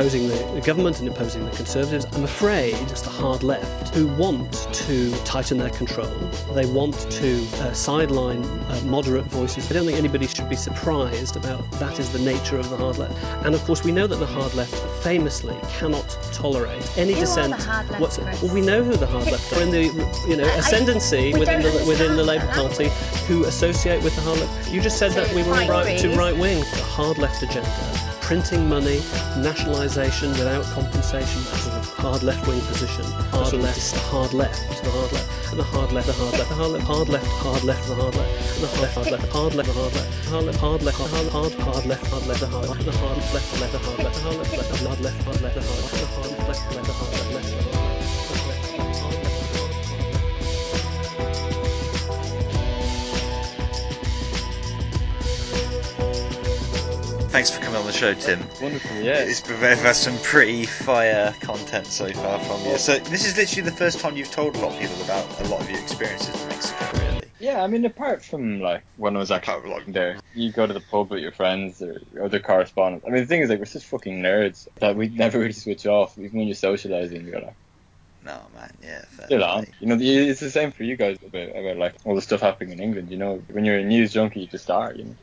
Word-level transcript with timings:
Opposing 0.00 0.28
the, 0.28 0.62
government 0.64 0.98
and 1.00 1.08
opposing 1.10 1.44
the 1.44 1.50
Conservatives. 1.50 2.06
I'm 2.12 2.24
afraid 2.24 2.72
it's 2.90 3.02
the 3.02 3.10
hard 3.10 3.42
left 3.42 3.94
who 3.94 4.06
want 4.06 4.66
to 4.72 5.10
tighten 5.24 5.58
their 5.58 5.68
control. 5.68 6.08
They 6.54 6.64
want 6.64 6.94
to 7.10 7.46
uh, 7.56 7.74
sideline 7.74 8.42
uh, 8.42 8.80
moderate 8.86 9.26
voices. 9.26 9.70
I 9.70 9.74
don't 9.74 9.84
think 9.84 9.98
anybody 9.98 10.26
should 10.26 10.48
be 10.48 10.56
surprised 10.56 11.36
about 11.36 11.70
that 11.72 11.98
is 11.98 12.10
the 12.14 12.18
nature 12.18 12.56
of 12.56 12.70
the 12.70 12.78
hard 12.78 12.96
left. 12.96 13.14
And 13.44 13.54
of 13.54 13.62
course, 13.64 13.84
we 13.84 13.92
know 13.92 14.06
that 14.06 14.16
the 14.16 14.26
hard 14.26 14.54
left 14.54 14.74
famously 15.04 15.54
cannot 15.78 16.08
tolerate 16.32 16.82
any 16.96 17.12
who 17.12 17.20
dissent. 17.20 17.52
Are 17.52 17.58
the 17.58 17.62
hard 17.62 17.90
left, 17.90 18.42
well, 18.42 18.54
we 18.54 18.62
know 18.62 18.82
who 18.82 18.96
the 18.96 19.06
hard 19.06 19.26
left 19.26 19.52
are 19.52 19.60
in 19.60 19.70
the 19.70 19.82
you 20.26 20.36
know 20.36 20.44
I- 20.44 20.56
ascendancy 20.60 21.34
we 21.34 21.40
within 21.40 21.60
the 21.60 21.84
within 21.86 22.16
the 22.16 22.24
Labour 22.24 22.48
Party 22.52 22.88
who 23.26 23.44
associate 23.44 24.02
with 24.02 24.16
the 24.16 24.22
hard 24.22 24.40
left. 24.40 24.72
You 24.72 24.80
just 24.80 24.98
said 24.98 25.12
So 25.12 25.24
that 25.24 25.34
we 25.34 25.42
were 25.42 25.52
right 25.52 25.68
right 25.68 25.98
to 25.98 26.16
right 26.16 26.36
wing. 26.36 26.60
The 26.60 26.82
hard 26.84 27.18
left 27.18 27.42
agenda, 27.42 27.68
printing 28.30 28.68
money, 28.68 29.02
nationalisation 29.38 30.30
without 30.38 30.64
compensation, 30.66 31.42
a 31.50 31.56
sort 31.58 31.74
of 31.74 31.94
hard 31.94 32.22
left 32.22 32.46
wing 32.46 32.60
position. 32.60 33.04
Hard 33.34 33.52
left, 33.54 33.96
hard 34.06 34.32
left, 34.32 34.84
the 34.84 34.90
hard 34.92 35.10
left, 35.10 35.50
and 35.50 35.58
the 35.58 35.64
hard 35.64 35.90
left, 35.90 36.06
the 36.06 36.12
hard 36.12 36.38
left, 36.38 36.48
the 36.48 36.54
hard 36.54 36.78
left, 36.78 36.86
hard 36.92 37.08
left, 37.08 37.26
hard 37.42 37.64
left, 37.64 37.88
the 37.88 37.96
hard 37.96 38.14
left, 38.14 38.36
and 38.70 38.86
the 38.86 38.86
hard 39.32 39.34
left, 39.34 39.66
hard 39.66 39.94
left, 39.96 40.28
hard 40.30 40.36
left, 40.36 40.36
hard 40.36 40.46
left, 40.46 40.46
hard 40.46 40.46
left, 40.46 40.60
hard 40.60 40.82
left, 40.82 40.98
hard 40.98 41.10
hard 41.10 41.28
hard 41.28 41.52
hard 41.58 41.86
left, 41.86 42.06
hard 42.06 42.26
left, 42.28 42.40
the 42.40 42.46
hard 42.46 42.68
left, 42.68 42.84
the 42.84 42.92
hard 42.92 43.16
left, 43.18 43.60
left, 43.60 43.72
the 43.72 43.78
hard 43.78 43.98
left, 43.98 44.14
the 44.14 44.20
hard 44.20 44.38
left, 44.38 44.56
left, 44.56 44.80
hard 44.80 45.00
left, 45.00 45.24
hard 45.24 45.40
left, 45.40 45.54
the 45.54 45.60
hard 45.60 45.60
left, 45.60 45.60
the 45.60 45.62
hard 45.62 45.80
left, 45.80 45.96
left, 45.98 45.98
the 45.98 46.06
hard 46.06 46.38
left, 46.38 46.76
left, 46.76 46.86
the 46.86 46.92
hard 46.92 47.34
left, 47.34 47.79
Thanks 57.40 57.56
for 57.56 57.62
coming 57.62 57.80
on 57.80 57.86
the 57.86 57.92
show, 57.92 58.12
Tim. 58.12 58.38
Wonderful, 58.60 58.96
yeah. 58.98 59.20
It's 59.20 59.48
we've 59.48 59.58
had 59.60 59.96
some 59.96 60.18
pretty 60.18 60.66
fire 60.66 61.34
content 61.40 61.86
so 61.86 62.12
far 62.12 62.38
from 62.38 62.60
you. 62.66 62.76
So 62.76 62.98
this 62.98 63.26
is 63.26 63.34
literally 63.38 63.70
the 63.70 63.74
first 63.74 63.98
time 64.00 64.14
you've 64.14 64.30
told 64.30 64.56
a 64.56 64.58
lot 64.58 64.74
of 64.74 64.78
people 64.78 65.00
about 65.00 65.40
a 65.40 65.48
lot 65.48 65.62
of 65.62 65.70
your 65.70 65.80
experiences 65.80 66.38
in 66.38 66.48
Mexico, 66.48 66.90
really. 66.98 67.22
Yeah, 67.38 67.64
I 67.64 67.66
mean, 67.66 67.86
apart 67.86 68.22
from 68.22 68.60
like 68.60 68.82
when 68.98 69.16
I 69.16 69.20
was 69.20 69.30
actually 69.30 69.70
working 69.70 69.94
there, 69.94 70.18
you 70.34 70.52
go 70.52 70.66
to 70.66 70.74
the 70.74 70.82
pub 70.82 71.12
with 71.12 71.22
your 71.22 71.32
friends 71.32 71.80
or 71.80 72.02
other 72.22 72.40
correspondents. 72.40 73.06
I 73.06 73.10
mean, 73.10 73.22
the 73.22 73.26
thing 73.26 73.40
is, 73.40 73.48
like, 73.48 73.58
we're 73.58 73.64
such 73.64 73.86
fucking 73.86 74.20
nerds 74.20 74.68
that 74.74 74.94
we 74.94 75.08
never 75.08 75.38
really 75.38 75.54
switch 75.54 75.86
off. 75.86 76.18
Even 76.18 76.40
when 76.40 76.46
you're 76.46 76.54
socializing, 76.54 77.26
you're 77.26 77.40
like, 77.40 77.56
No, 78.22 78.38
man, 78.54 78.70
yeah, 78.82 79.02
still 79.24 79.44
on. 79.44 79.66
You 79.80 79.86
know, 79.86 79.96
it's 79.98 80.40
the 80.40 80.50
same 80.50 80.72
for 80.72 80.82
you 80.82 80.98
guys 80.98 81.16
about, 81.26 81.56
about 81.56 81.78
like 81.78 81.94
all 82.04 82.14
the 82.14 82.20
stuff 82.20 82.42
happening 82.42 82.72
in 82.72 82.80
England. 82.80 83.10
You 83.10 83.16
know, 83.16 83.42
when 83.50 83.64
you're 83.64 83.78
a 83.78 83.82
news 83.82 84.12
junkie, 84.12 84.40
you 84.40 84.46
just 84.46 84.70
are. 84.70 84.92
You 84.92 85.04
know. 85.04 85.16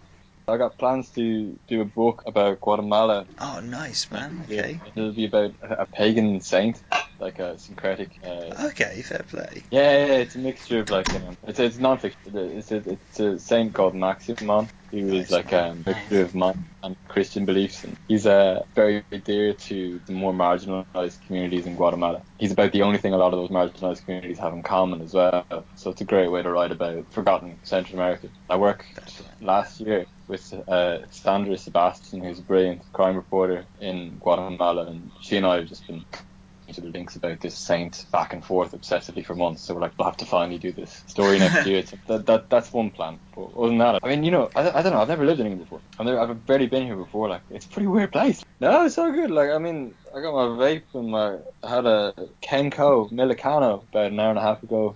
I 0.50 0.56
got 0.56 0.78
plans 0.78 1.10
to 1.12 1.60
do 1.68 1.82
a 1.82 1.86
book 1.86 2.24
about 2.26 2.62
Guatemala. 2.62 3.26
Oh, 3.38 3.60
nice, 3.60 4.10
man. 4.10 4.44
Okay. 4.46 4.80
it'll 4.96 5.12
be 5.12 5.26
about 5.26 5.52
a 5.62 5.86
pagan 5.86 6.40
saint, 6.40 6.82
like 7.20 7.40
a 7.40 7.58
syncretic. 7.58 8.20
Uh, 8.24 8.68
Okay, 8.68 9.02
fair 9.02 9.26
play. 9.28 9.64
Yeah, 9.72 10.06
yeah, 10.08 10.14
it's 10.16 10.36
a 10.36 10.40
mixture 10.40 10.80
of 10.80 10.90
like 10.90 11.14
um, 11.16 11.38
it's 11.44 11.60
it's 11.60 11.78
non-fiction. 11.78 12.20
It's 12.36 12.72
a 12.72 12.78
it's 12.90 13.20
a 13.20 13.40
saint 13.40 13.74
called 13.74 13.96
Maximon. 13.96 14.70
He 14.92 15.04
was 15.04 15.30
Nice. 15.30 15.32
like 15.32 15.52
a 15.52 15.76
mixture 15.86 16.22
of 16.22 16.34
monk 16.34 16.58
and 16.82 16.96
Christian 17.10 17.46
beliefs, 17.46 17.84
and 17.84 17.98
he's 18.08 18.26
uh, 18.26 18.64
very 18.76 19.04
dear 19.26 19.54
to 19.54 20.00
the 20.06 20.14
more 20.14 20.32
marginalized 20.34 21.22
communities 21.26 21.66
in 21.66 21.76
Guatemala. 21.76 22.24
He's 22.38 22.52
about 22.54 22.72
the 22.72 22.84
only 22.84 22.98
thing 22.98 23.14
a 23.14 23.18
lot 23.18 23.34
of 23.34 23.40
those 23.40 23.50
marginalized 23.50 24.06
communities 24.06 24.40
have 24.40 24.54
in 24.54 24.64
common 24.64 25.02
as 25.02 25.14
well. 25.14 25.46
So 25.76 25.92
it's 25.92 26.02
a 26.02 26.06
great 26.06 26.30
way 26.30 26.42
to 26.42 26.50
write 26.50 26.72
about 26.72 27.12
forgotten 27.12 27.60
Central 27.64 28.00
America. 28.00 28.30
I 28.50 28.56
worked 28.58 28.86
last 29.42 29.80
year 29.82 30.06
with 30.28 30.54
uh, 30.68 31.00
Sandra 31.10 31.58
Sebastian, 31.58 32.24
who's 32.24 32.40
a 32.40 32.44
brilliant 32.44 32.84
crime 32.94 33.16
reporter 33.16 33.66
in 33.80 34.18
Guatemala, 34.20 34.88
and 34.88 35.12
she 35.20 35.36
and 35.38 35.46
I 35.46 35.58
have 35.58 35.68
just 35.68 35.86
been 35.88 36.06
to 36.74 36.82
the 36.82 36.90
links 36.90 37.16
about 37.16 37.40
this 37.40 37.56
saint 37.56 38.06
back 38.12 38.34
and 38.34 38.44
forth 38.44 38.74
obsessively 38.74 39.26
for 39.26 39.36
months. 39.36 39.62
So 39.62 39.74
we're 39.74 39.82
like, 39.82 39.94
we'll 39.98 40.06
have 40.06 40.18
to 40.18 40.26
finally 40.26 40.58
do 40.58 40.72
this 40.72 41.04
story 41.08 41.40
next 41.40 41.66
year. 41.68 41.86
So 41.86 41.98
that, 42.08 42.26
that 42.26 42.50
that's 42.50 42.72
one 42.72 42.92
plan. 42.92 43.20
But 43.36 43.50
other 43.58 43.68
than 43.68 43.78
that, 43.80 44.00
I 44.04 44.08
mean, 44.08 44.24
you 44.24 44.32
know, 44.32 44.50
I, 44.56 44.70
I 44.70 44.82
don't 44.82 44.94
know. 44.94 45.02
I've 45.02 45.08
never 45.08 45.26
lived 45.26 45.40
in 45.40 45.48
England 45.48 45.66
before. 45.66 45.82
I've 46.00 46.06
never, 46.06 46.20
I've 46.20 46.46
barely 46.46 46.68
been 46.68 46.86
here 46.86 46.96
before. 46.96 47.30
Like, 47.30 47.42
it's 47.50 47.66
a 47.66 47.70
pretty 47.70 47.88
weird 47.88 48.12
place. 48.12 48.44
No, 48.60 48.86
it's 48.86 48.96
so 48.96 49.12
good. 49.12 49.32
Like, 49.32 49.52
I 49.52 49.58
mean, 49.58 49.94
I 50.16 50.22
got 50.22 50.34
my 50.34 50.64
vape 50.64 50.84
and 50.94 51.10
my 51.10 51.38
I 51.64 51.70
had 51.70 51.86
a 51.86 52.14
Kenko 52.42 53.12
Milicano 53.12 53.84
about 53.84 54.12
an 54.12 54.20
hour 54.20 54.30
and 54.30 54.40
a 54.40 54.42
half 54.42 54.64
ago. 54.64 54.96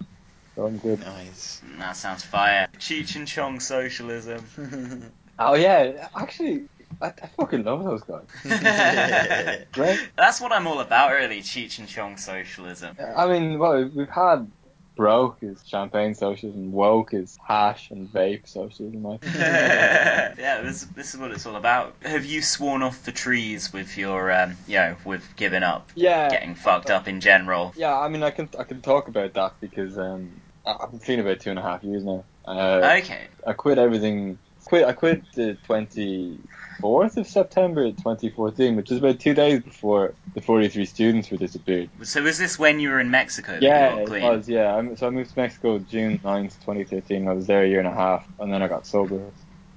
So 0.55 0.65
I'm 0.65 0.77
good. 0.77 0.99
Nice. 0.99 1.61
That 1.77 1.95
sounds 1.95 2.23
fire. 2.23 2.67
Cheech 2.77 3.15
and 3.15 3.27
Chong 3.27 3.59
socialism. 3.59 5.11
Oh 5.43 5.55
yeah, 5.55 6.07
actually, 6.15 6.65
I, 7.01 7.07
I 7.07 7.27
fucking 7.37 7.63
love 7.63 7.83
those 7.83 8.03
guys. 8.03 8.25
Great. 9.71 9.99
That's 10.17 10.41
what 10.41 10.51
I'm 10.51 10.67
all 10.67 10.79
about, 10.79 11.11
really. 11.11 11.41
Cheech 11.41 11.79
and 11.79 11.87
Chong 11.87 12.17
socialism. 12.17 12.97
I 13.15 13.27
mean, 13.27 13.59
well, 13.59 13.89
we've 13.93 14.09
had 14.09 14.49
broke 14.95 15.37
is 15.41 15.63
champagne 15.65 16.13
socialism, 16.13 16.71
woke 16.71 17.13
is 17.13 17.37
hash 17.47 17.89
and 17.91 18.11
vape 18.11 18.47
socialism. 18.47 19.05
I 19.05 19.17
think. 19.17 19.35
yeah, 19.35 20.61
this 20.61 20.83
this 20.95 21.13
is 21.13 21.19
what 21.19 21.31
it's 21.31 21.45
all 21.45 21.55
about. 21.55 21.95
Have 22.03 22.25
you 22.25 22.41
sworn 22.41 22.83
off 22.83 23.03
the 23.03 23.11
trees 23.11 23.71
with 23.73 23.97
your, 23.97 24.31
um, 24.31 24.57
you 24.67 24.75
know, 24.75 24.95
with 25.05 25.23
giving 25.35 25.63
up, 25.63 25.89
yeah, 25.95 26.29
getting 26.29 26.55
fucked 26.55 26.89
up 26.89 27.07
in 27.07 27.19
general? 27.21 27.73
yeah. 27.75 27.97
I 27.97 28.09
mean, 28.09 28.23
I 28.23 28.31
can 28.31 28.49
I 28.59 28.63
can 28.63 28.81
talk 28.81 29.07
about 29.07 29.33
that 29.33 29.53
because 29.59 29.97
um, 29.97 30.29
I've 30.65 30.91
been 30.91 30.99
clean 30.99 31.19
about 31.19 31.39
two 31.39 31.49
and 31.49 31.59
a 31.59 31.63
half 31.63 31.83
years 31.83 32.03
now. 32.03 32.23
Uh, 32.45 32.97
Okay. 33.01 33.27
I 33.47 33.53
quit 33.53 33.77
everything. 33.77 34.37
Quit. 34.65 34.85
I 34.85 34.93
quit 34.93 35.23
the 35.33 35.57
twenty 35.65 36.37
fourth 36.81 37.15
of 37.17 37.27
September, 37.27 37.91
twenty 37.91 38.29
fourteen, 38.29 38.75
which 38.75 38.91
is 38.91 38.97
about 38.97 39.19
two 39.19 39.33
days 39.33 39.61
before 39.61 40.13
the 40.33 40.41
forty 40.41 40.67
three 40.67 40.85
students 40.85 41.31
were 41.31 41.37
disappeared. 41.37 41.89
So 42.03 42.21
was 42.23 42.37
this 42.37 42.59
when 42.59 42.79
you 42.79 42.89
were 42.89 42.99
in 42.99 43.11
Mexico? 43.11 43.57
Yeah, 43.61 43.95
it 43.95 44.09
was. 44.09 44.49
Yeah, 44.49 44.75
I, 44.75 44.95
so 44.95 45.07
I 45.07 45.09
moved 45.11 45.33
to 45.33 45.39
Mexico 45.39 45.79
June 45.79 46.19
9th, 46.19 46.59
2013. 46.65 47.27
I 47.27 47.33
was 47.33 47.47
there 47.47 47.63
a 47.63 47.67
year 47.67 47.79
and 47.79 47.87
a 47.87 47.93
half, 47.93 48.27
and 48.39 48.51
then 48.51 48.61
I 48.61 48.67
got 48.67 48.85
sober, 48.85 49.21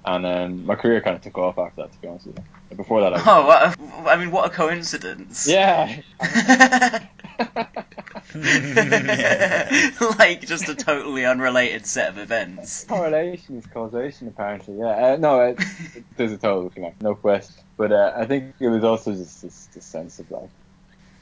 and 0.05 0.25
then 0.25 0.67
my 0.67 0.75
career 0.75 1.01
kind 1.01 1.15
of 1.15 1.23
took 1.23 1.39
off 1.39 1.59
after 1.59 1.83
that. 1.83 1.93
To 1.93 2.01
be 2.01 2.09
honest 2.09 2.27
with 2.27 2.39
you, 2.39 2.45
before 2.77 3.01
that, 3.03 3.13
I 3.15 3.17
was, 3.17 3.25
Oh, 3.27 3.47
what 3.47 3.63
a, 3.63 4.11
I 4.11 4.17
mean, 4.17 4.31
what 4.31 4.47
a 4.47 4.51
coincidence. 4.55 5.47
yeah. 5.49 6.01
like 10.19 10.41
just 10.47 10.69
a 10.69 10.75
totally 10.75 11.25
unrelated 11.25 11.87
set 11.87 12.09
of 12.11 12.19
events. 12.19 12.85
Correlation 12.85 13.57
is 13.59 13.67
causation, 13.67 14.29
apparently. 14.29 14.79
Yeah, 14.79 15.13
uh, 15.13 15.17
no, 15.19 15.41
it, 15.41 15.59
it, 15.95 16.05
there's 16.17 16.33
a 16.33 16.39
total 16.39 16.71
connect, 16.71 17.03
no 17.03 17.15
question. 17.15 17.63
But 17.77 17.93
uh, 17.93 18.13
I 18.17 18.27
think 18.27 18.55
it 18.61 18.69
was 18.69 18.85
also 18.85 19.13
just 19.15 19.43
this, 19.43 19.69
this 19.75 19.85
sense 19.85 20.19
of 20.19 20.31
like, 20.31 20.51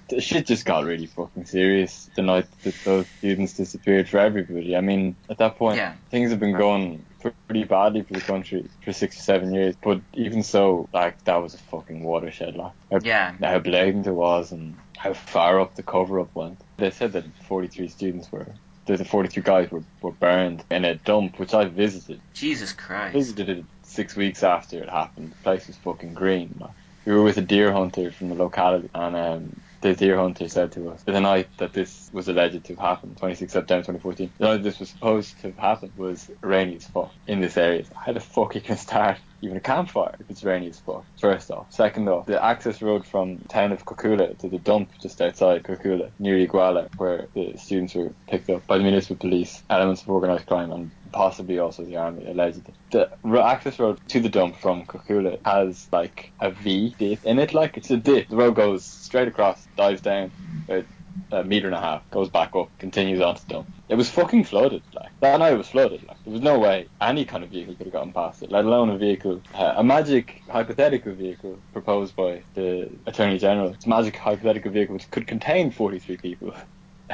the 0.09 0.21
shit 0.21 0.47
just 0.47 0.65
got 0.67 0.85
really 0.85 1.07
fucking 1.07 1.47
serious 1.47 2.11
the 2.17 2.23
night 2.23 2.47
that 2.65 2.75
those 2.85 3.07
students 3.19 3.55
disappeared 3.55 4.09
for 4.09 4.19
everybody. 4.19 4.77
I 4.77 4.81
mean, 4.81 5.17
at 5.31 5.39
that 5.39 5.57
point, 5.57 5.77
Yeah. 5.77 5.95
things 6.11 6.31
have 6.31 6.41
been 6.41 6.57
going 6.57 7.05
pretty 7.49 7.65
badly 7.65 8.03
for 8.03 8.15
the 8.15 8.21
country 8.21 8.71
for 8.85 8.93
six 8.93 9.19
or 9.19 9.23
seven 9.23 9.53
years. 9.55 9.77
But 9.83 10.03
even 10.15 10.43
so, 10.43 10.89
like, 10.93 11.23
that 11.25 11.37
was 11.37 11.55
a 11.55 11.59
fucking 11.59 12.03
watershed, 12.05 12.57
like, 12.57 12.73
how, 12.91 12.99
Yeah. 13.03 13.37
how 13.43 13.59
blatant 13.61 14.07
it 14.07 14.13
was 14.13 14.53
and 14.53 14.79
how 14.99 15.15
far 15.15 15.61
up 15.61 15.75
the 15.75 15.83
cover 15.83 16.21
up 16.21 16.31
went. 16.35 16.63
They 16.79 16.91
said 16.91 17.13
that 17.13 17.25
43 17.47 17.89
students 17.89 18.31
were. 18.33 18.55
The 18.87 18.97
the 18.97 19.05
43 19.05 19.43
guys 19.45 19.71
were, 19.71 19.85
were 20.03 20.13
burned 20.13 20.65
in 20.71 20.85
a 20.85 20.97
dump, 20.97 21.39
which 21.39 21.55
I 21.55 21.67
visited 21.67 22.23
Jesus 22.35 22.73
Christ. 22.73 23.15
I 23.15 23.19
visited 23.19 23.49
it 23.49 23.67
six 23.85 24.17
weeks 24.17 24.43
after 24.43 24.83
it 24.83 24.91
happened. 24.91 25.33
The 25.33 25.37
place 25.37 25.69
was 25.69 25.79
fucking 25.79 26.15
green. 26.15 26.57
like. 26.61 26.73
We 27.07 27.13
were 27.15 27.23
with 27.23 27.37
a 27.39 27.43
deer 27.43 27.73
hunter 27.73 28.11
from 28.13 28.29
the 28.29 28.35
locality, 28.37 28.89
and 28.95 29.17
um, 29.17 29.63
the 29.83 29.95
deer 29.97 30.19
hunter 30.19 30.49
said 30.49 30.73
to 30.73 30.91
us 30.91 31.05
the 31.05 31.21
night 31.21 31.51
that 31.59 31.75
this 31.75 32.11
was 32.13 32.29
alleged 32.29 32.65
to 32.67 32.75
have 32.75 32.81
happened, 32.81 33.19
26 33.19 33.53
September 33.53 33.83
2014, 33.85 34.35
the 34.39 34.47
night 34.47 34.65
this 34.65 34.81
was 34.81 34.91
supposed 34.91 35.41
to 35.41 35.49
have 35.49 35.59
happened 35.59 35.95
was 35.97 36.31
rainy 36.43 36.77
as 36.77 36.87
fuck 36.89 37.15
in 37.29 37.41
this 37.43 37.59
area. 37.59 37.85
How 37.97 38.15
the 38.15 38.21
fuck 38.21 38.57
you 38.57 38.63
can 38.63 38.79
start 38.79 39.19
even 39.43 39.57
a 39.57 39.61
campfire 39.61 40.15
if 40.19 40.31
it's 40.31 40.45
rainy 40.45 40.69
as 40.69 40.79
fuck? 40.81 41.05
First 41.21 41.51
off. 41.51 41.67
Second 41.71 42.09
off, 42.09 42.27
the 42.27 42.43
access 42.43 42.81
road 42.81 43.05
from 43.05 43.39
town 43.49 43.73
of 43.73 43.85
Cocula 43.85 44.39
to 44.39 44.49
the 44.49 44.59
dump 44.59 44.91
just 45.01 45.21
outside 45.21 45.65
Cocula, 45.65 46.11
near 46.19 46.37
Iguala, 46.37 46.89
where 46.97 47.27
the 47.35 47.57
students 47.59 47.95
were 47.95 48.13
picked 48.29 48.49
up 48.49 48.67
by 48.67 48.79
the 48.79 48.85
municipal 48.85 49.17
police, 49.17 49.63
elements 49.69 50.03
of 50.03 50.09
organised 50.09 50.47
crime, 50.47 50.73
and 50.73 50.91
possibly 51.13 51.59
also 51.59 51.85
the 51.85 51.97
army, 51.97 52.25
allegedly. 52.27 52.73
The 52.91 53.11
access 53.45 53.79
road 53.79 54.01
to 54.09 54.21
the 54.21 54.29
dump 54.29 54.57
from 54.57 54.87
Cocula 54.87 55.39
has 55.45 55.89
like 55.93 56.33
a 56.41 56.51
V 56.51 56.95
dip 56.99 57.25
in 57.25 57.39
it, 57.39 57.53
like 57.53 57.77
it's 57.77 57.91
a 57.91 57.97
dip. 57.97 58.29
The 58.29 58.37
road 58.37 58.55
goes 58.55 58.85
straight 58.85 59.29
across, 59.29 59.67
dives 59.77 60.01
down 60.01 60.31
about 60.69 60.85
a 61.31 61.43
meter 61.45 61.67
and 61.67 61.75
a 61.75 61.81
half, 61.81 62.09
goes 62.11 62.29
back 62.29 62.55
up, 62.55 62.69
continues 62.79 63.21
on 63.21 63.35
to 63.37 63.47
dump. 63.47 63.69
It 63.89 63.95
was 63.97 64.11
fucking 64.11 64.45
flooded. 64.45 64.83
Like 64.93 65.13
that 65.21 65.39
night, 65.39 65.53
was 65.53 65.69
flooded. 65.69 66.03
Like 66.07 66.17
there 66.25 66.33
was 66.33 66.43
no 66.43 66.59
way 66.59 66.89
any 67.01 67.25
kind 67.25 67.45
of 67.45 67.51
vehicle 67.51 67.75
could 67.75 67.87
have 67.87 67.93
gotten 67.93 68.13
past 68.13 68.43
it, 68.43 68.51
let 68.51 68.65
alone 68.65 68.91
a 68.91 68.99
vehicle, 68.99 69.43
uh, 69.55 69.75
a 69.77 69.85
magic 69.85 70.43
hypothetical 70.49 71.15
vehicle 71.15 71.59
proposed 71.73 72.17
by 72.17 72.43
the 72.55 72.91
Attorney 73.07 73.39
General. 73.39 73.73
It's 73.73 73.87
a 73.87 73.89
magic 73.89 74.17
hypothetical 74.17 74.71
vehicle 74.71 74.95
which 74.95 75.11
could 75.11 75.27
contain 75.27 75.71
43 75.71 76.17
people. 76.17 76.55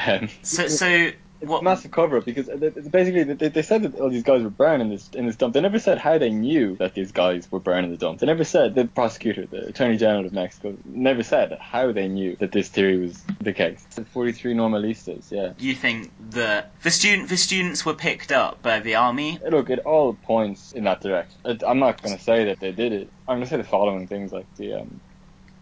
Um, 0.07 0.29
So, 0.43 0.69
so 0.69 1.11
it's 1.41 1.49
what? 1.49 1.63
massive 1.63 1.91
cover 1.91 2.19
up 2.19 2.25
because 2.25 2.49
basically 2.49 3.23
they, 3.23 3.49
they 3.49 3.63
said 3.63 3.83
that 3.83 3.95
all 4.01 4.11
these 4.11 4.23
guys 4.25 4.43
were 4.43 4.51
burning 4.51 4.91
this 4.91 5.09
in 5.11 5.27
this 5.27 5.37
dump. 5.37 5.55
They 5.55 5.61
never 5.61 5.79
said 5.79 5.99
how 5.99 6.19
they 6.19 6.31
knew 6.31 6.77
that 6.77 6.95
these 6.95 7.13
guys 7.13 7.51
were 7.51 7.61
burning 7.61 7.91
the 7.91 7.97
dump. 7.97 8.21
They 8.21 8.27
never 8.27 8.45
said 8.45 8.75
the 8.75 8.87
prosecutor, 8.87 9.47
the 9.47 9.69
attorney 9.69 9.97
general 9.97 10.27
of 10.27 10.33
Mexico, 10.33 10.77
never 10.85 11.23
said 11.23 11.57
how 11.61 11.93
they 11.93 12.09
knew 12.09 12.37
that 12.37 12.53
this 12.53 12.69
theory 12.69 12.99
was 12.99 13.23
the 13.41 13.53
case. 13.53 13.85
The 13.95 14.05
43 14.05 14.55
normalistas, 14.55 15.31
yeah. 15.31 15.53
You 15.59 15.75
think 15.75 16.13
that 16.31 16.73
the 16.83 16.91
student 16.91 17.29
the 17.29 17.37
students 17.37 17.87
were 17.87 17.95
picked 17.95 18.33
up 18.33 18.63
by 18.63 18.81
the 18.81 18.97
army? 18.97 19.39
Look, 19.49 19.71
it 19.71 19.81
all 19.81 20.15
points 20.15 20.73
in 20.73 20.85
that 20.85 21.01
direction. 21.01 21.39
I'm 21.67 21.79
not 21.79 22.03
going 22.03 22.17
to 22.17 22.23
say 22.23 22.47
that 22.47 22.61
they 22.61 22.73
did 22.73 22.93
it. 22.93 23.11
I'm 23.29 23.37
going 23.37 23.45
to 23.45 23.51
say 23.51 23.57
the 23.59 23.65
following 23.65 24.09
things 24.09 24.33
like 24.33 24.47
the 24.57 24.81
um, 24.81 25.01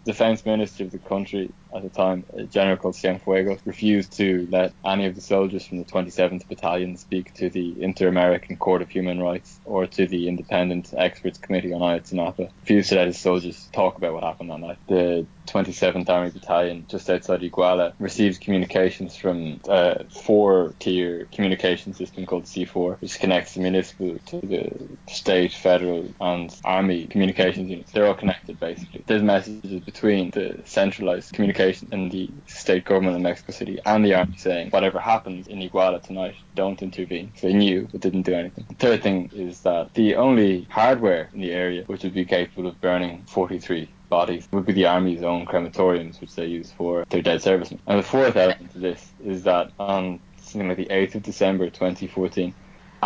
defense 0.07 0.47
minister 0.47 0.85
of 0.85 0.93
the 0.93 0.99
country 0.99 1.51
at 1.77 1.83
the 1.83 1.91
time, 1.91 2.25
a 2.35 2.45
general 2.45 2.77
called 2.77 2.95
Cienfuegos, 2.95 3.61
refused 3.65 4.13
to 4.15 4.49
let 4.51 4.73
any 4.85 5.07
of 5.07 5.15
the 5.15 5.21
soldiers 5.21 5.67
from 5.67 5.79
the 5.79 5.85
27th 5.85 6.49
Battalion 6.49 6.97
speak 6.97 7.35
to 7.35 7.51
the 7.51 7.83
Inter-American 7.83 8.57
Court 8.57 8.83
of 8.83 8.89
Human 8.91 9.21
Rights 9.21 9.61
or 9.65 9.87
to 9.87 10.07
the 10.07 10.29
Independent 10.29 10.95
Experts 10.97 11.39
Committee 11.39 11.73
on 11.73 11.81
Ayotzinapa. 11.81 12.51
Refused 12.63 12.89
to 12.91 12.97
let 12.97 13.07
his 13.07 13.19
soldiers 13.19 13.69
talk 13.73 13.99
about 13.99 14.15
what 14.15 14.25
happened 14.25 14.51
that 14.51 14.61
night. 14.61 14.79
The 14.89 15.27
27th 15.47 16.09
Army 16.09 16.31
Battalion, 16.31 16.87
just 16.89 17.09
outside 17.09 17.41
Iguala, 17.41 17.93
receives 17.99 18.39
communications 18.39 19.17
from 19.17 19.61
uh, 19.69 19.95
a 20.01 20.05
four-tier 20.11 21.29
communication 21.33 21.93
system 21.95 22.27
called 22.27 22.45
C4, 22.45 23.01
which 23.01 23.19
connects 23.21 23.55
the 23.55 23.61
municipal 23.61 24.19
to 24.27 24.41
the 24.41 24.71
state, 25.09 25.53
federal, 25.53 26.13
and 26.21 26.55
army 26.65 27.07
communications 27.07 27.71
units. 27.71 27.93
They're 27.93 28.07
all 28.07 28.15
connected, 28.15 28.59
basically. 28.59 29.05
There's 29.07 29.23
messages 29.23 29.81
between 29.81 30.31
the 30.31 30.61
centralized 30.65 31.33
communication 31.33 31.66
and 31.91 32.11
the 32.11 32.31
state 32.47 32.85
government 32.85 33.17
in 33.17 33.23
Mexico 33.23 33.53
City 33.53 33.79
and 33.85 34.05
the 34.05 34.15
army 34.15 34.37
saying, 34.37 34.71
whatever 34.71 34.99
happens 34.99 35.47
in 35.47 35.59
Iguala 35.59 36.03
tonight, 36.03 36.35
don't 36.55 36.83
intervene. 36.83 37.33
So 37.37 37.49
they 37.49 37.55
knew, 37.55 37.89
but 37.91 38.01
didn't 38.01 38.23
do 38.23 38.35
anything. 38.35 38.67
The 38.69 38.75
third 38.75 39.03
thing 39.03 39.31
is 39.33 39.61
that 39.63 39.95
the 39.95 40.17
only 40.17 40.67
hardware 40.71 41.31
in 41.33 41.41
the 41.41 41.53
area 41.53 41.85
which 41.87 42.03
would 42.03 42.15
be 42.15 42.25
capable 42.25 42.69
of 42.69 42.81
burning 42.81 43.25
43 43.29 43.91
bodies 44.09 44.49
would 44.53 44.67
be 44.67 44.73
the 44.73 44.87
army's 44.87 45.23
own 45.23 45.47
crematoriums, 45.47 46.21
which 46.21 46.35
they 46.35 46.47
use 46.47 46.73
for 46.73 47.05
their 47.11 47.23
dead 47.23 47.43
servicemen. 47.43 47.81
And 47.87 47.99
the 47.99 48.03
fourth 48.03 48.37
element 48.37 48.73
to 48.73 48.79
this 48.79 49.13
is 49.25 49.45
that 49.45 49.73
on 49.79 50.21
something 50.41 50.69
like 50.69 50.77
the 50.77 50.87
8th 50.87 51.17
of 51.17 51.23
December 51.23 51.71
2014, 51.71 52.55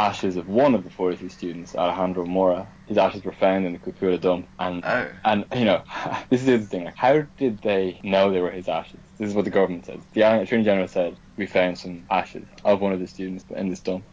ashes 0.00 0.36
of 0.36 0.48
one 0.48 0.74
of 0.74 0.82
the 0.84 0.90
43 0.90 1.28
students, 1.28 1.76
Alejandro 1.76 2.24
Mora, 2.24 2.66
his 2.86 2.96
ashes 2.96 3.22
were 3.22 3.32
found 3.32 3.66
in 3.66 3.72
the 3.74 3.78
Cocula 3.78 4.18
dump. 4.20 4.48
And, 4.58 4.82
Oh. 4.84 5.08
and 5.24 5.44
you 5.54 5.64
know, 5.66 5.82
this 6.30 6.40
is 6.40 6.46
the 6.46 6.54
other 6.54 6.64
thing. 6.64 6.84
Like, 6.84 6.96
how 6.96 7.22
did 7.38 7.60
they 7.62 8.00
know 8.02 8.30
they 8.30 8.40
were 8.40 8.50
his 8.50 8.68
ashes? 8.68 9.00
This 9.18 9.28
is 9.28 9.34
what 9.34 9.44
the 9.44 9.50
government 9.50 9.86
says. 9.86 10.00
The 10.14 10.22
Attorney 10.22 10.64
General 10.64 10.88
said, 10.88 11.16
we 11.36 11.46
found 11.46 11.78
some 11.78 12.04
ashes 12.10 12.46
of 12.64 12.80
one 12.80 12.92
of 12.92 13.00
the 13.00 13.06
students 13.06 13.44
in 13.54 13.68
this 13.68 13.80
dump. 13.80 14.04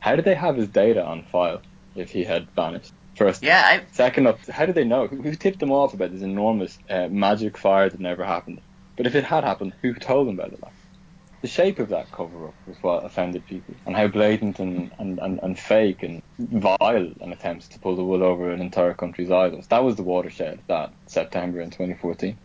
How 0.00 0.16
did 0.16 0.24
they 0.24 0.34
have 0.34 0.56
his 0.56 0.68
data 0.68 1.04
on 1.04 1.24
file 1.24 1.60
if 1.94 2.10
he 2.10 2.24
had 2.24 2.48
vanished? 2.52 2.92
First. 3.16 3.42
Yeah, 3.42 3.62
I, 3.64 3.82
Second 3.92 4.26
up, 4.26 4.38
how 4.46 4.66
did 4.66 4.74
they 4.74 4.84
know? 4.84 5.06
Who, 5.06 5.22
who 5.22 5.34
tipped 5.34 5.58
them 5.60 5.72
off 5.72 5.94
about 5.94 6.12
this 6.12 6.20
enormous 6.22 6.78
uh, 6.90 7.08
magic 7.08 7.56
fire 7.56 7.88
that 7.88 7.98
never 7.98 8.24
happened? 8.24 8.60
But 8.96 9.06
if 9.06 9.14
it 9.14 9.24
had 9.24 9.42
happened, 9.42 9.72
who 9.80 9.94
told 9.94 10.28
them 10.28 10.38
about 10.38 10.52
it? 10.52 10.62
Like, 10.62 10.72
the 11.46 11.52
shape 11.52 11.78
of 11.78 11.90
that 11.90 12.10
cover 12.10 12.48
up 12.48 12.54
was 12.66 12.76
what 12.82 13.04
offended 13.04 13.46
people, 13.46 13.72
and 13.86 13.94
how 13.94 14.08
blatant 14.08 14.58
and, 14.58 14.90
and, 14.98 15.20
and, 15.20 15.38
and 15.44 15.56
fake 15.56 16.02
and 16.02 16.20
vile 16.40 17.12
an 17.20 17.32
attempt 17.32 17.70
to 17.70 17.78
pull 17.78 17.94
the 17.94 18.02
wool 18.02 18.24
over 18.24 18.50
an 18.50 18.60
entire 18.60 18.94
country's 18.94 19.30
eyes 19.30 19.52
was. 19.52 19.68
That 19.68 19.84
was 19.84 19.94
the 19.94 20.02
watershed 20.02 20.58
that 20.66 20.92
September 21.06 21.60
in 21.60 21.70
2014. 21.70 22.36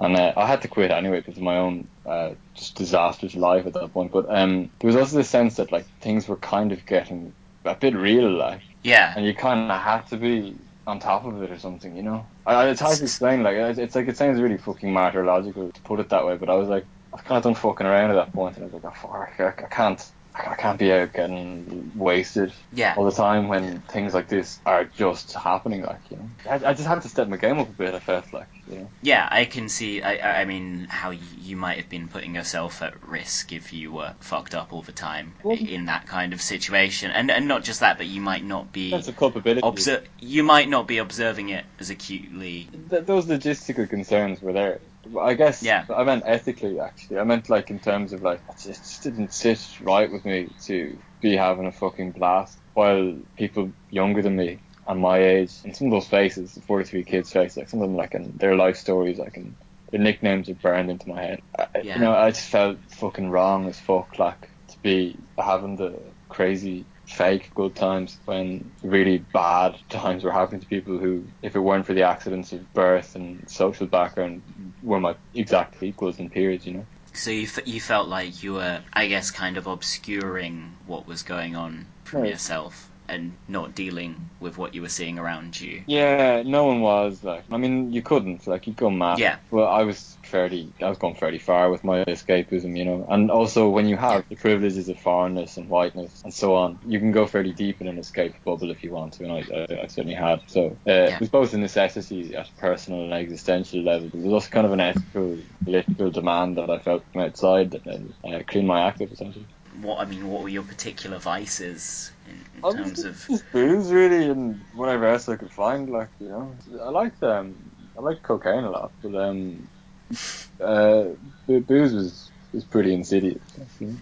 And 0.00 0.16
uh, 0.16 0.32
I 0.36 0.48
had 0.48 0.62
to 0.62 0.68
quit 0.68 0.90
anyway 0.90 1.20
because 1.20 1.36
of 1.36 1.44
my 1.44 1.56
own 1.56 1.86
uh, 2.04 2.30
just 2.54 2.74
disastrous 2.74 3.36
life 3.36 3.64
at 3.64 3.74
that 3.74 3.92
point. 3.92 4.10
But 4.10 4.26
um, 4.28 4.70
there 4.80 4.88
was 4.88 4.96
also 4.96 5.18
the 5.18 5.24
sense 5.24 5.56
that 5.56 5.70
like 5.70 5.86
things 6.00 6.26
were 6.26 6.36
kind 6.36 6.72
of 6.72 6.84
getting 6.84 7.32
a 7.64 7.76
bit 7.76 7.94
real, 7.94 8.28
like 8.28 8.62
yeah. 8.82 9.14
and 9.14 9.24
you 9.24 9.34
kind 9.34 9.70
of 9.70 9.80
have 9.80 10.08
to 10.08 10.16
be 10.16 10.56
on 10.84 10.98
top 10.98 11.26
of 11.26 11.40
it 11.44 11.52
or 11.52 11.60
something, 11.60 11.96
you 11.96 12.02
know. 12.02 12.26
I, 12.44 12.70
it's 12.70 12.80
hard 12.80 12.96
to 12.96 13.04
explain. 13.04 13.44
Like 13.44 13.54
it's, 13.54 13.78
it's 13.78 13.94
like 13.94 14.08
it 14.08 14.16
sounds 14.16 14.40
really 14.40 14.58
fucking 14.58 14.92
martyrological 14.92 15.70
to 15.70 15.80
put 15.82 16.00
it 16.00 16.08
that 16.08 16.26
way, 16.26 16.36
but 16.36 16.50
I 16.50 16.54
was 16.54 16.68
like, 16.68 16.84
I 17.12 17.16
was 17.16 17.22
kind 17.24 17.36
of 17.38 17.42
done 17.44 17.54
fucking 17.54 17.86
around 17.86 18.10
at 18.10 18.14
that 18.14 18.32
point, 18.32 18.56
and 18.56 18.64
I 18.64 18.68
was 18.74 18.82
like, 18.82 18.92
oh, 19.04 19.08
fuck, 19.08 19.40
I, 19.40 19.48
I 19.64 19.68
can't, 19.68 20.10
I 20.34 20.54
can't 20.54 20.78
be 20.78 20.90
out 20.90 21.12
getting 21.12 21.92
wasted 21.94 22.54
Yeah. 22.72 22.94
all 22.96 23.04
the 23.04 23.10
time 23.12 23.48
when 23.48 23.80
things 23.82 24.14
like 24.14 24.28
this 24.28 24.58
are 24.64 24.84
just 24.84 25.34
happening. 25.34 25.82
Like 25.82 26.00
you 26.10 26.16
know, 26.16 26.30
I, 26.50 26.70
I 26.70 26.72
just 26.72 26.86
had 26.86 27.02
to 27.02 27.08
step 27.10 27.28
my 27.28 27.36
game 27.36 27.58
up 27.58 27.68
a 27.68 27.72
bit. 27.72 27.94
I 27.94 27.98
felt 27.98 28.32
like 28.32 28.46
you 28.66 28.76
know. 28.78 28.88
Yeah, 29.02 29.28
I 29.30 29.44
can 29.44 29.68
see. 29.68 30.00
I, 30.00 30.40
I 30.40 30.44
mean, 30.46 30.86
how 30.88 31.10
you 31.10 31.56
might 31.58 31.76
have 31.76 31.90
been 31.90 32.08
putting 32.08 32.34
yourself 32.34 32.80
at 32.80 32.94
risk 33.06 33.52
if 33.52 33.74
you 33.74 33.92
were 33.92 34.14
fucked 34.20 34.54
up 34.54 34.72
all 34.72 34.80
the 34.80 34.92
time 34.92 35.34
Well- 35.42 35.58
in 35.58 35.84
that 35.86 36.06
kind 36.06 36.32
of 36.32 36.40
situation, 36.40 37.10
and 37.10 37.30
and 37.30 37.46
not 37.46 37.62
just 37.62 37.80
that, 37.80 37.98
but 37.98 38.06
you 38.06 38.22
might 38.22 38.42
not 38.42 38.72
be 38.72 38.88
Sense 38.88 39.08
of 39.08 39.16
culpability. 39.18 39.60
obser- 39.62 40.04
You 40.18 40.44
might 40.44 40.70
not 40.70 40.86
be 40.88 40.96
observing 40.96 41.50
it 41.50 41.66
as 41.78 41.90
acutely. 41.90 42.68
Th- 42.88 43.04
those 43.04 43.26
logistical 43.26 43.86
concerns 43.86 44.40
were 44.40 44.54
there. 44.54 44.80
I 45.20 45.34
guess 45.34 45.62
Yeah. 45.62 45.84
I 45.94 46.04
meant 46.04 46.24
ethically 46.26 46.78
actually. 46.80 47.18
I 47.18 47.24
meant 47.24 47.48
like 47.50 47.70
in 47.70 47.80
terms 47.80 48.12
of 48.12 48.22
like 48.22 48.42
it 48.48 48.56
just, 48.58 49.02
didn't 49.02 49.32
sit 49.32 49.80
right 49.80 50.10
with 50.10 50.24
me 50.24 50.50
to 50.64 50.98
be 51.20 51.36
having 51.36 51.66
a 51.66 51.72
fucking 51.72 52.12
blast 52.12 52.58
while 52.74 53.16
people 53.36 53.72
younger 53.90 54.22
than 54.22 54.36
me 54.36 54.60
and 54.86 55.00
my 55.00 55.18
age 55.18 55.52
and 55.64 55.76
some 55.76 55.88
of 55.88 55.92
those 55.92 56.08
faces, 56.08 56.54
the 56.54 56.60
43 56.62 57.04
kids' 57.04 57.32
faces, 57.32 57.56
like 57.56 57.68
some 57.68 57.80
of 57.80 57.88
them 57.88 57.96
like 57.96 58.14
in 58.14 58.36
their 58.36 58.56
life 58.56 58.76
stories, 58.76 59.18
like 59.18 59.36
in 59.36 59.56
their 59.90 60.00
nicknames 60.00 60.48
are 60.48 60.54
burned 60.54 60.90
into 60.90 61.08
my 61.08 61.20
head. 61.22 61.42
I, 61.58 61.66
Yeah. 61.82 61.94
You 61.96 62.00
know, 62.00 62.14
I 62.14 62.30
just 62.30 62.48
felt 62.48 62.78
fucking 62.90 63.30
wrong 63.30 63.68
as 63.68 63.78
fuck, 63.78 64.18
like 64.18 64.48
to 64.68 64.78
be 64.82 65.18
having 65.38 65.76
the 65.76 65.98
crazy 66.28 66.86
fake 67.12 67.50
good 67.54 67.74
times 67.76 68.18
when 68.24 68.72
really 68.82 69.18
bad 69.18 69.76
times 69.90 70.24
were 70.24 70.32
happening 70.32 70.60
to 70.60 70.66
people 70.66 70.98
who, 70.98 71.26
if 71.42 71.56
it 71.56 71.60
weren't 71.60 71.86
for 71.86 71.94
the 71.94 72.02
accidents 72.02 72.52
of 72.52 72.72
birth 72.72 73.14
and 73.14 73.48
social 73.50 73.86
background, 73.86 74.42
were 74.82 75.00
my 75.00 75.16
exact 75.34 75.82
equals 75.82 76.18
and 76.18 76.30
peers, 76.30 76.66
you 76.66 76.74
know. 76.74 76.86
So 77.14 77.30
you 77.30 77.44
f- 77.44 77.66
you 77.66 77.80
felt 77.80 78.08
like 78.08 78.42
you 78.42 78.54
were, 78.54 78.82
I 78.92 79.06
guess, 79.06 79.30
kind 79.30 79.56
of 79.56 79.66
obscuring 79.66 80.76
what 80.86 81.06
was 81.06 81.22
going 81.22 81.56
on 81.56 81.88
from 82.04 82.22
Right. 82.22 82.30
yourself 82.30 82.91
and 83.12 83.36
not 83.46 83.74
dealing 83.74 84.30
with 84.40 84.56
what 84.56 84.74
you 84.74 84.80
were 84.80 84.88
seeing 84.88 85.18
around 85.18 85.60
you. 85.60 85.82
Yeah, 85.86 86.42
no 86.44 86.64
one 86.64 86.80
was 86.80 87.22
like. 87.22 87.44
I 87.50 87.58
mean, 87.58 87.92
you 87.92 88.00
couldn't 88.00 88.46
like 88.46 88.66
you'd 88.66 88.76
go 88.76 88.90
mad. 88.90 89.18
Yeah. 89.18 89.36
Well, 89.50 89.68
I 89.68 89.82
was 89.82 90.16
fairly, 90.22 90.72
I 90.80 90.88
was 90.88 90.96
going 90.96 91.14
fairly 91.14 91.38
far 91.38 91.70
with 91.70 91.84
my 91.84 92.04
escapism, 92.04 92.76
you 92.76 92.86
know. 92.86 93.06
And 93.10 93.30
also, 93.30 93.68
when 93.68 93.86
you 93.86 93.96
have 93.96 94.24
the 94.28 94.36
privileges 94.36 94.88
of 94.88 94.98
foreignness 94.98 95.58
and 95.58 95.68
whiteness 95.68 96.22
and 96.24 96.32
so 96.32 96.54
on, 96.54 96.78
you 96.86 96.98
can 96.98 97.12
go 97.12 97.26
fairly 97.26 97.52
deep 97.52 97.82
in 97.82 97.86
an 97.86 97.98
escape 97.98 98.34
bubble 98.44 98.70
if 98.70 98.82
you 98.82 98.90
want 98.92 99.12
to, 99.14 99.24
and 99.24 99.32
I, 99.32 99.40
I, 99.54 99.82
I 99.82 99.86
certainly 99.88 100.14
had. 100.14 100.40
So 100.46 100.78
uh, 100.88 100.92
it 100.92 101.20
was 101.20 101.28
both 101.28 101.52
a 101.52 101.58
necessity 101.58 102.34
at 102.34 102.48
a 102.48 102.52
personal 102.60 103.04
and 103.04 103.12
existential 103.12 103.82
level, 103.82 104.08
but 104.08 104.18
it 104.18 104.24
was 104.24 104.32
also 104.32 104.48
kind 104.48 104.66
of 104.66 104.72
an 104.72 104.80
ethical, 104.80 105.38
political 105.62 106.10
demand 106.10 106.56
that 106.56 106.70
I 106.70 106.78
felt 106.78 107.04
from 107.12 107.22
outside 107.22 107.72
that 107.72 107.86
uh, 107.86 108.42
cleaned 108.46 108.68
my 108.68 108.86
act 108.86 109.02
up 109.02 109.12
essentially. 109.12 109.46
What 109.80 110.00
I 110.00 110.04
mean, 110.04 110.28
what 110.28 110.42
were 110.42 110.48
your 110.48 110.64
particular 110.64 111.18
vices 111.18 112.12
in, 112.54 112.64
in 112.64 112.76
terms 112.76 112.98
was 112.98 113.04
of? 113.04 113.26
just 113.28 113.52
booze 113.52 113.90
really 113.90 114.30
and 114.30 114.60
whatever 114.74 115.06
else 115.06 115.28
I 115.28 115.36
could 115.36 115.50
find. 115.50 115.90
Like 115.90 116.08
you 116.20 116.28
know, 116.28 116.54
I 116.82 116.88
liked 116.90 117.22
um, 117.22 117.54
I 117.96 118.00
liked 118.00 118.22
cocaine 118.22 118.64
a 118.64 118.70
lot, 118.70 118.92
but 119.02 119.14
um, 119.14 119.68
uh, 120.60 121.04
booze 121.46 121.92
was 121.92 122.30
was 122.52 122.64
pretty 122.64 122.94
insidious. 122.94 123.40
like. 123.80 123.96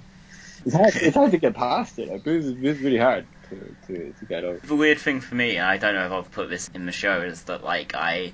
It's 0.65 0.75
hard. 0.75 0.97
It's 0.97 1.17
hard 1.17 1.31
to 1.31 1.39
get 1.39 1.55
past 1.55 1.99
it. 1.99 2.09
Like, 2.09 2.23
booze 2.23 2.45
is 2.45 2.53
booze 2.55 2.77
is 2.77 2.83
really 2.83 2.99
hard 2.99 3.27
to, 3.49 3.77
to, 3.87 4.13
to 4.13 4.25
get 4.27 4.45
over. 4.45 4.59
The 4.67 4.77
weird 4.77 4.99
thing 4.99 5.21
for 5.21 5.35
me, 5.35 5.59
I 5.59 5.79
don't 5.79 5.95
know 5.95 6.07
if 6.07 6.13
I've 6.13 6.31
put 6.31 6.51
this 6.51 6.71
in 6.75 6.87
the 6.87 6.93
show, 6.93 7.23
is 7.23 7.45
that 7.45 7.65
like 7.65 7.95
I, 7.95 8.33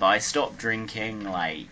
I 0.00 0.18
stopped 0.18 0.56
drinking 0.58 1.24
like 1.24 1.68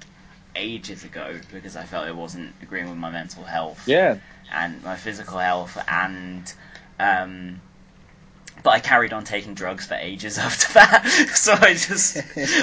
ages 0.55 1.05
ago 1.05 1.41
because 1.53 1.77
I 1.77 1.85
felt 1.85 2.07
it 2.07 2.17
wasn't 2.17 2.55
agreeing 2.63 2.89
with 2.89 2.99
my 2.99 3.11
mental 3.11 3.45
health. 3.45 3.89
Yeah, 3.89 4.19
and 4.53 4.83
my 4.83 4.97
physical 4.97 5.39
health 5.39 5.79
and 5.89 6.53
um 7.03 7.61
but 8.63 8.71
I 8.71 8.81
carried 8.81 9.13
on 9.13 9.25
taking 9.25 9.55
drugs 9.55 9.87
for 9.87 9.95
ages 9.95 10.39
after 10.47 10.75
that. 10.75 11.07
so 11.35 11.53
I 11.53 11.75
just, 11.75 12.17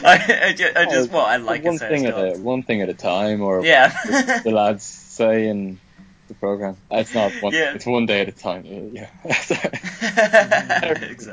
I, 0.05 0.50
I 0.50 0.53
just, 0.53 0.77
I 0.77 0.86
just 0.86 1.12
what 1.12 1.27
I 1.27 1.38
like 1.38 1.63
one 1.63 1.77
thing 1.77 2.05
at 2.05 2.13
a 2.13 2.39
one 2.39 2.63
thing 2.63 2.81
at 2.81 2.89
a 2.89 2.93
time, 2.93 3.41
or 3.41 3.65
Yeah. 3.65 3.89
the, 4.05 4.41
the 4.46 4.51
lads 4.51 4.86
say 4.86 5.48
in 5.48 5.79
the 6.27 6.36
program. 6.36 6.77
It's 6.91 7.13
not 7.13 7.31
one. 7.41 7.53
Yeah. 7.53 7.74
It's 7.74 7.86
one 7.86 8.05
day 8.05 8.22
at 8.22 8.29
a 8.29 8.31
time. 8.31 8.65
Yeah, 8.65 9.10
exactly. 9.25 9.79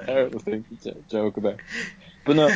terrible 0.06 0.40
thing 0.40 0.64
to 0.64 0.92
jo- 0.92 1.04
joke 1.08 1.36
about. 1.36 1.60
But 2.24 2.36
no, 2.36 2.48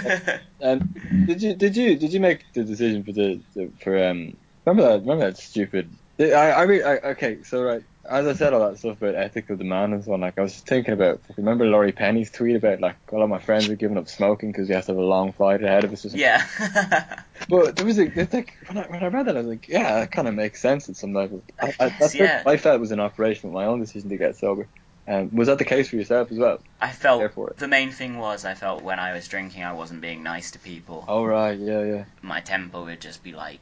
um, 0.63 0.95
did 1.27 1.43
you 1.43 1.55
did 1.55 1.77
you 1.77 1.97
did 1.97 2.13
you 2.13 2.21
make 2.21 2.45
the 2.55 2.65
decision 2.65 3.05
for 3.05 3.13
the, 3.13 3.41
the 3.55 3.71
for 3.85 4.05
um 4.05 4.37
remember 4.67 4.91
that 4.91 5.01
remember 5.01 5.31
that 5.31 5.39
stupid 5.39 5.95
I, 6.19 6.53
I 6.53 6.67
mean, 6.67 6.83
I, 6.83 6.99
okay, 7.13 7.43
so 7.45 7.63
right, 7.63 7.83
as 8.09 8.27
I 8.27 8.33
said 8.33 8.53
all 8.53 8.69
that 8.69 8.79
stuff 8.79 9.01
about 9.01 9.15
ethical 9.15 9.57
demand 9.57 9.95
and 9.95 10.05
so 10.05 10.13
on, 10.15 10.21
like 10.21 10.39
I 10.39 10.43
was 10.43 10.53
just 10.53 10.67
thinking 10.67 10.95
about, 10.95 11.21
remember 11.37 11.67
Laurie 11.67 11.93
Penny's 11.93 12.31
tweet 12.31 12.57
about 12.57 12.81
like 12.81 12.97
all 13.13 13.23
of 13.23 13.29
my 13.29 13.39
friends 13.39 13.69
are 13.69 13.77
giving 13.77 13.99
up 13.99 14.09
smoking 14.09 14.53
because 14.53 14.69
we 14.69 14.75
have 14.75 14.87
to 14.87 14.93
have 14.93 14.99
a 14.99 15.05
long 15.05 15.33
flight 15.33 15.63
ahead 15.63 15.85
of 15.85 15.93
us. 15.93 16.05
Yeah. 16.07 16.45
But 17.49 17.77
there 17.77 17.87
was 17.87 17.99
a, 17.99 18.05
like 18.05 18.55
when 18.67 18.79
I, 18.79 18.83
when 18.83 19.03
I 19.03 19.07
read 19.07 19.27
that, 19.27 19.35
I 19.35 19.41
was 19.41 19.49
like, 19.49 19.67
yeah, 19.67 20.01
that 20.01 20.13
kind 20.13 20.29
of 20.29 20.35
makes 20.35 20.61
sense 20.61 20.91
at 20.91 20.97
some 20.97 21.15
level. 21.15 21.43
I, 21.59 21.73
I, 21.81 21.89
guess, 21.89 21.99
that's 21.99 22.15
yeah. 22.15 22.43
I 22.45 22.59
felt 22.59 22.79
was 22.81 22.91
an 22.91 23.01
operation 23.01 23.49
with 23.49 23.55
my 23.55 23.65
own 23.65 23.81
decision 23.81 24.11
to 24.11 24.19
get 24.19 24.37
sober. 24.37 24.69
Um, 25.09 25.35
was 25.35 25.49
that 25.49 25.59
the 25.59 25.65
case 25.65 25.89
for 25.89 25.97
yourself 25.97 26.31
as 26.31 26.39
well? 26.39 26.61
I 26.81 26.93
felt 26.93 27.57
the 27.57 27.67
main 27.67 27.91
thing 27.91 28.19
was 28.19 28.45
I 28.45 28.55
felt 28.55 28.83
when 28.83 28.99
I 28.99 29.15
was 29.15 29.27
drinking 29.27 29.65
I 29.65 29.73
wasn't 29.73 30.03
being 30.03 30.23
nice 30.23 30.51
to 30.53 30.59
people. 30.59 31.05
Oh 31.09 31.25
right, 31.25 31.59
yeah, 31.59 31.83
yeah. 31.83 32.05
My 32.23 32.41
temper 32.41 32.83
would 32.83 33.01
just 33.01 33.23
be 33.23 33.33
like 33.33 33.61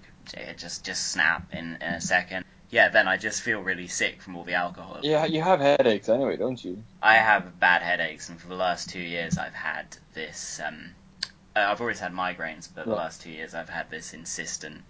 just 0.57 0.85
just 0.85 1.09
snap 1.09 1.55
in, 1.55 1.79
in 1.81 1.95
a 1.95 2.01
second. 2.01 2.45
Yeah, 2.71 2.89
then 2.91 3.09
I 3.09 3.17
just 3.17 3.43
feel 3.43 3.61
really 3.61 3.87
sick 3.87 4.21
from 4.21 4.37
all 4.37 4.45
the 4.45 4.55
alcohol. 4.55 4.99
Yeah, 5.03 5.25
you 5.25 5.41
have 5.41 5.61
headaches 5.61 6.09
anyway, 6.09 6.37
don't 6.37 6.63
you? 6.63 6.83
I 7.03 7.15
have 7.15 7.59
bad 7.59 7.83
headaches, 7.83 8.29
and 8.29 8.39
for 8.41 8.49
the 8.49 8.55
last 8.57 8.91
two 8.91 9.01
years 9.01 9.39
I've 9.39 9.55
had 9.55 9.97
this. 10.15 10.61
Um, 10.65 10.91
uh, 11.57 11.61
I've 11.61 11.81
always 11.81 11.99
had 11.99 12.13
migraines, 12.13 12.69
but 12.73 12.85
the 12.87 12.95
last 12.95 13.23
two 13.23 13.31
years 13.31 13.55
I've 13.55 13.71
had 13.71 13.91
this 13.91 14.13
insistent 14.13 14.83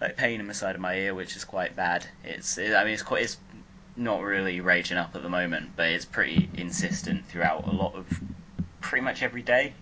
like 0.00 0.16
pain 0.16 0.40
in 0.40 0.46
the 0.46 0.54
side 0.54 0.74
of 0.74 0.80
my 0.80 0.94
ear, 0.94 1.14
which 1.14 1.36
is 1.36 1.44
quite 1.44 1.74
bad. 1.74 2.06
It's 2.22 2.58
it, 2.58 2.74
I 2.74 2.84
mean 2.84 2.92
it's 2.92 3.02
quite 3.02 3.22
it's 3.22 3.38
not 3.96 4.20
really 4.22 4.60
raging 4.60 4.98
up 4.98 5.16
at 5.16 5.22
the 5.22 5.28
moment, 5.30 5.70
but 5.74 5.88
it's 5.88 6.04
pretty 6.04 6.50
insistent 6.54 7.26
throughout 7.28 7.66
a 7.66 7.72
lot 7.72 7.94
of 7.94 8.06
pretty 8.80 9.04
much 9.04 9.22
every 9.22 9.42
day. 9.42 9.72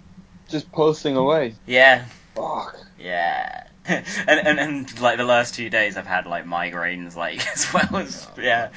Just 0.49 0.71
pulsing 0.71 1.17
away. 1.17 1.55
Yeah, 1.67 2.05
Fuck. 2.35 2.77
yeah. 2.99 3.44
and, 3.87 4.07
and 4.29 4.59
and 4.59 5.01
like 5.01 5.19
the 5.19 5.25
last 5.25 5.55
two 5.55 5.69
days 5.69 5.99
I've 5.99 6.07
had 6.07 6.27
like 6.27 6.47
migraines 6.47 7.17
like 7.17 7.47
as 7.55 7.71
well 7.73 7.97
as 7.97 8.27
yeah. 8.39 8.71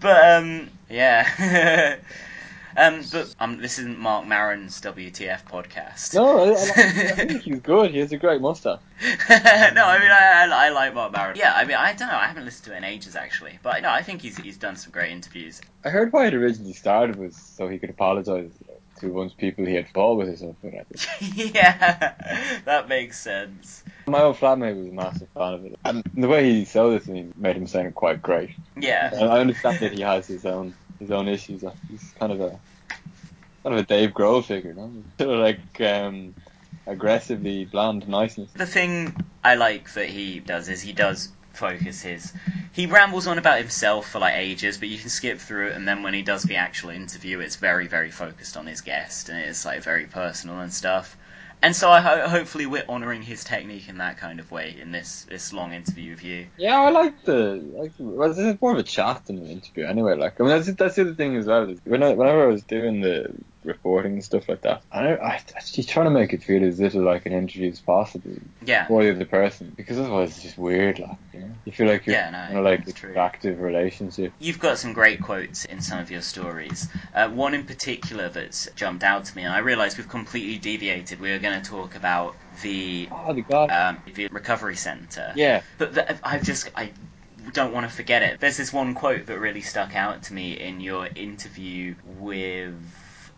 But 0.00 0.24
um 0.24 0.70
yeah. 0.88 1.98
um 2.76 3.02
but 3.12 3.34
um 3.38 3.58
this 3.58 3.78
isn't 3.78 3.98
Mark 3.98 4.26
Maron's 4.26 4.80
WTF 4.80 5.44
podcast. 5.44 6.14
No, 6.14 6.38
I, 6.38 6.48
I, 6.48 6.52
I 6.52 7.26
think 7.26 7.42
he's 7.42 7.60
good. 7.60 7.90
He's 7.90 8.12
a 8.12 8.16
great 8.16 8.40
monster. 8.40 8.78
no, 9.28 9.36
I 9.84 9.98
mean 9.98 10.10
I, 10.10 10.46
I, 10.50 10.66
I 10.66 10.68
like 10.70 10.94
Mark 10.94 11.12
Maron. 11.12 11.36
Yeah, 11.36 11.52
I 11.54 11.66
mean 11.66 11.76
I 11.76 11.92
don't 11.92 12.08
know. 12.08 12.16
I 12.16 12.26
haven't 12.26 12.46
listened 12.46 12.64
to 12.66 12.74
it 12.74 12.78
in 12.78 12.84
ages 12.84 13.14
actually, 13.14 13.58
but 13.62 13.82
no, 13.82 13.90
I 13.90 14.00
think 14.02 14.22
he's 14.22 14.38
he's 14.38 14.56
done 14.56 14.76
some 14.76 14.90
great 14.90 15.12
interviews. 15.12 15.60
I 15.84 15.90
heard 15.90 16.14
why 16.14 16.28
it 16.28 16.34
originally 16.34 16.72
started 16.72 17.16
was 17.16 17.36
so 17.36 17.68
he 17.68 17.78
could 17.78 17.90
apologise 17.90 18.52
to 19.00 19.20
of 19.20 19.36
people 19.36 19.64
he 19.66 19.74
had 19.74 19.88
fought 19.88 20.16
with 20.18 20.28
or 20.28 20.36
something. 20.36 20.84
Yeah, 21.34 22.14
that 22.64 22.88
makes 22.88 23.18
sense. 23.18 23.82
My 24.06 24.22
old 24.22 24.36
flatmate 24.36 24.76
was 24.76 24.88
a 24.88 24.92
massive 24.92 25.28
fan 25.34 25.54
of 25.54 25.64
it, 25.64 25.78
and 25.84 26.02
the 26.14 26.28
way 26.28 26.52
he 26.52 26.64
sold 26.64 26.94
it 26.94 27.04
to 27.04 27.10
me 27.10 27.32
made 27.36 27.56
him 27.56 27.66
sound 27.66 27.94
quite 27.94 28.22
great. 28.22 28.50
Yeah, 28.80 29.10
And 29.12 29.28
I 29.30 29.40
understand 29.40 29.78
that 29.80 29.92
he 29.92 30.02
has 30.02 30.26
his 30.26 30.44
own 30.44 30.74
his 31.00 31.10
own 31.10 31.28
issues. 31.28 31.64
He's 31.88 32.14
kind 32.18 32.32
of 32.32 32.40
a 32.40 32.50
kind 33.64 33.74
of 33.74 33.78
a 33.78 33.82
Dave 33.82 34.10
Grohl 34.10 34.44
figure, 34.44 34.74
no? 34.74 34.92
Sort 35.18 35.34
of 35.34 35.40
like 35.40 35.80
um, 35.80 36.34
aggressively 36.86 37.64
bland 37.64 38.08
niceness. 38.08 38.50
the 38.52 38.66
thing 38.66 39.16
I 39.42 39.56
like 39.56 39.92
that 39.94 40.08
he 40.08 40.40
does 40.40 40.68
is 40.68 40.80
he 40.82 40.92
does 40.92 41.28
focus 41.56 42.02
his. 42.02 42.32
He 42.72 42.86
rambles 42.86 43.26
on 43.26 43.38
about 43.38 43.58
himself 43.58 44.08
for 44.10 44.18
like 44.18 44.34
ages, 44.36 44.78
but 44.78 44.88
you 44.88 44.98
can 44.98 45.08
skip 45.08 45.38
through 45.38 45.68
it, 45.68 45.76
and 45.76 45.86
then 45.86 46.02
when 46.02 46.14
he 46.14 46.22
does 46.22 46.42
the 46.42 46.56
actual 46.56 46.90
interview, 46.90 47.40
it's 47.40 47.56
very 47.56 47.86
very 47.86 48.10
focused 48.10 48.56
on 48.56 48.66
his 48.66 48.80
guest, 48.80 49.28
and 49.28 49.38
it's 49.38 49.64
like 49.64 49.82
very 49.82 50.06
personal 50.06 50.60
and 50.60 50.72
stuff. 50.72 51.16
And 51.62 51.74
so 51.74 51.90
I 51.90 52.00
ho- 52.00 52.28
hopefully 52.28 52.66
we're 52.66 52.84
honouring 52.88 53.22
his 53.22 53.42
technique 53.42 53.88
in 53.88 53.98
that 53.98 54.18
kind 54.18 54.40
of 54.40 54.50
way 54.50 54.76
in 54.80 54.92
this 54.92 55.24
this 55.24 55.52
long 55.52 55.72
interview 55.72 56.10
with 56.12 56.22
you. 56.22 56.46
Yeah, 56.58 56.80
I 56.80 56.90
like 56.90 57.24
the 57.24 57.62
like. 57.74 57.92
Well, 57.98 58.28
this 58.28 58.38
is 58.38 58.60
more 58.60 58.72
of 58.72 58.78
a 58.78 58.82
chat 58.82 59.24
than 59.26 59.38
an 59.38 59.46
interview, 59.46 59.86
anyway. 59.86 60.16
Like, 60.16 60.40
I 60.40 60.44
mean, 60.44 60.50
that's 60.50 60.72
that's 60.74 60.96
the 60.96 61.02
other 61.02 61.14
thing 61.14 61.36
as 61.36 61.46
well. 61.46 61.70
is 61.70 61.80
When 61.84 62.02
I, 62.02 62.12
whenever 62.12 62.44
I 62.44 62.46
was 62.46 62.62
doing 62.62 63.00
the 63.00 63.34
reporting 63.66 64.12
and 64.14 64.24
stuff 64.24 64.48
like 64.48 64.62
that, 64.62 64.82
I 64.92 65.16
I, 65.16 65.34
I 65.34 65.60
just 65.60 65.88
trying 65.88 66.06
to 66.06 66.10
make 66.10 66.32
it 66.32 66.42
feel 66.42 66.64
as 66.64 66.80
little 66.80 67.02
like 67.02 67.26
an 67.26 67.32
interview 67.32 67.70
as 67.70 67.80
possible 67.80 68.32
Yeah. 68.64 68.86
for 68.86 69.02
the 69.02 69.10
other 69.10 69.24
person, 69.24 69.72
because 69.76 69.98
otherwise 69.98 70.30
it's 70.30 70.42
just 70.42 70.58
weird. 70.58 70.98
Like, 70.98 71.18
you 71.32 71.40
know, 71.40 71.50
you 71.64 71.72
feel 71.72 71.86
like 71.88 72.06
you're 72.06 72.16
Yeah, 72.16 72.30
no, 72.30 72.50
in 72.52 72.56
a 72.58 72.62
like 72.62 72.86
it's 72.86 73.04
active 73.16 73.60
relationship. 73.60 74.32
You've 74.38 74.58
got 74.60 74.78
some 74.78 74.92
great 74.92 75.20
quotes 75.22 75.64
in 75.66 75.80
some 75.80 75.98
of 75.98 76.10
your 76.10 76.22
stories. 76.22 76.88
Uh, 77.14 77.28
one 77.28 77.54
in 77.54 77.64
particular 77.64 78.28
that's 78.28 78.68
jumped 78.76 79.02
out 79.04 79.24
to 79.26 79.36
me, 79.36 79.42
and 79.42 79.52
I 79.52 79.58
realise 79.58 79.96
we've 79.96 80.08
completely 80.08 80.58
deviated. 80.58 81.20
We 81.20 81.30
were 81.32 81.38
going 81.38 81.60
to 81.60 81.68
talk 81.68 81.94
about 81.94 82.36
the 82.62 83.08
Oh, 83.10 83.32
the 83.32 83.42
guy. 83.42 83.66
um, 83.66 83.98
the 84.14 84.28
recovery 84.28 84.76
centre. 84.76 85.32
yeah. 85.36 85.62
But 85.78 85.94
the, 85.94 86.26
I've 86.26 86.42
just 86.42 86.70
I 86.74 86.90
don't 87.52 87.72
want 87.72 87.88
to 87.88 87.94
forget 87.94 88.22
it. 88.22 88.40
There's 88.40 88.56
this 88.56 88.72
one 88.72 88.94
quote 88.94 89.26
that 89.26 89.38
really 89.38 89.60
stuck 89.60 89.94
out 89.94 90.24
to 90.24 90.34
me 90.34 90.58
in 90.58 90.80
your 90.80 91.06
interview 91.14 91.94
with 92.18 92.74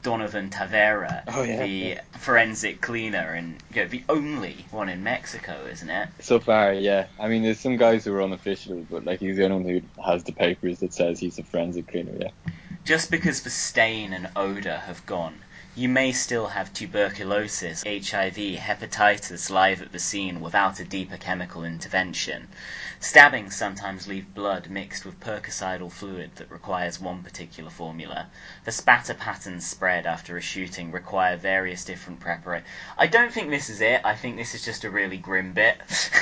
Donovan 0.08 0.48
Tavera, 0.48 1.22
Oh, 1.28 1.42
yeah, 1.42 1.62
the 1.62 1.68
yeah. 1.68 2.00
forensic 2.16 2.80
cleaner, 2.80 3.34
and 3.34 3.62
you 3.74 3.82
know, 3.82 3.88
the 3.88 4.02
only 4.08 4.64
one 4.70 4.88
in 4.88 5.02
Mexico, 5.02 5.66
isn't 5.70 5.90
it? 5.90 6.08
So 6.20 6.40
far, 6.40 6.72
yeah. 6.72 7.08
I 7.20 7.28
mean, 7.28 7.42
there's 7.42 7.60
some 7.60 7.76
guys 7.76 8.06
who 8.06 8.14
are 8.14 8.22
unofficial, 8.22 8.86
but 8.90 9.04
like 9.04 9.20
he's 9.20 9.36
the 9.36 9.44
only 9.44 9.56
one 9.64 9.68
who 9.68 10.02
has 10.02 10.24
the 10.24 10.32
papers 10.32 10.78
that 10.78 10.94
says 10.94 11.20
he's 11.20 11.38
a 11.38 11.44
forensic 11.44 11.88
cleaner. 11.88 12.14
Yeah. 12.18 12.30
Just 12.86 13.10
because 13.10 13.42
the 13.42 13.50
stain 13.50 14.14
and 14.14 14.30
odour 14.34 14.78
have 14.78 15.04
gone, 15.04 15.44
you 15.78 15.88
may 15.88 16.10
still 16.10 16.48
have 16.48 16.72
tuberculosis, 16.72 17.84
HIV, 17.84 18.34
hepatitis 18.58 19.48
live 19.48 19.80
at 19.80 19.92
the 19.92 19.98
scene 20.00 20.40
without 20.40 20.80
a 20.80 20.84
deeper 20.84 21.16
chemical 21.16 21.62
intervention. 21.64 22.48
Stabbings 22.98 23.54
sometimes 23.54 24.08
leave 24.08 24.34
blood 24.34 24.68
mixed 24.68 25.06
with 25.06 25.20
percucidal 25.20 25.88
fluid 25.88 26.32
that 26.34 26.50
requires 26.50 27.00
one 27.00 27.22
particular 27.22 27.70
formula. 27.70 28.26
The 28.64 28.72
spatter 28.72 29.14
patterns 29.14 29.68
spread 29.68 30.04
after 30.04 30.36
a 30.36 30.40
shooting 30.40 30.90
require 30.90 31.36
various 31.36 31.84
different 31.84 32.18
preparations. 32.18 32.68
I 32.96 33.06
don't 33.06 33.32
think 33.32 33.50
this 33.50 33.70
is 33.70 33.80
it. 33.80 34.00
I 34.04 34.16
think 34.16 34.36
this 34.36 34.56
is 34.56 34.64
just 34.64 34.82
a 34.82 34.90
really 34.90 35.16
grim 35.16 35.52
bit. 35.52 35.76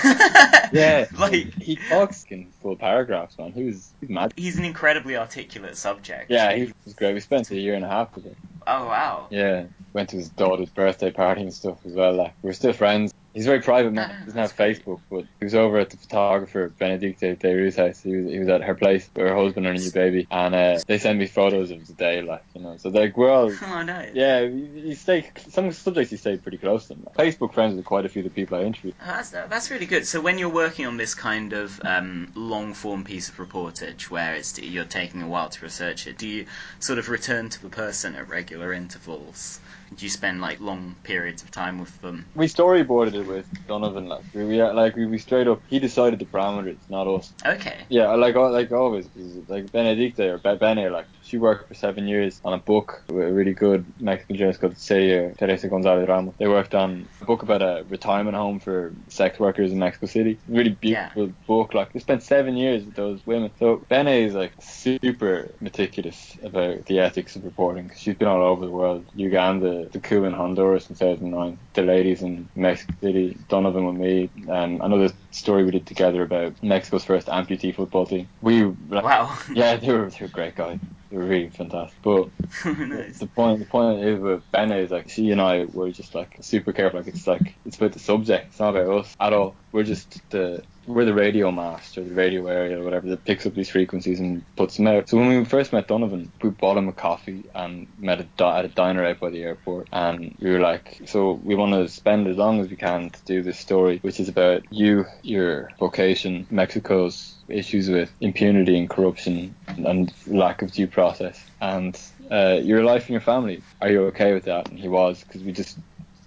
Yeah. 0.73 1.07
like 1.17 1.55
he 1.63 1.77
talks 1.89 2.25
in 2.29 2.51
full 2.61 2.77
paragraphs, 2.77 3.39
man. 3.39 3.53
He 3.53 3.63
was 3.65 3.93
he's 4.01 4.11
mad. 4.11 4.35
he's 4.37 4.59
an 4.59 4.65
incredibly 4.65 5.17
articulate 5.17 5.77
subject. 5.77 6.29
Yeah, 6.29 6.55
he 6.55 6.73
was 6.85 6.93
great. 6.93 7.15
We 7.15 7.21
spent 7.21 7.51
a 7.53 7.57
year 7.57 7.75
and 7.75 7.85
a 7.85 7.89
half 7.89 8.15
with 8.17 8.25
him. 8.25 8.37
Oh 8.67 8.87
wow. 8.87 9.29
Yeah, 9.31 9.67
went 9.93 10.11
to 10.11 10.17
his 10.17 10.31
daughter's 10.31 10.71
birthday 10.71 11.11
party 11.11 11.43
and 11.43 11.53
stuff 11.55 11.79
as 11.85 11.95
well. 11.95 12.15
Like, 12.15 12.35
we're 12.43 12.53
still 12.53 12.73
friends. 12.73 13.13
He's 13.37 13.45
a 13.45 13.51
very 13.51 13.61
private 13.61 13.93
man. 13.93 14.11
Ah, 14.11 14.19
He 14.21 14.25
doesn't 14.25 14.41
have. 14.41 14.57
Facebook, 14.57 15.01
but 15.11 15.27
he 15.39 15.45
was 15.45 15.55
over 15.55 15.77
at 15.79 15.91
the 15.91 15.99
photographer 15.99 16.73
Benedicte 16.79 17.39
Desrus's 17.39 17.77
house. 17.77 18.03
He 18.03 18.17
was, 18.17 18.33
he 18.33 18.39
was 18.39 18.49
at 18.49 18.63
her 18.63 18.75
place 18.75 19.11
with 19.15 19.27
her 19.29 19.37
husband 19.37 19.67
and 19.67 19.77
a 19.79 19.81
new 19.83 19.91
baby, 19.91 20.27
and 20.31 20.55
uh, 20.55 20.79
they 20.87 20.97
sent 20.99 21.19
me 21.19 21.27
photos 21.27 21.71
of 21.71 21.87
the 21.87 21.93
day, 21.93 22.23
like 22.23 22.43
you 22.55 22.63
know. 22.63 22.79
So 22.79 22.89
like 22.89 23.15
we're 23.15 23.31
all. 23.31 23.53
Oh 23.63 23.83
no. 23.83 24.09
Yeah, 24.15 24.41
you 24.41 24.65
you 24.87 24.95
stay. 24.95 25.31
Some 25.51 25.71
subjects 25.73 26.13
you 26.13 26.17
stay 26.17 26.39
pretty 26.39 26.57
close 26.57 26.87
to 26.87 26.95
them. 26.95 27.07
Facebook 27.19 27.53
friends 27.53 27.77
with 27.77 27.85
quite 27.85 28.07
a 28.07 28.09
few 28.09 28.21
of 28.21 28.25
the 28.25 28.31
people 28.31 28.57
I 28.57 28.63
interviewed. 28.63 28.95
Oh, 29.03 29.07
That's 29.07 29.33
that's 29.33 29.71
really 29.71 29.85
good. 29.85 30.07
So 30.07 30.23
when 30.23 30.39
you're 30.39 30.49
working 30.49 30.87
on 30.87 30.97
this 30.97 31.15
kind 31.15 31.53
of 31.53 31.79
um, 31.85 32.33
long 32.35 32.73
form 32.73 33.05
piece 33.05 33.29
of 33.29 33.37
reportage, 33.37 34.05
where 34.09 34.35
it's 34.35 34.59
you're 34.59 34.87
taking 34.87 35.21
a 35.21 35.29
while 35.29 35.51
to 35.51 35.63
research 35.63 36.07
it, 36.07 36.17
do 36.17 36.27
you 36.27 36.47
sort 36.81 36.99
of 36.99 37.11
return 37.11 37.51
to 37.51 37.61
the 37.61 37.69
person 37.69 38.15
at 38.15 38.31
regular 38.31 38.73
intervals? 38.73 39.61
Do 39.95 40.05
you 40.05 40.11
spend 40.11 40.41
like 40.41 40.61
long 40.61 40.97
periods 41.05 41.43
of 41.43 41.51
time 41.51 41.79
with 41.79 42.01
them? 42.01 42.27
We 42.35 42.47
storyboarded 42.47 43.15
it 43.15 43.27
with 43.27 43.49
Donovan. 43.69 44.07
Like 44.09 44.25
we, 44.35 44.45
we 44.45 44.61
uh, 44.61 44.75
like 44.75 44.97
we, 44.97 45.07
we 45.07 45.19
straight 45.19 45.47
up. 45.47 45.63
He 45.69 45.79
decided 45.79 46.19
the 46.19 46.27
parameters, 46.27 46.79
not 46.89 47.07
us. 47.07 47.33
Okay. 47.45 47.87
Yeah, 47.89 48.13
like 48.15 48.35
like 48.35 48.73
always, 48.73 49.09
like 49.49 49.71
Benedicte 49.73 50.21
or 50.21 50.39
Be- 50.39 50.57
Bene, 50.57 50.91
like 50.91 51.07
she 51.27 51.39
worked 51.39 51.69
for 51.69 51.75
seven 51.75 52.07
years 52.07 52.41
on 52.45 52.53
a 52.53 52.59
book 52.59 53.03
with 53.09 53.27
a 53.27 53.33
really 53.33 53.53
good 53.53 53.85
Mexican 54.01 54.37
journalist 54.37 54.61
called 54.61 54.79
Celia 54.79 55.35
Teresa 55.35 55.69
Gonzalez 55.69 56.09
Ramos. 56.09 56.35
They 56.39 56.49
worked 56.49 56.75
on 56.75 57.09
a 57.21 57.25
book 57.25 57.43
about 57.43 57.63
a 57.63 57.85
retirement 57.89 58.37
home 58.37 58.61
for 58.61 58.95
sex 59.09 59.39
workers 59.39 59.73
in 59.73 59.79
Mexico 59.79 60.07
City. 60.07 60.39
Really 60.49 60.71
beautiful 60.71 61.33
book. 61.47 61.75
Like 61.75 61.93
they 61.93 62.01
spent 62.01 62.23
seven 62.23 62.57
years 62.57 62.85
with 62.85 62.95
those 62.95 63.27
women. 63.27 63.51
So 63.59 63.85
Bene 63.89 64.09
is 64.25 64.35
like 64.35 64.55
super 64.61 65.51
meticulous 65.61 66.39
about 66.43 66.87
the 66.87 67.01
ethics 67.01 67.37
of 67.37 67.45
reporting. 67.45 67.89
'cause 67.89 67.99
she's 68.01 68.15
been 68.17 68.29
all 68.29 68.43
over 68.43 68.65
the 68.65 68.71
world. 68.71 69.07
Uganda, 69.15 69.89
the 69.91 70.01
coup 70.01 70.25
in 70.25 70.33
Honduras 70.33 70.89
in 70.89 70.97
2009, 70.97 71.59
the 71.75 71.83
ladies 71.83 72.23
in 72.23 72.49
Mexico 72.55 72.95
City, 73.03 73.37
Donovan 73.49 73.87
with 73.87 73.97
me, 73.97 74.31
and 74.49 74.81
another 74.81 75.11
story 75.31 75.65
we 75.65 75.71
did 75.73 75.87
together 75.87 76.23
about 76.23 76.63
Mexico's 76.63 77.05
first 77.05 77.27
amputee 77.29 77.75
football 77.75 78.07
team. 78.07 78.29
We 78.41 78.65
Wow. 78.65 79.37
yeah, 79.55 79.77
they 79.77 79.93
were 79.93 80.11
they 80.11 80.25
were 80.25 80.29
great 80.29 80.55
guys. 80.55 80.79
They 81.11 81.17
were 81.17 81.25
really 81.27 81.51
fantastic. 81.51 82.01
But 82.03 82.31
nice. 82.65 83.19
the 83.19 83.29
point 83.29 83.61
the 83.61 83.67
point 83.67 84.05
is 84.05 84.21
with 84.21 84.51
Benne 84.51 84.73
is 84.73 84.91
like 84.91 85.09
she 85.09 85.31
and 85.31 85.41
I 85.41 85.67
were 85.67 85.91
just 85.93 86.15
like 86.15 86.37
super 86.41 86.73
careful. 86.73 87.01
Like 87.01 87.09
it's 87.09 87.27
like 87.27 87.59
it's 87.65 87.77
about 87.77 87.93
the 87.93 88.01
subject. 88.01 88.49
It's 88.49 88.61
not 88.61 88.77
about 88.77 89.01
us 89.01 89.15
at 89.21 89.33
all. 89.33 89.61
We're 89.73 89.85
just 89.85 90.21
the 90.31 90.65
we're 90.87 91.05
the 91.05 91.15
radio 91.15 91.51
mast 91.51 91.99
or 91.99 92.05
the 92.05 92.15
radio 92.15 92.47
area 92.47 92.81
or 92.81 92.85
whatever 92.85 93.09
that 93.09 93.25
picks 93.25 93.47
up 93.47 93.55
these 93.55 93.71
frequencies 93.71 94.21
and 94.21 94.45
puts 94.57 94.77
them 94.77 94.87
out. 94.87 95.09
So 95.09 95.19
when 95.19 95.29
we 95.29 95.45
first 95.45 95.73
met 95.73 95.89
Donovan, 95.89 96.31
we 96.43 96.51
bought 96.51 96.77
him 96.77 96.89
a 96.89 96.93
coffee 96.93 97.45
and 97.55 97.87
met 97.99 98.21
a 98.21 98.45
at 98.47 98.65
a 98.65 98.69
diner 98.69 99.05
out 99.05 99.21
by 99.21 99.31
the 99.31 99.43
airport, 99.43 99.89
and 99.93 100.35
we 100.41 100.51
were 100.51 100.61
like, 100.61 101.03
so 101.07 101.33
we 101.33 101.55
want 101.55 101.73
to 101.73 101.89
spend 101.89 102.27
as 102.29 102.37
long 102.37 102.61
as 102.61 102.69
we 102.69 102.77
can 102.77 103.11
to 103.11 103.25
do 103.25 103.43
this 103.43 103.59
story, 103.59 103.99
which 104.03 104.21
is 104.21 104.29
about 104.29 104.63
you, 104.71 105.05
your 105.23 105.71
vocation, 105.79 106.47
Mexico's 106.51 107.35
issues 107.49 107.89
with 107.89 108.13
impunity 108.21 108.79
and 108.79 108.89
corruption 108.91 109.55
and 109.69 110.13
lack 110.27 110.63
of 110.63 110.73
due 110.73 110.87
process, 110.87 111.43
and 111.61 112.01
uh, 112.31 112.59
your 112.63 112.85
life 112.85 113.03
and 113.03 113.11
your 113.11 113.21
family. 113.21 113.63
Are 113.81 113.91
you 113.91 114.03
okay 114.07 114.33
with 114.33 114.45
that? 114.45 114.69
And 114.69 114.79
he 114.79 114.89
was 114.89 115.25
because 115.25 115.43
we 115.43 115.53
just 115.53 115.79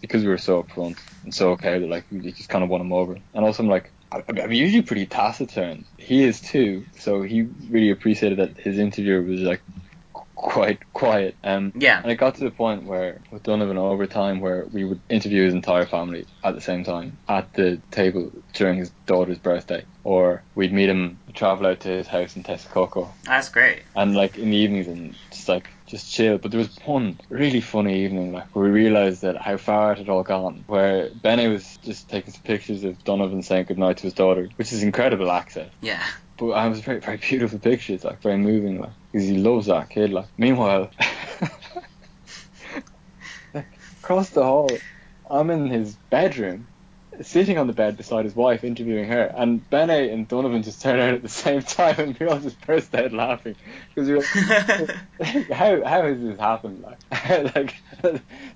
because 0.01 0.23
we 0.23 0.29
were 0.29 0.37
so 0.37 0.63
upfront 0.63 0.97
and 1.23 1.33
so 1.33 1.51
okay 1.51 1.79
that 1.79 1.89
like 1.89 2.05
we 2.11 2.31
just 2.31 2.49
kind 2.49 2.63
of 2.63 2.69
won 2.69 2.81
him 2.81 2.93
over. 2.93 3.17
And 3.33 3.45
also 3.45 3.63
I'm 3.63 3.69
like. 3.69 3.91
I- 4.11 4.23
I'm 4.41 4.51
usually 4.51 4.81
pretty 4.81 5.05
taciturn. 5.05 5.85
He 5.97 6.23
is 6.23 6.41
too, 6.41 6.85
so 6.97 7.21
he 7.21 7.43
really 7.69 7.91
appreciated 7.91 8.39
that 8.39 8.57
his 8.57 8.79
interviewer 8.79 9.21
was 9.21 9.41
like 9.41 9.61
quite 10.35 10.79
quiet. 10.93 11.35
Um, 11.43 11.73
Yeah. 11.75 12.01
and 12.01 12.09
it 12.11 12.15
got 12.15 12.35
to 12.35 12.43
the 12.45 12.49
point 12.51 12.83
where 12.83 13.19
with 13.29 13.43
Donovan 13.43 13.77
over 13.77 14.07
time 14.07 14.39
where 14.39 14.65
we 14.71 14.85
would 14.85 15.01
interview 15.09 15.43
his 15.43 15.53
entire 15.53 15.85
family 15.85 16.25
at 16.45 16.55
the 16.55 16.61
same 16.61 16.85
time 16.85 17.17
at 17.27 17.51
the 17.53 17.79
table 17.91 18.31
during 18.53 18.77
his 18.79 18.89
daughter's 19.05 19.37
birthday, 19.37 19.83
or 20.05 20.41
we'd 20.55 20.71
meet 20.71 20.87
him, 20.89 21.19
travel 21.33 21.67
out 21.67 21.81
to 21.81 21.89
his 21.89 22.07
house 22.07 22.37
in 22.37 22.43
Texcoco, 22.43 23.09
That's 23.25 23.49
great. 23.49 23.81
and 23.97 24.15
like 24.15 24.37
in 24.37 24.49
the 24.51 24.57
evenings 24.57 24.87
and 24.87 25.13
just 25.29 25.49
like 25.49 25.69
just 25.89 26.12
chill. 26.12 26.38
But 26.38 26.51
there 26.51 26.60
was 26.60 26.75
one 26.86 27.19
really 27.29 27.62
funny 27.62 28.05
evening 28.05 28.31
like 28.31 28.55
where 28.55 28.65
we 28.65 28.72
realised 28.72 29.22
that 29.24 29.38
how 29.38 29.58
far 29.58 29.93
it 29.93 29.98
had 29.98 30.10
all 30.10 30.24
gone. 30.24 30.63
Where 30.67 31.10
Benny 31.10 31.48
was 31.48 31.77
just 31.84 32.10
taking 32.10 32.34
some 32.34 32.43
pictures 32.43 32.84
of 32.84 33.03
Donovan 33.03 33.43
saying 33.43 33.65
goodnight 33.65 33.98
to 33.98 34.03
his 34.03 34.13
daughter, 34.13 34.50
which 34.55 34.72
is 34.72 34.84
incredible 34.84 35.31
access. 35.31 35.69
Yeah. 35.81 36.05
But 36.38 36.51
I 36.51 36.67
was 36.67 36.79
very 36.79 37.00
very 37.00 37.17
beautiful 37.17 37.60
pictures, 37.60 38.03
like 38.03 38.22
very 38.22 38.38
moving, 38.38 38.79
like 38.79 38.91
because 39.12 39.27
he 39.27 39.38
loves 39.38 39.65
that 39.65 39.89
kid. 39.89 40.12
Like 40.12 40.27
meanwhile, 40.38 40.89
across 44.01 44.29
the 44.29 44.43
hall, 44.43 44.69
I'm 45.29 45.50
in 45.50 45.67
his 45.67 45.96
bedroom. 46.10 46.67
Sitting 47.21 47.57
on 47.57 47.67
the 47.67 47.73
bed 47.73 47.97
beside 47.97 48.25
his 48.25 48.35
wife, 48.35 48.63
interviewing 48.63 49.09
her, 49.09 49.23
and 49.23 49.67
Bene 49.69 50.09
and 50.09 50.27
Donovan 50.27 50.63
just 50.63 50.81
turned 50.81 51.01
out 51.01 51.13
at 51.13 51.21
the 51.21 51.29
same 51.29 51.61
time, 51.61 51.95
and 51.99 52.17
we 52.17 52.27
all 52.27 52.39
just 52.39 52.65
burst 52.65 52.95
out 52.95 53.11
laughing 53.11 53.55
because 53.93 54.07
we 54.07 54.15
were 54.15 54.23
like, 55.19 55.47
how 55.51 55.83
how 55.83 56.03
has 56.03 56.21
this 56.21 56.39
happened? 56.39 56.81
Like, 56.81 57.55
like 57.55 57.75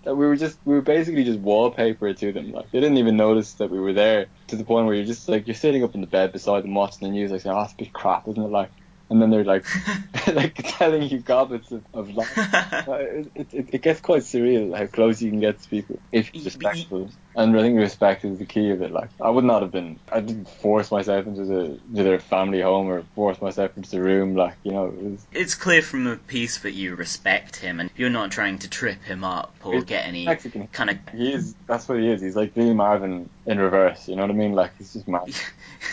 that 0.03 0.15
we 0.15 0.25
were 0.25 0.35
just 0.35 0.57
we 0.65 0.75
were 0.75 0.81
basically 0.81 1.23
just 1.23 1.39
wallpaper 1.39 2.13
to 2.13 2.31
them. 2.31 2.51
Like 2.51 2.71
they 2.71 2.79
didn't 2.79 2.97
even 2.97 3.17
notice 3.17 3.53
that 3.53 3.69
we 3.69 3.79
were 3.79 3.93
there. 3.93 4.27
To 4.47 4.55
the 4.55 4.63
point 4.63 4.85
where 4.85 4.95
you're 4.95 5.05
just 5.05 5.27
like 5.27 5.47
you're 5.47 5.55
sitting 5.55 5.83
up 5.83 5.95
in 5.95 6.01
the 6.01 6.07
bed 6.07 6.31
beside 6.31 6.63
them 6.63 6.73
watching 6.73 7.07
the 7.07 7.13
news, 7.13 7.31
like 7.31 7.41
saying, 7.41 7.55
"Oh, 7.55 7.61
it's 7.61 7.73
a 7.73 7.77
bit 7.77 7.93
crap, 7.93 8.27
isn't 8.27 8.41
it?" 8.41 8.47
Like, 8.47 8.71
and 9.09 9.21
then 9.21 9.29
they're 9.29 9.43
like 9.43 9.65
like 10.27 10.55
telling 10.77 11.03
you 11.03 11.19
gobbets 11.19 11.71
of, 11.71 11.85
of 11.93 12.09
life. 12.09 12.29
Uh, 12.85 12.97
it, 12.99 13.31
it, 13.53 13.69
it 13.75 13.81
gets 13.81 14.01
quite 14.01 14.23
surreal 14.23 14.77
how 14.77 14.85
close 14.87 15.21
you 15.21 15.29
can 15.29 15.39
get 15.39 15.61
to 15.61 15.69
people 15.69 16.01
if 16.11 16.33
you're 16.33 16.43
Y- 16.43 16.43
but 16.43 16.73
y- 16.75 16.85
respectful. 16.89 17.11
And 17.35 17.57
I 17.57 17.61
think 17.61 17.77
respect 17.79 18.25
is 18.25 18.37
the 18.37 18.45
key 18.45 18.71
of 18.71 18.81
it. 18.81 18.91
Like 18.91 19.09
I 19.21 19.29
would 19.29 19.45
not 19.45 19.61
have 19.61 19.71
been, 19.71 19.99
I 20.11 20.19
didn't 20.19 20.49
force 20.49 20.91
myself 20.91 21.25
into 21.25 21.45
the 21.45 21.79
to 21.95 22.03
their 22.03 22.19
family 22.19 22.59
home 22.61 22.89
or 22.89 23.03
force 23.15 23.41
myself 23.41 23.77
into 23.77 23.89
the 23.89 24.01
room. 24.01 24.35
Like 24.35 24.57
you 24.63 24.73
know, 24.73 24.87
it 24.87 24.95
was 24.97 25.25
It's 25.31 25.55
clear 25.55 25.81
from 25.81 26.03
the 26.03 26.17
piece 26.17 26.59
that 26.59 26.73
you 26.73 26.95
respect 26.95 27.55
him 27.55 27.79
and 27.79 27.89
you're 27.95 28.09
not 28.09 28.31
trying 28.31 28.59
to 28.59 28.69
trip 28.69 29.01
him 29.03 29.23
up 29.23 29.55
or 29.63 29.81
get 29.81 30.05
any 30.05 30.25
Mexican. 30.25 30.67
kind 30.67 30.89
of. 30.89 30.97
He 31.13 31.31
is. 31.33 31.55
That's 31.67 31.87
what 31.87 31.99
he 31.99 32.09
is. 32.09 32.21
He's 32.21 32.35
like 32.35 32.53
Billy 32.53 32.73
Marvin 32.73 33.29
in 33.45 33.59
reverse. 33.59 34.07
You 34.07 34.15
know 34.15 34.23
what 34.23 34.31
I 34.31 34.35
mean? 34.35 34.53
Like 34.53 34.77
he's 34.77 34.93
just 34.93 35.07
mad. 35.07 35.33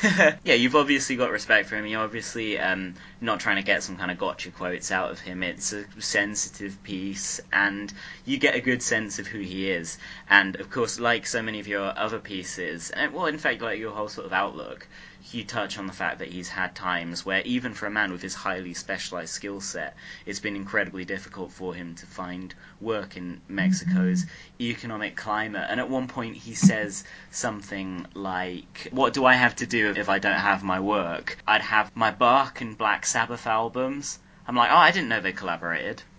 yeah, 0.45 0.55
you've 0.55 0.77
obviously 0.77 1.17
got 1.17 1.31
respect 1.31 1.69
for 1.69 1.77
him. 1.77 1.87
You're 1.87 2.03
obviously 2.03 2.59
um, 2.59 2.95
not 3.21 3.41
trying 3.41 3.57
to 3.57 3.63
get 3.63 3.83
some 3.83 3.97
kind 3.97 4.11
of 4.11 4.19
gotcha 4.19 4.51
quotes 4.51 4.91
out 4.91 5.11
of 5.11 5.21
him. 5.21 5.43
It's 5.43 5.73
a 5.73 5.85
sensitive 5.99 6.83
piece, 6.83 7.41
and 7.53 7.93
you 8.25 8.39
get 8.39 8.55
a 8.55 8.61
good 8.61 8.83
sense 8.83 9.19
of 9.19 9.27
who 9.27 9.41
he 9.41 9.71
is. 9.71 9.99
And 10.29 10.57
of 10.57 10.71
course, 10.71 11.01
like 11.01 11.27
so 11.27 11.43
many 11.43 11.61
of 11.61 11.67
your 11.67 11.93
other 11.99 12.21
pieces, 12.21 12.91
and 12.91 13.13
well, 13.13 13.27
in 13.27 13.39
fact, 13.39 13.63
like 13.63 13.79
your 13.79 13.93
whole 13.93 14.09
sort 14.09 14.27
of 14.27 14.33
outlook, 14.33 14.87
you 15.35 15.45
touch 15.45 15.79
on 15.79 15.87
the 15.87 15.93
fact 15.93 16.19
that 16.19 16.29
he's 16.29 16.49
had 16.49 16.75
times 16.75 17.25
where, 17.25 17.43
even 17.43 17.75
for 17.75 17.87
a 17.87 17.91
man 17.91 18.13
with 18.13 18.23
his 18.23 18.35
highly 18.35 18.75
specialized 18.75 19.33
skill 19.33 19.61
set, 19.61 19.97
it's 20.27 20.41
been 20.41 20.57
incredibly 20.57 21.05
difficult 21.05 21.53
for 21.53 21.75
him 21.75 21.95
to 21.97 22.07
find 22.07 22.55
work 22.81 23.17
in 23.17 23.41
Mexico's 23.49 24.25
mm-hmm. 24.25 24.63
economic 24.63 25.17
climate. 25.17 25.67
And 25.71 25.81
at 25.81 25.89
one 25.89 26.09
point, 26.09 26.37
he 26.37 26.55
says 26.55 27.05
something 27.31 28.07
like, 28.15 28.89
What 28.91 29.13
do 29.13 29.25
I 29.25 29.35
have 29.35 29.57
to 29.57 29.67
do 29.67 29.95
if 29.97 30.09
I 30.09 30.19
don't 30.19 30.35
have 30.35 30.63
my 30.63 30.81
work? 30.81 31.39
I'd 31.47 31.63
have 31.63 31.95
my 31.95 32.11
Bach 32.11 32.61
and 32.61 32.77
Black 32.77 33.07
Sabbath 33.07 33.47
albums. 33.47 34.19
I'm 34.47 34.57
like, 34.57 34.71
Oh, 34.71 34.77
I 34.77 34.91
didn't 34.91 35.09
know 35.09 35.21
they 35.21 35.33
collaborated. 35.33 36.03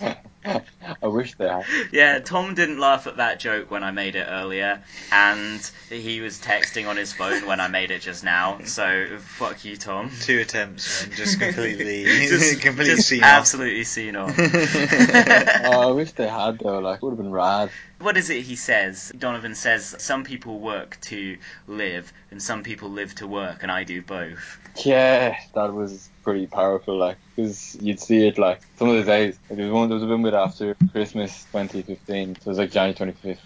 I 1.02 1.06
wish 1.06 1.34
they 1.34 1.48
had. 1.48 1.64
Yeah, 1.92 2.18
Tom 2.20 2.54
didn't 2.54 2.78
laugh 2.78 3.06
at 3.06 3.16
that 3.16 3.40
joke 3.40 3.70
when 3.70 3.82
I 3.82 3.90
made 3.90 4.14
it 4.16 4.26
earlier, 4.28 4.82
and 5.12 5.60
he 5.90 6.20
was 6.20 6.38
texting 6.38 6.88
on 6.88 6.96
his 6.96 7.12
phone 7.12 7.46
when 7.46 7.60
I 7.60 7.68
made 7.68 7.90
it 7.90 8.00
just 8.02 8.22
now. 8.24 8.58
So 8.64 9.18
fuck 9.18 9.64
you, 9.64 9.76
Tom. 9.76 10.10
Two 10.20 10.38
attempts 10.40 11.04
and 11.04 11.12
just 11.14 11.40
completely, 11.40 12.04
Just, 12.04 12.60
completely 12.60 12.94
just 12.96 13.08
seen 13.08 13.22
off. 13.22 13.28
absolutely 13.30 13.84
seen 13.84 14.16
off. 14.16 14.34
Oh, 14.38 15.88
I 15.88 15.92
wish 15.92 16.12
they 16.12 16.28
had 16.28 16.58
though. 16.58 16.78
Like 16.78 17.02
would 17.02 17.10
have 17.10 17.18
been 17.18 17.32
rad. 17.32 17.70
what 17.98 18.16
is 18.16 18.30
it 18.30 18.42
he 18.42 18.56
says? 18.56 19.12
Donovan 19.16 19.54
says 19.54 19.94
some 19.98 20.24
people 20.24 20.58
work 20.60 20.98
to 21.02 21.38
live, 21.66 22.12
and 22.30 22.42
some 22.42 22.62
people 22.62 22.90
live 22.90 23.14
to 23.16 23.26
work, 23.26 23.62
and 23.62 23.72
I 23.72 23.84
do 23.84 24.02
both. 24.02 24.58
Yeah, 24.84 25.36
that 25.54 25.72
was 25.74 26.10
pretty 26.22 26.46
powerful. 26.46 26.98
Like 26.98 27.18
because 27.36 27.74
you'd 27.80 28.00
see 28.00 28.26
it 28.26 28.38
like 28.38 28.62
some 28.78 28.88
of 28.88 28.96
the 28.96 29.04
days. 29.04 29.38
Like, 29.48 29.56
there 29.58 29.66
was 29.66 29.74
one. 29.74 29.88
There 29.88 29.98
was 29.98 30.02
a 30.10 30.18
bit 30.22 30.34
after 30.34 30.76
Christmas 30.92 31.46
2015. 31.46 32.36
So 32.40 32.48
it 32.48 32.50
was 32.50 32.58
like 32.58 32.70
January 32.70 32.94
25th. 32.94 33.40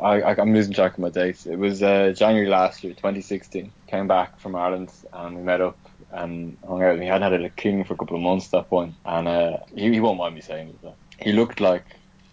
I, 0.00 0.22
I, 0.22 0.40
I'm 0.40 0.54
losing 0.54 0.72
track 0.72 0.94
of 0.94 0.98
my 1.00 1.10
dates. 1.10 1.46
It 1.46 1.56
was 1.56 1.82
uh, 1.82 2.12
January 2.16 2.48
last 2.48 2.82
year, 2.82 2.94
2016. 2.94 3.72
Came 3.86 4.08
back 4.08 4.40
from 4.40 4.56
Ireland 4.56 4.90
and 5.12 5.36
we 5.36 5.42
met 5.42 5.60
up 5.60 5.78
and 6.10 6.56
hung 6.66 6.82
out. 6.82 6.98
We 6.98 7.06
hadn't 7.06 7.30
had 7.32 7.42
a 7.42 7.50
king 7.50 7.84
for 7.84 7.94
a 7.94 7.96
couple 7.96 8.16
of 8.16 8.22
months 8.22 8.46
at 8.46 8.52
that 8.52 8.70
point, 8.70 8.96
and 9.04 9.28
uh, 9.28 9.58
he, 9.74 9.92
he 9.92 10.00
won't 10.00 10.18
mind 10.18 10.34
me 10.34 10.40
saying 10.40 10.68
this. 10.68 10.78
But 10.82 10.96
he 11.18 11.32
looked 11.32 11.60
like 11.60 11.84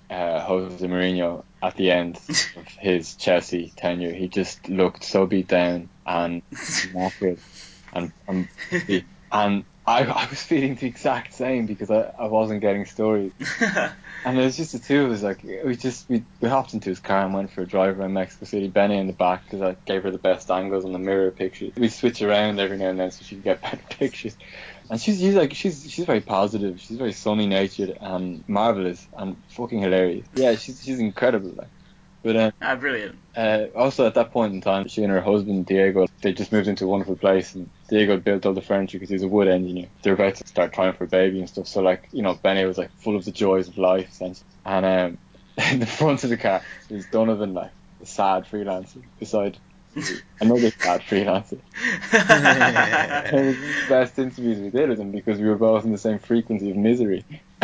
uh, 0.10 0.40
Jose 0.42 0.86
Mourinho 0.86 1.44
at 1.62 1.76
the 1.76 1.92
end 1.92 2.20
of 2.56 2.68
his 2.80 3.16
Chelsea 3.16 3.74
tenure. 3.76 4.14
He 4.14 4.28
just 4.28 4.70
looked 4.70 5.04
so 5.04 5.26
beat 5.26 5.48
down 5.48 5.90
and 6.06 6.42
knackered, 6.52 7.40
and 7.94 8.12
and 8.28 8.48
and 9.32 9.66
I, 9.88 10.04
I 10.04 10.28
was 10.30 10.44
feeling 10.44 10.76
the 10.76 10.88
exact 10.88 11.34
same 11.34 11.66
because 11.66 11.90
I, 11.90 12.12
I 12.20 12.28
wasn't 12.28 12.62
getting 12.62 12.86
stories. 12.86 13.32
And 14.26 14.38
it 14.38 14.44
was 14.44 14.58
just 14.58 14.74
the 14.74 14.80
two 14.80 15.06
of 15.06 15.12
us, 15.12 15.22
like, 15.22 15.42
we 15.44 15.78
just, 15.78 16.10
we, 16.10 16.24
we 16.42 16.50
hopped 16.50 16.74
into 16.74 16.90
his 16.90 17.00
car 17.00 17.24
and 17.24 17.34
went 17.34 17.52
for 17.52 17.62
a 17.62 17.68
drive 17.68 17.98
around 17.98 18.14
Mexico 18.14 18.46
City. 18.46 18.68
Benny 18.68 18.98
in 18.98 19.08
the 19.08 19.14
back, 19.14 19.46
because 19.46 19.62
I 19.62 19.78
gave 19.86 20.04
her 20.04 20.12
the 20.12 20.18
best 20.18 20.52
angles 20.52 20.84
on 20.84 20.92
the 20.92 21.00
mirror 21.00 21.32
pictures. 21.32 21.72
We 21.78 21.88
switch 21.88 22.22
around 22.22 22.60
every 22.60 22.78
now 22.78 22.90
and 22.90 23.00
then 23.00 23.12
so 23.12 23.24
she 23.24 23.36
could 23.36 23.44
get 23.46 23.62
better 23.62 23.80
pictures. 23.90 24.36
And 24.90 25.02
she's, 25.02 25.20
she's 25.20 25.36
like, 25.36 25.54
she's, 25.54 25.90
she's 25.92 26.06
very 26.06 26.22
positive. 26.22 26.80
She's 26.80 26.98
very 26.98 27.14
sunny 27.14 27.48
natured 27.48 27.98
and 28.00 28.44
marvelous 28.48 29.06
and 29.18 29.36
fucking 29.50 29.80
hilarious. 29.82 30.28
Yeah, 30.34 30.56
she's, 30.56 30.84
she's 30.84 31.00
incredible, 31.00 31.54
like. 31.58 31.70
But, 32.24 32.36
um, 32.36 32.52
ah, 32.62 32.76
brilliant. 32.76 33.20
uh, 33.36 33.68
also 33.76 34.06
at 34.06 34.16
that 34.16 34.32
point 34.32 34.54
in 34.54 34.60
time, 34.60 34.88
she 34.88 35.04
and 35.04 35.12
her 35.12 35.22
husband 35.22 35.66
Diego, 35.66 36.08
they 36.22 36.34
just 36.34 36.52
moved 36.52 36.68
into 36.68 36.86
a 36.86 36.88
wonderful 36.88 37.16
place, 37.16 37.56
and 37.56 37.70
Diego 37.90 38.18
built 38.18 38.46
all 38.46 38.54
the 38.54 38.62
furniture 38.62 38.98
because 38.98 39.10
he's 39.10 39.24
a 39.24 39.28
wood 39.28 39.48
engineer. 39.48 39.88
They're 40.02 40.14
about 40.14 40.36
to 40.36 40.48
start 40.48 40.74
trying 40.74 40.94
for 40.94 41.06
a 41.06 41.08
baby 41.08 41.40
and 41.40 41.48
stuff. 41.48 41.68
So 41.68 41.82
like, 41.82 42.10
you 42.12 42.24
know, 42.24 42.34
Benny 42.34 42.66
was 42.66 42.78
like 42.78 42.92
full 42.98 43.16
of 43.16 43.24
the 43.24 43.32
joys 43.32 43.68
of 43.68 43.78
life. 43.78 44.20
And 44.20 44.86
um, 44.86 45.18
in 45.72 45.80
the 45.80 45.86
front 45.86 46.24
of 46.24 46.30
the 46.30 46.38
car 46.38 46.62
is 46.90 47.06
Donovan, 47.06 47.54
like 47.54 47.72
the 48.00 48.06
sad 48.06 48.46
freelancer, 48.46 49.04
beside 49.20 49.58
another 50.40 50.72
sad 50.72 51.02
freelancer. 51.02 51.60
it 52.14 53.34
was 53.34 53.56
of 53.56 53.62
the 53.62 53.86
best 53.90 54.20
interviews 54.20 54.60
we 54.60 54.70
did 54.70 54.90
with 54.90 55.00
him 55.00 55.12
because 55.12 55.40
we 55.40 55.48
were 55.48 55.58
both 55.58 55.86
in 55.86 55.92
the 55.92 55.98
same 55.98 56.20
frequency 56.20 56.72
of 56.72 56.78
misery. 56.78 57.26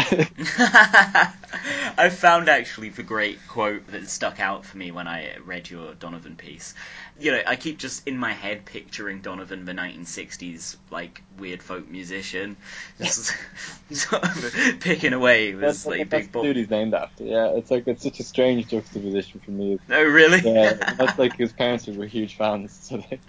I 1.96 2.10
found 2.12 2.50
actually 2.50 2.90
the 2.90 3.04
great 3.04 3.38
quote 3.48 3.86
that 3.88 4.10
stuck 4.10 4.40
out 4.40 4.66
for 4.66 4.78
me 4.78 4.90
when 4.92 5.08
I 5.08 5.38
read 5.46 5.70
your 5.70 5.94
Donovan 5.94 6.36
piece. 6.36 6.74
You 7.20 7.32
know, 7.32 7.42
I 7.46 7.56
keep 7.56 7.78
just 7.78 8.08
in 8.08 8.18
my 8.18 8.34
head 8.34 8.66
picturing 8.66 9.22
Donovan, 9.22 9.66
the 9.66 9.74
1960s, 9.74 10.78
like 10.90 11.22
weird 11.38 11.62
folk 11.62 11.88
musician, 11.88 12.58
just 12.98 13.36
sort 13.92 14.24
of 14.24 14.80
picking 14.80 15.14
away 15.14 15.54
with 15.54 15.62
That's, 15.62 15.86
like 15.86 16.10
that's 16.10 16.26
big 16.26 16.32
ball. 16.32 16.44
dude 16.44 16.56
he's 16.58 16.72
named 16.72 16.96
after. 16.96 17.24
Yeah, 17.24 17.50
it's 17.50 17.70
like 17.70 17.88
it's 17.88 18.02
such 18.02 18.20
a 18.20 18.24
strange 18.24 18.70
juxtaposition 18.70 19.42
for 19.42 19.52
me. 19.52 19.78
Oh, 19.92 20.04
really? 20.04 20.40
Yeah, 20.40 20.74
that's 20.74 21.20
like 21.20 21.38
his 21.38 21.54
parents 21.54 21.86
were 21.86 22.06
huge 22.08 22.36
fans. 22.36 22.72
So 22.82 22.98
they, 22.98 23.20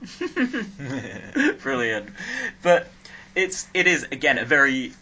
Brilliant. 1.59 2.09
But 2.63 2.89
it's 3.35 3.67
it 3.75 3.87
is 3.87 4.05
again 4.05 4.39
a 4.39 4.45
very 4.45 4.93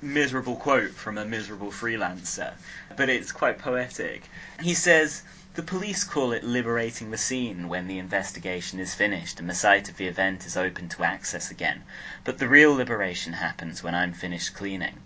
miserable 0.00 0.54
quote 0.54 0.92
from 0.92 1.18
a 1.18 1.24
miserable 1.24 1.72
freelancer, 1.72 2.54
but 2.96 3.08
it's 3.08 3.32
quite 3.32 3.58
poetic. 3.58 4.22
He 4.60 4.72
says, 4.72 5.22
The 5.54 5.62
police 5.62 6.04
call 6.04 6.30
it 6.30 6.44
liberating 6.44 7.10
the 7.10 7.18
scene 7.18 7.68
when 7.68 7.88
the 7.88 7.98
investigation 7.98 8.78
is 8.78 8.94
finished 8.94 9.40
and 9.40 9.50
the 9.50 9.56
site 9.56 9.88
of 9.88 9.96
the 9.96 10.06
event 10.06 10.46
is 10.46 10.56
open 10.56 10.88
to 10.90 11.02
access 11.02 11.50
again, 11.50 11.82
but 12.22 12.38
the 12.38 12.46
real 12.46 12.72
liberation 12.72 13.32
happens 13.32 13.82
when 13.82 13.96
I'm 13.96 14.12
finished 14.12 14.54
cleaning. 14.54 15.00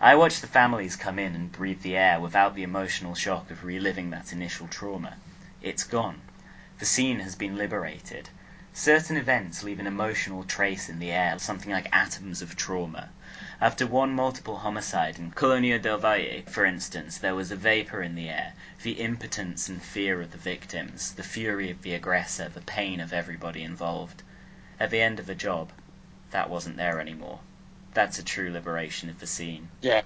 I 0.00 0.14
watch 0.14 0.40
the 0.40 0.46
families 0.46 0.94
come 0.94 1.18
in 1.18 1.34
and 1.34 1.50
breathe 1.50 1.82
the 1.82 1.96
air 1.96 2.20
without 2.20 2.54
the 2.54 2.62
emotional 2.62 3.16
shock 3.16 3.50
of 3.50 3.64
reliving 3.64 4.10
that 4.10 4.32
initial 4.32 4.68
trauma. 4.68 5.16
It's 5.60 5.82
gone. 5.82 6.20
The 6.78 6.86
scene 6.86 7.18
has 7.18 7.34
been 7.34 7.56
liberated. 7.56 8.28
Certain 8.72 9.16
events 9.16 9.64
leave 9.64 9.80
an 9.80 9.86
emotional 9.86 10.44
trace 10.44 10.88
in 10.88 11.00
the 11.00 11.10
air, 11.10 11.38
something 11.40 11.72
like 11.72 11.88
atoms 11.92 12.40
of 12.40 12.54
trauma. 12.54 13.10
After 13.62 13.86
one 13.86 14.12
multiple 14.12 14.58
homicide 14.58 15.18
in 15.18 15.30
Colonia 15.30 15.78
del 15.78 15.96
Valle, 15.96 16.42
for 16.46 16.66
instance, 16.66 17.16
there 17.16 17.34
was 17.34 17.50
a 17.50 17.56
vapor 17.56 18.02
in 18.02 18.14
the 18.14 18.28
air, 18.28 18.52
the 18.82 19.00
impotence 19.00 19.70
and 19.70 19.82
fear 19.82 20.20
of 20.20 20.32
the 20.32 20.36
victims, 20.36 21.12
the 21.12 21.22
fury 21.22 21.70
of 21.70 21.80
the 21.80 21.94
aggressor, 21.94 22.50
the 22.50 22.60
pain 22.60 23.00
of 23.00 23.10
everybody 23.10 23.62
involved. 23.62 24.22
At 24.78 24.90
the 24.90 25.00
end 25.00 25.18
of 25.18 25.24
the 25.24 25.34
job, 25.34 25.72
that 26.30 26.50
wasn't 26.50 26.76
there 26.76 27.00
anymore. 27.00 27.40
That's 27.94 28.18
a 28.18 28.22
true 28.22 28.50
liberation 28.50 29.08
of 29.08 29.18
the 29.18 29.26
scene. 29.26 29.70
Yeah. 29.80 30.02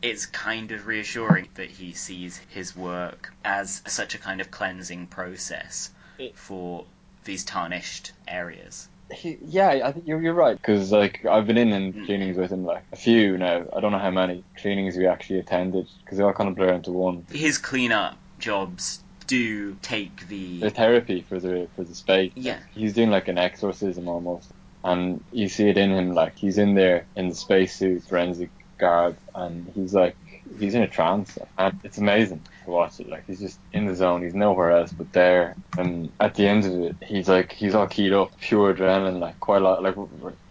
It's 0.00 0.24
kind 0.24 0.72
of 0.72 0.86
reassuring 0.86 1.50
that 1.56 1.72
he 1.72 1.92
sees 1.92 2.38
his 2.48 2.74
work 2.74 3.34
as 3.44 3.82
such 3.86 4.14
a 4.14 4.18
kind 4.18 4.40
of 4.40 4.50
cleansing 4.50 5.08
process 5.08 5.90
for 6.34 6.86
these 7.24 7.44
tarnished 7.44 8.12
areas. 8.26 8.88
He, 9.12 9.38
yeah, 9.42 9.80
I 9.84 9.92
think 9.92 10.06
you're, 10.06 10.22
you're 10.22 10.34
right 10.34 10.56
because 10.56 10.92
like 10.92 11.24
I've 11.26 11.46
been 11.46 11.58
in 11.58 11.72
in 11.72 11.92
Mm. 11.92 12.06
cleanings 12.06 12.36
with 12.36 12.52
him 12.52 12.64
like 12.64 12.84
a 12.92 12.96
few 12.96 13.36
now. 13.38 13.64
I 13.72 13.80
don't 13.80 13.92
know 13.92 13.98
how 13.98 14.10
many 14.10 14.44
cleanings 14.56 14.96
we 14.96 15.06
actually 15.06 15.40
attended 15.40 15.88
because 16.04 16.18
they 16.18 16.24
all 16.24 16.32
kind 16.32 16.48
of 16.48 16.56
blur 16.56 16.72
into 16.74 16.92
one. 16.92 17.26
His 17.32 17.58
cleanup 17.58 18.18
jobs 18.38 19.04
do 19.26 19.74
take 19.76 20.28
The 20.28 20.60
the 20.60 20.70
therapy 20.70 21.22
for 21.22 21.40
the 21.40 21.68
for 21.74 21.84
the 21.84 21.94
space. 21.94 22.32
yeah 22.36 22.60
He's 22.72 22.94
doing 22.94 23.10
like 23.10 23.28
an 23.28 23.38
exorcism 23.38 24.08
almost, 24.08 24.52
and 24.84 25.24
you 25.32 25.48
see 25.48 25.68
it 25.68 25.78
in 25.78 25.90
him. 25.90 26.12
Like 26.12 26.36
he's 26.36 26.58
in 26.58 26.74
there 26.74 27.08
in 27.16 27.28
the 27.28 27.34
spacesuit, 27.34 28.04
forensic 28.08 28.52
garb, 28.78 29.18
and 29.34 29.68
he's 29.74 29.94
like 29.94 30.16
he's 30.58 30.74
in 30.74 30.82
a 30.82 30.88
trance, 30.88 31.36
and 31.58 31.74
it's 31.84 31.98
amazing 31.98 32.44
to 32.70 32.74
watch 32.76 33.00
it. 33.00 33.08
Like 33.08 33.26
he's 33.26 33.40
just 33.40 33.58
in 33.72 33.86
the 33.86 33.94
zone. 33.94 34.22
He's 34.22 34.34
nowhere 34.34 34.70
else 34.70 34.92
but 34.92 35.12
there. 35.12 35.56
And 35.76 36.10
at 36.20 36.34
the 36.34 36.46
end 36.46 36.64
of 36.64 36.72
it, 36.82 36.96
he's 37.06 37.28
like 37.28 37.52
he's 37.52 37.74
all 37.74 37.86
keyed 37.86 38.12
up, 38.12 38.38
pure 38.40 38.74
adrenaline, 38.74 39.18
like 39.18 39.38
quite 39.40 39.62
a 39.62 39.64
lot, 39.64 39.82
like 39.82 39.94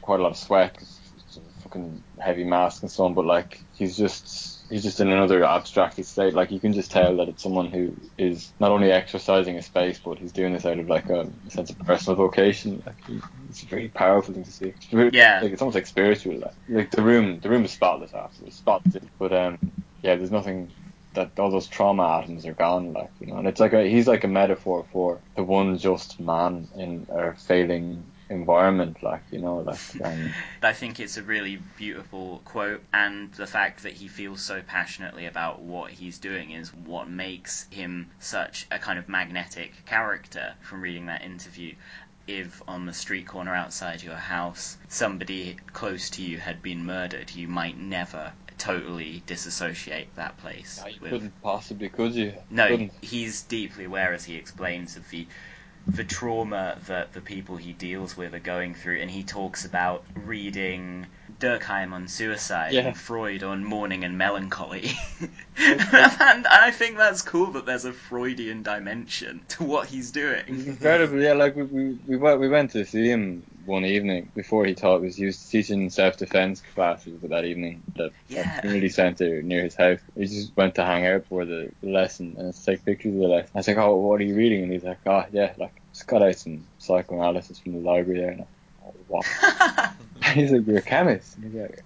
quite 0.02 0.20
a 0.20 0.24
lot 0.24 0.32
of 0.32 0.38
sweat, 0.38 0.78
fucking 1.64 2.04
heavy 2.20 2.44
mask 2.44 2.82
and 2.82 2.92
so 2.92 3.06
on. 3.06 3.14
But 3.14 3.26
like 3.26 3.62
he's 3.74 3.98
just 3.98 4.60
he's 4.70 4.84
just 4.84 5.00
in 5.00 5.10
another 5.10 5.44
abstracted 5.44 6.06
state. 6.06 6.34
Like 6.34 6.52
you 6.52 6.60
can 6.60 6.74
just 6.74 6.92
tell 6.92 7.18
that 7.18 7.28
it's 7.30 7.42
someone 7.44 7.68
who 7.72 7.96
is 8.18 8.52
not 8.60 8.72
only 8.72 8.92
exercising 8.92 9.58
a 9.58 9.62
space, 9.62 10.00
but 10.04 10.18
he's 10.20 10.32
doing 10.32 10.54
this 10.54 10.66
out 10.66 10.80
of 10.80 10.88
like 10.88 11.10
a, 11.10 11.30
sense 11.50 11.70
of 11.70 11.80
personal 11.80 12.16
vocation. 12.16 12.84
Like 12.86 12.96
it's 13.50 13.64
a 13.64 13.66
very 13.66 13.90
powerful 13.90 14.34
thing 14.34 14.44
to 14.44 14.52
see. 14.52 14.74
Very- 14.92 15.12
Yeah. 15.14 15.40
like 15.42 15.52
it's 15.54 15.62
almost 15.62 15.76
like 15.76 15.88
spiritual. 15.88 16.40
Like, 16.40 16.54
like 16.68 16.92
the 16.92 17.02
room, 17.02 17.40
the 17.40 17.50
room 17.50 17.66
is 17.66 17.72
spotless 17.72 18.14
afterwards, 18.14 18.56
spotless. 18.58 19.04
But 19.18 19.34
um, 19.34 19.58
yeah, 20.02 20.16
there's 20.16 20.32
nothing 20.32 20.72
that 21.14 21.40
all 21.40 21.52
those 21.52 21.68
trauma 21.68 22.20
atoms 22.20 22.46
are 22.46 22.54
gone. 22.54 22.94
Like 22.94 23.12
you 23.20 23.28
know, 23.28 23.38
and 23.38 23.48
it's 23.48 23.60
like 23.60 23.74
a, 23.74 23.84
he's 23.84 24.08
like 24.08 24.24
a 24.24 24.28
metaphor 24.28 24.86
for 24.92 25.20
the 25.36 25.44
one 25.44 25.78
just 25.78 26.20
man 26.20 26.68
in 26.76 27.08
a 27.10 27.34
failing 27.36 28.04
environment. 28.30 29.02
Like 29.02 29.24
you 29.32 29.40
know, 29.40 29.58
like 29.58 29.80
um, 30.04 30.34
I 30.62 30.74
think 30.74 31.00
it's 31.00 31.18
a 31.18 31.24
really 31.24 31.60
beautiful 31.78 32.42
quote, 32.46 32.84
and 32.94 33.34
the 33.34 33.48
fact 33.48 33.84
that 33.84 33.94
he 33.94 34.08
feels 34.08 34.42
so 34.42 34.62
passionately 34.62 35.26
about 35.26 35.62
what 35.62 35.92
he's 35.92 36.20
doing 36.20 36.52
is 36.52 36.74
what 36.74 37.10
makes 37.10 37.68
him 37.72 38.12
such 38.20 38.68
a 38.72 38.80
kind 38.80 39.00
of 39.00 39.10
magnetic 39.10 39.86
character 39.86 40.54
from 40.62 40.82
reading 40.82 41.08
that 41.08 41.24
interview. 41.24 41.76
If 42.28 42.62
on 42.68 42.86
the 42.86 42.94
street 42.94 43.26
corner 43.26 43.56
outside 43.56 44.04
your 44.04 44.14
house 44.16 44.78
somebody 44.88 45.58
close 45.74 46.12
to 46.12 46.22
you 46.22 46.38
had 46.38 46.62
been 46.62 46.86
murdered, 46.86 47.32
you 47.32 47.48
might 47.48 47.76
never 47.76 48.34
totally 48.60 49.24
disassociate 49.26 50.14
that 50.16 50.38
place. 50.38 50.80
you 50.88 51.00
with- 51.02 51.12
couldn't 51.12 51.42
possibly, 51.42 51.90
could 51.90 52.14
you? 52.14 52.34
no, 52.52 52.68
Couldn't. 52.68 52.94
he's 53.02 53.42
deeply 53.44 53.86
aware, 53.86 54.14
as 54.14 54.26
he 54.26 54.36
explains, 54.36 54.96
of 54.98 55.10
the 55.10 55.26
the 55.88 56.04
trauma 56.04 56.78
that 56.88 57.14
the 57.14 57.22
people 57.22 57.56
he 57.58 57.72
deals 57.74 58.16
with 58.16 58.36
are 58.36 58.40
going 58.40 58.76
through, 58.76 59.00
and 59.00 59.10
he 59.10 59.24
talks 59.24 59.66
about 59.66 60.04
reading 60.14 61.08
Durkheim 61.40 61.94
on 61.94 62.08
suicide 62.08 62.74
Yeah. 62.74 62.88
and 62.88 62.98
Freud 62.98 63.42
on 63.44 63.64
mourning 63.64 64.04
and 64.04 64.16
melancholy. 64.18 64.92
and 65.58 66.46
I 66.48 66.70
think 66.72 66.98
that's 66.98 67.22
cool 67.24 67.48
that 67.54 67.66
there's 67.66 67.86
a 67.86 67.94
Freudian 67.94 68.62
dimension 68.62 69.42
to 69.50 69.64
what 69.64 69.88
he's 69.88 70.12
doing. 70.12 70.44
Incredible, 70.48 71.22
yeah. 71.22 71.34
Like 71.34 71.56
we 71.56 71.64
we 71.64 71.98
we 72.08 72.18
went, 72.18 72.40
we 72.40 72.50
went 72.50 72.72
to 72.72 72.86
see 72.86 73.08
him 73.08 73.44
one 73.70 73.86
evening 73.86 74.32
before 74.36 74.66
he 74.66 74.76
taught. 74.76 75.02
Was 75.02 75.18
he 75.18 75.26
was 75.26 75.48
teaching 75.48 75.90
self 75.92 76.18
defense 76.18 76.62
classes 76.62 77.22
that 77.22 77.46
evening 77.46 77.84
at 77.90 77.96
the 77.96 78.12
Yeah. 78.28 78.62
community 78.62 78.90
center 78.90 79.42
near 79.44 79.64
his 79.64 79.76
house. 79.76 80.02
He 80.16 80.26
just 80.26 80.58
went 80.58 80.76
to 80.76 80.86
hang 80.86 81.06
out 81.08 81.28
for 81.28 81.46
the 81.46 81.72
lesson 81.84 82.36
and 82.38 82.54
take 82.54 82.86
pictures 82.86 83.16
of 83.16 83.22
the 83.22 83.28
lesson. 83.28 83.52
I 83.56 83.60
was 83.60 83.68
like, 83.70 83.78
"Oh, 83.78 83.98
what 83.98 84.22
are 84.22 84.26
you 84.26 84.36
reading?" 84.36 84.64
And 84.64 84.74
he's 84.74 84.84
like, 84.84 85.00
"Oh, 85.08 85.26
yeah, 85.32 85.54
like 85.58 85.82
just 85.94 86.08
got 86.08 86.24
out 86.24 86.36
some 86.36 86.68
psychoanalysis 86.80 87.60
from 87.60 87.74
the 87.74 87.80
library 87.80 88.20
there." 88.22 88.32
And 88.32 88.42
I, 88.42 88.48
oh, 88.86 88.96
what? 89.08 89.26
he's 90.34 90.52
like, 90.52 90.68
"You're 90.68 90.80
a 90.80 90.82
chemist." 90.82 91.38
And 91.38 91.46
he's 91.46 91.56
like. 91.62 91.84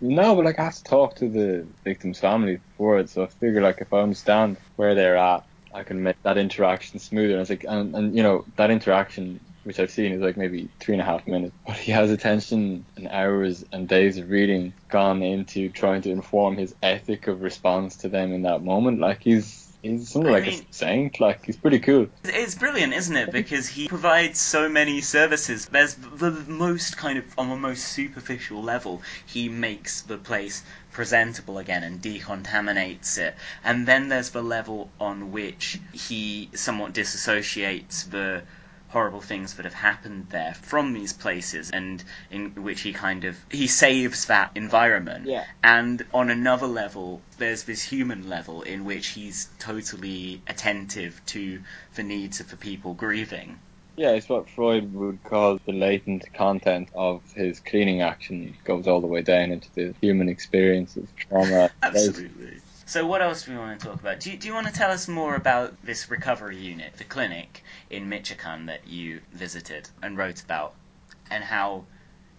No, 0.00 0.34
but 0.36 0.44
like 0.44 0.58
I 0.58 0.64
have 0.64 0.76
to 0.76 0.82
talk 0.84 1.16
to 1.16 1.28
the 1.28 1.66
victim's 1.84 2.20
family 2.20 2.56
before 2.56 2.98
it, 3.00 3.10
so 3.10 3.24
I 3.24 3.26
figure 3.26 3.60
like 3.62 3.80
if 3.80 3.92
I 3.92 4.00
understand 4.00 4.56
where 4.76 4.94
they're 4.94 5.16
at, 5.16 5.44
I 5.74 5.82
can 5.82 6.02
make 6.02 6.16
that 6.22 6.38
interaction 6.38 6.98
smoother. 7.00 7.32
And 7.34 7.40
it's 7.42 7.50
like, 7.50 7.64
and, 7.68 7.94
and 7.94 8.16
you 8.16 8.22
know, 8.22 8.44
that 8.56 8.70
interaction 8.70 9.40
which 9.64 9.80
I've 9.80 9.90
seen 9.90 10.12
is 10.12 10.20
like 10.20 10.36
maybe 10.36 10.68
three 10.80 10.94
and 10.94 11.02
a 11.02 11.04
half 11.04 11.26
minutes, 11.26 11.54
but 11.66 11.76
he 11.76 11.92
has 11.92 12.10
attention 12.10 12.84
and 12.96 13.08
hours 13.08 13.64
and 13.72 13.88
days 13.88 14.18
of 14.18 14.30
reading 14.30 14.72
gone 14.90 15.22
into 15.22 15.68
trying 15.70 16.02
to 16.02 16.10
inform 16.10 16.56
his 16.56 16.74
ethic 16.82 17.26
of 17.26 17.40
response 17.42 17.96
to 17.98 18.08
them 18.08 18.32
in 18.32 18.42
that 18.42 18.62
moment. 18.62 19.00
Like 19.00 19.22
he's 19.22 19.76
he's 19.82 20.10
something 20.10 20.30
I 20.30 20.34
like 20.38 20.46
mean- 20.46 20.60
a 20.70 20.74
saint. 20.74 21.20
Like 21.20 21.44
he's 21.44 21.56
pretty 21.56 21.78
cool. 21.78 22.08
It's 22.24 22.54
brilliant, 22.54 22.92
isn't 22.94 23.16
it? 23.16 23.30
Because 23.32 23.68
he 23.68 23.88
provides 23.88 24.38
so 24.40 24.68
many 24.68 25.00
services. 25.00 25.66
There's 25.66 25.94
the 25.94 26.30
most 26.48 26.96
kind 26.96 27.18
of, 27.18 27.24
on 27.38 27.48
the 27.50 27.56
most 27.56 27.84
superficial 27.88 28.62
level, 28.62 29.02
he 29.26 29.48
makes 29.48 30.02
the 30.02 30.16
place 30.18 30.62
presentable 30.92 31.58
again 31.58 31.82
and 31.82 32.00
decontaminates 32.00 33.18
it. 33.18 33.34
And 33.62 33.86
then 33.86 34.08
there's 34.08 34.30
the 34.30 34.42
level 34.42 34.90
on 35.00 35.32
which 35.32 35.80
he 35.92 36.50
somewhat 36.54 36.92
disassociates 36.94 38.08
the 38.10 38.42
horrible 38.94 39.20
things 39.20 39.54
that 39.54 39.64
have 39.64 39.74
happened 39.74 40.24
there 40.30 40.54
from 40.54 40.92
these 40.92 41.12
places 41.12 41.68
and 41.72 42.02
in 42.30 42.50
which 42.62 42.80
he 42.82 42.92
kind 42.92 43.24
of 43.24 43.36
he 43.50 43.66
saves 43.66 44.26
that 44.26 44.52
environment 44.54 45.26
Yeah. 45.26 45.44
and 45.64 46.06
on 46.14 46.30
another 46.30 46.68
level 46.68 47.20
there's 47.38 47.64
this 47.64 47.82
human 47.82 48.30
level 48.30 48.62
in 48.62 48.84
which 48.84 49.08
he's 49.08 49.48
totally 49.58 50.40
attentive 50.46 51.20
to 51.26 51.60
the 51.96 52.04
needs 52.04 52.38
of 52.38 52.50
the 52.50 52.56
people 52.56 52.94
grieving 52.94 53.58
Yeah, 53.96 54.10
it's 54.10 54.28
what 54.28 54.48
Freud 54.48 54.92
would 54.94 55.22
call 55.24 55.58
the 55.66 55.72
latent 55.72 56.32
content 56.32 56.88
of 56.94 57.20
his 57.34 57.58
cleaning 57.58 58.00
action 58.00 58.56
goes 58.64 58.86
all 58.86 59.00
the 59.00 59.08
way 59.08 59.22
down 59.22 59.50
into 59.50 59.68
the 59.74 59.94
human 60.00 60.28
experiences, 60.28 61.08
trauma. 61.16 61.70
absolutely 61.82 62.58
so 62.86 63.06
what 63.06 63.22
else 63.22 63.44
do 63.44 63.52
we 63.52 63.58
want 63.58 63.80
to 63.80 63.86
talk 63.86 64.00
about? 64.00 64.20
Do 64.20 64.30
you, 64.30 64.36
do 64.36 64.46
you 64.46 64.54
want 64.54 64.66
to 64.66 64.72
tell 64.72 64.90
us 64.90 65.08
more 65.08 65.34
about 65.34 65.74
this 65.84 66.10
recovery 66.10 66.58
unit 66.58 66.94
the 66.96 67.04
clinic 67.04 67.62
in 67.90 68.08
Michoacan 68.08 68.66
that 68.66 68.86
you 68.86 69.20
visited 69.32 69.88
and 70.02 70.18
wrote 70.18 70.42
about 70.42 70.74
and 71.30 71.42
how 71.44 71.84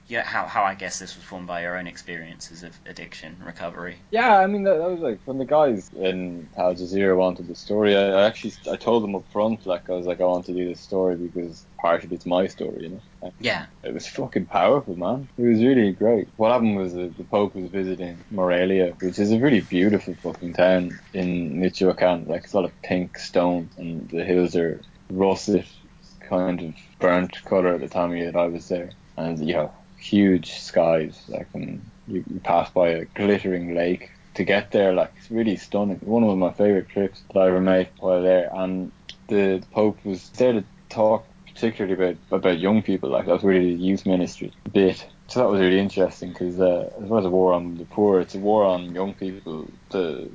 yeah, 0.08 0.24
how, 0.24 0.46
how 0.46 0.64
I 0.64 0.76
guess 0.76 1.00
this 1.00 1.16
was 1.16 1.26
formed 1.26 1.48
by 1.48 1.62
your 1.62 1.78
own 1.78 1.88
experiences 1.88 2.64
of 2.64 2.80
addiction 2.86 3.42
recovery. 3.44 3.98
Yeah, 4.12 4.38
I 4.38 4.48
mean 4.48 4.64
that, 4.64 4.78
that 4.78 4.90
was 4.90 5.00
like 5.00 5.22
when 5.26 5.38
the 5.38 5.46
guys 5.46 5.90
in 5.94 6.50
Al 6.58 6.76
Jazeera 6.76 7.18
wanted 7.18 7.48
the 7.48 7.56
story. 7.56 7.96
I, 7.96 8.10
I 8.10 8.26
actually 8.28 8.54
I 8.72 8.76
told 8.76 9.04
them 9.04 9.16
up 9.16 9.26
front, 9.32 9.66
like 9.66 9.90
I 9.90 9.94
was 9.94 10.06
like 10.06 10.22
I 10.22 10.26
want 10.26 10.46
to 10.46 10.54
do 10.54 10.68
this 10.68 10.82
story 10.82 11.18
because 11.18 11.68
partially 11.82 12.16
it's 12.16 12.26
my 12.26 12.48
story, 12.48 12.84
you 12.84 12.90
know. 12.90 13.34
Yeah, 13.40 13.68
It 13.84 13.94
was 13.94 14.08
fucking 14.08 14.46
powerful, 14.48 14.96
man. 14.96 15.30
It 15.38 15.42
was 15.42 15.64
really 15.64 15.92
great. 15.94 16.30
What 16.36 16.52
happened 16.52 16.78
was 16.78 16.94
the, 16.94 17.14
the 17.18 17.24
Pope 17.24 17.56
was 17.56 17.72
visiting 17.72 18.26
Morelia, 18.30 18.96
which 19.00 19.18
is 19.18 19.32
a 19.32 19.40
really 19.40 19.62
beautiful 19.62 20.16
fucking 20.22 20.54
town 20.54 21.00
in 21.14 21.60
Michoacan. 21.60 22.26
Like 22.26 22.44
it's 22.44 22.54
all 22.54 22.66
of 22.66 22.80
pink 22.84 23.18
stone, 23.18 23.72
and 23.78 24.10
the 24.10 24.24
hills 24.24 24.56
are 24.56 24.86
russet, 25.10 25.66
kind 26.30 26.62
of 26.62 26.76
burnt 27.00 27.44
color 27.46 27.76
at 27.76 27.82
the 27.82 27.88
time 27.90 28.12
that 28.12 28.36
I 28.36 28.48
was 28.48 28.68
there, 28.68 28.92
and 29.18 29.40
know 29.40 29.74
huge 30.10 30.52
skies. 30.54 31.24
Like 31.28 31.50
and 31.54 31.92
you, 32.08 32.24
you 32.28 32.40
pass 32.40 32.70
by 32.72 32.90
a 32.90 33.06
glittering 33.06 33.76
lake 33.76 34.10
to 34.36 34.44
get 34.44 34.72
there. 34.72 34.94
Like 34.94 35.14
it's 35.18 35.32
really 35.32 35.58
stunning. 35.58 36.00
One 36.02 36.24
of 36.24 36.38
my 36.38 36.54
favorite 36.54 36.90
trips 36.90 37.24
that 37.34 37.40
I 37.40 37.48
ever 37.48 37.62
made 37.62 37.90
while 38.00 38.22
there, 38.22 38.50
and 38.54 38.92
the 39.28 39.64
Pope 39.72 40.04
was 40.06 40.30
there 40.32 40.54
to 40.54 40.66
talk 40.90 41.28
particularly 41.54 41.94
about 41.94 42.18
about 42.32 42.60
young 42.60 42.82
people. 42.82 43.10
Like 43.10 43.26
that 43.26 43.34
was 43.34 43.44
really 43.44 43.76
the 43.76 43.82
youth 43.82 44.06
ministry 44.06 44.54
bit 44.72 45.08
So 45.28 45.40
that 45.40 45.50
was 45.50 45.62
really 45.62 45.80
interesting 45.80 46.30
because 46.30 46.60
uh, 46.60 46.90
as 47.02 47.10
well 47.10 47.20
as 47.20 47.26
a 47.26 47.30
war 47.30 47.54
on 47.54 47.76
the 47.76 47.86
poor, 47.86 48.20
it's 48.20 48.36
a 48.36 48.40
war 48.40 48.64
on 48.66 48.94
young 48.94 49.16
people. 49.16 49.74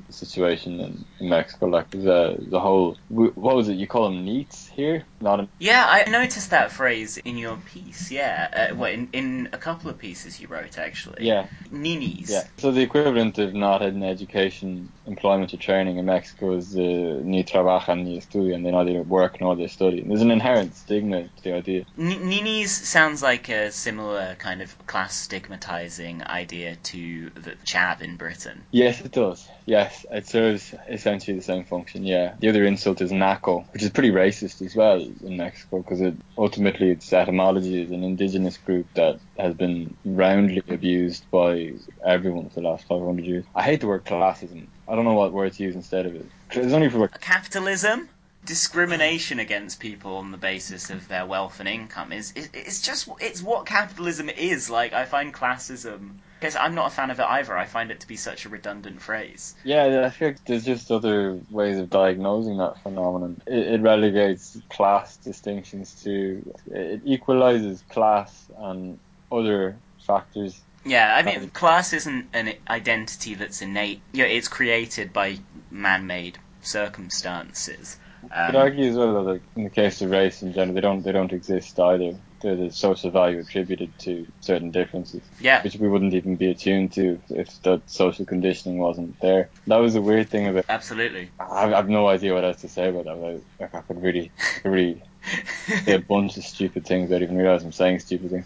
The 0.07 0.13
situation 0.13 0.79
in, 0.79 1.05
in 1.19 1.29
Mexico, 1.29 1.67
like 1.67 1.89
the 1.91 2.37
the 2.49 2.59
whole 2.59 2.97
what 3.09 3.55
was 3.55 3.69
it? 3.69 3.75
You 3.81 3.87
call 3.87 4.05
them 4.09 4.25
NEETs 4.25 4.69
here, 4.69 5.07
not 5.21 5.39
in, 5.39 5.49
Yeah, 5.59 5.85
I 5.87 6.09
noticed 6.09 6.49
that 6.49 6.71
phrase 6.71 7.17
in 7.17 7.37
your 7.37 7.57
piece. 7.57 8.11
Yeah, 8.11 8.69
uh, 8.71 8.75
well, 8.75 8.91
in, 8.91 9.09
in 9.13 9.49
a 9.53 9.57
couple 9.57 9.89
of 9.89 9.97
pieces 9.97 10.39
you 10.39 10.47
wrote 10.47 10.77
actually. 10.77 11.25
yeah, 11.25 11.47
Ninis. 11.71 12.29
yeah. 12.29 12.43
So 12.57 12.71
the 12.71 12.81
equivalent 12.81 13.37
of 13.37 13.53
not 13.53 13.81
having 13.81 14.03
education, 14.03 14.93
employment, 15.05 15.53
or 15.53 15.57
training 15.57 15.97
in 15.97 16.05
Mexico 16.05 16.55
is 16.55 16.71
the 16.73 17.21
ni 17.23 17.43
trabajan 17.43 18.03
ni 18.03 18.17
estudian. 18.19 18.63
They 18.63 18.71
neither 18.71 19.03
work 19.03 19.39
nor 19.41 19.55
they 19.55 19.67
study. 19.67 20.01
And 20.01 20.09
there's 20.09 20.21
an 20.21 20.31
inherent 20.31 20.75
stigma 20.75 21.23
to 21.23 21.43
the 21.43 21.53
idea. 21.53 21.83
N- 21.97 22.29
Ninis 22.29 22.69
sounds 22.69 23.21
like 23.21 23.49
a 23.49 23.71
similar 23.71 24.35
kind 24.35 24.61
of 24.61 24.75
class 24.87 25.15
stigmatizing 25.15 26.23
idea 26.23 26.75
to 26.75 27.29
the 27.31 27.51
chav 27.65 28.01
in 28.01 28.17
Britain. 28.17 28.65
Yes, 28.71 29.01
it 29.01 29.11
does. 29.11 29.47
Yes, 29.65 30.05
it 30.11 30.27
serves 30.27 30.73
essentially 30.89 31.37
the 31.37 31.43
same 31.43 31.63
function. 31.63 32.03
Yeah. 32.03 32.33
The 32.39 32.49
other 32.49 32.65
insult 32.65 33.01
is 33.01 33.11
naco, 33.11 33.65
which 33.71 33.83
is 33.83 33.89
pretty 33.89 34.11
racist 34.11 34.61
as 34.65 34.75
well 34.75 34.99
in 34.99 35.37
Mexico 35.37 35.77
because 35.77 36.01
it 36.01 36.15
ultimately 36.37 36.91
its 36.91 37.11
etymology 37.13 37.81
is 37.81 37.91
an 37.91 38.03
indigenous 38.03 38.57
group 38.57 38.87
that 38.95 39.19
has 39.37 39.53
been 39.53 39.95
roundly 40.03 40.63
abused 40.67 41.29
by 41.31 41.73
everyone 42.05 42.49
for 42.49 42.61
the 42.61 42.67
last 42.67 42.87
500 42.87 43.25
years. 43.25 43.45
I 43.55 43.63
hate 43.63 43.81
the 43.81 43.87
word 43.87 44.05
classism. 44.05 44.67
I 44.87 44.95
don't 44.95 45.05
know 45.05 45.13
what 45.13 45.31
word 45.31 45.53
to 45.53 45.63
use 45.63 45.75
instead 45.75 46.05
of 46.05 46.15
it. 46.15 46.25
It's 46.51 46.73
only 46.73 46.89
for 46.89 46.99
like, 46.99 47.21
Capitalism, 47.21 48.09
discrimination 48.45 49.39
against 49.39 49.79
people 49.79 50.15
on 50.15 50.31
the 50.31 50.37
basis 50.37 50.89
of 50.89 51.07
their 51.07 51.25
wealth 51.25 51.59
and 51.59 51.69
income 51.69 52.11
is, 52.11 52.31
is 52.33 52.49
it's 52.53 52.81
just 52.81 53.07
it's 53.19 53.41
what 53.41 53.65
capitalism 53.65 54.29
is. 54.29 54.69
Like 54.69 54.93
I 54.93 55.05
find 55.05 55.33
classism 55.33 56.15
because 56.41 56.55
I'm 56.55 56.73
not 56.73 56.87
a 56.87 56.89
fan 56.89 57.11
of 57.11 57.19
it 57.19 57.25
either. 57.25 57.55
I 57.55 57.65
find 57.65 57.91
it 57.91 57.99
to 57.99 58.07
be 58.07 58.15
such 58.15 58.45
a 58.45 58.49
redundant 58.49 58.99
phrase. 58.99 59.53
Yeah, 59.63 60.03
I 60.03 60.09
think 60.09 60.43
there's 60.45 60.65
just 60.65 60.89
other 60.89 61.39
ways 61.51 61.77
of 61.77 61.91
diagnosing 61.91 62.57
that 62.57 62.81
phenomenon. 62.81 63.39
It, 63.45 63.75
it 63.75 63.81
relegates 63.81 64.57
class 64.67 65.17
distinctions 65.17 66.01
to, 66.03 66.41
it 66.71 67.01
equalizes 67.05 67.83
class 67.91 68.47
and 68.57 68.97
other 69.31 69.77
factors. 70.07 70.59
Yeah, 70.83 71.15
I 71.15 71.21
mean, 71.21 71.51
class 71.51 71.93
isn't 71.93 72.29
an 72.33 72.53
identity 72.67 73.35
that's 73.35 73.61
innate. 73.61 74.01
You 74.11 74.23
know, 74.23 74.29
it's 74.29 74.47
created 74.47 75.13
by 75.13 75.37
man-made 75.69 76.39
circumstances. 76.63 77.97
I 78.31 78.47
could 78.47 78.55
Um, 78.55 78.61
argue 78.63 78.89
as 78.89 78.95
well 78.95 79.23
that 79.25 79.41
in 79.55 79.65
the 79.65 79.69
case 79.69 80.01
of 80.01 80.09
race 80.09 80.41
in 80.41 80.53
general, 80.53 80.73
they 80.73 80.81
don't 80.81 81.03
they 81.03 81.11
don't 81.11 81.31
exist 81.33 81.79
either. 81.79 82.15
They're 82.41 82.55
the 82.55 82.71
social 82.71 83.11
value 83.11 83.39
attributed 83.39 83.97
to 83.99 84.25
certain 84.41 84.71
differences, 84.71 85.21
yeah, 85.39 85.61
which 85.63 85.75
we 85.75 85.87
wouldn't 85.87 86.13
even 86.13 86.35
be 86.35 86.49
attuned 86.49 86.91
to 86.93 87.19
if 87.29 87.61
that 87.63 87.81
social 87.87 88.25
conditioning 88.25 88.79
wasn't 88.79 89.19
there. 89.21 89.49
That 89.67 89.77
was 89.77 89.93
the 89.93 90.01
weird 90.01 90.29
thing 90.29 90.47
about. 90.47 90.65
absolutely. 90.69 91.29
I 91.39 91.67
have 91.69 91.89
no 91.89 92.07
idea 92.07 92.33
what 92.33 92.43
else 92.43 92.61
to 92.61 92.67
say 92.69 92.89
about 92.89 93.05
that. 93.05 93.15
Like, 93.59 93.73
I 93.75 93.81
could 93.81 94.01
really, 94.01 94.31
really 94.63 95.03
say 95.85 95.93
a 95.93 95.99
bunch 95.99 96.37
of 96.37 96.43
stupid 96.43 96.85
things 96.85 97.09
without 97.09 97.21
even 97.23 97.37
realize 97.37 97.63
I'm 97.63 97.71
saying 97.71 97.99
stupid 97.99 98.31
things. 98.31 98.45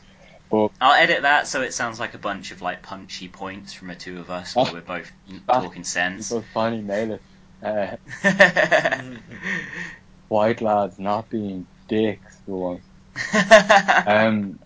But 0.52 0.72
I'll 0.80 0.94
edit 0.94 1.24
that 1.24 1.48
so 1.48 1.62
it 1.62 1.74
sounds 1.74 2.00
like 2.00 2.14
a 2.14 2.20
bunch 2.20 2.52
of 2.52 2.62
like 2.62 2.84
punchy 2.84 3.28
points 3.28 3.74
from 3.74 3.88
the 3.88 3.96
two 3.96 4.20
of 4.20 4.30
us 4.30 4.56
where 4.56 4.72
we're 4.74 4.82
both 4.82 5.12
Ah. 5.50 5.62
talking 5.62 5.84
sense. 5.84 6.30
people 6.30 6.44
finally 6.54 6.82
nail 6.84 7.12
it. 7.14 7.22
Uh, 7.64 7.96
white 10.28 10.62
lads 10.62 11.00
not 11.00 11.30
being 11.30 11.66
dicks 11.88 12.38
for 12.46 12.74
once. 12.74 12.84
Um, 14.08 14.60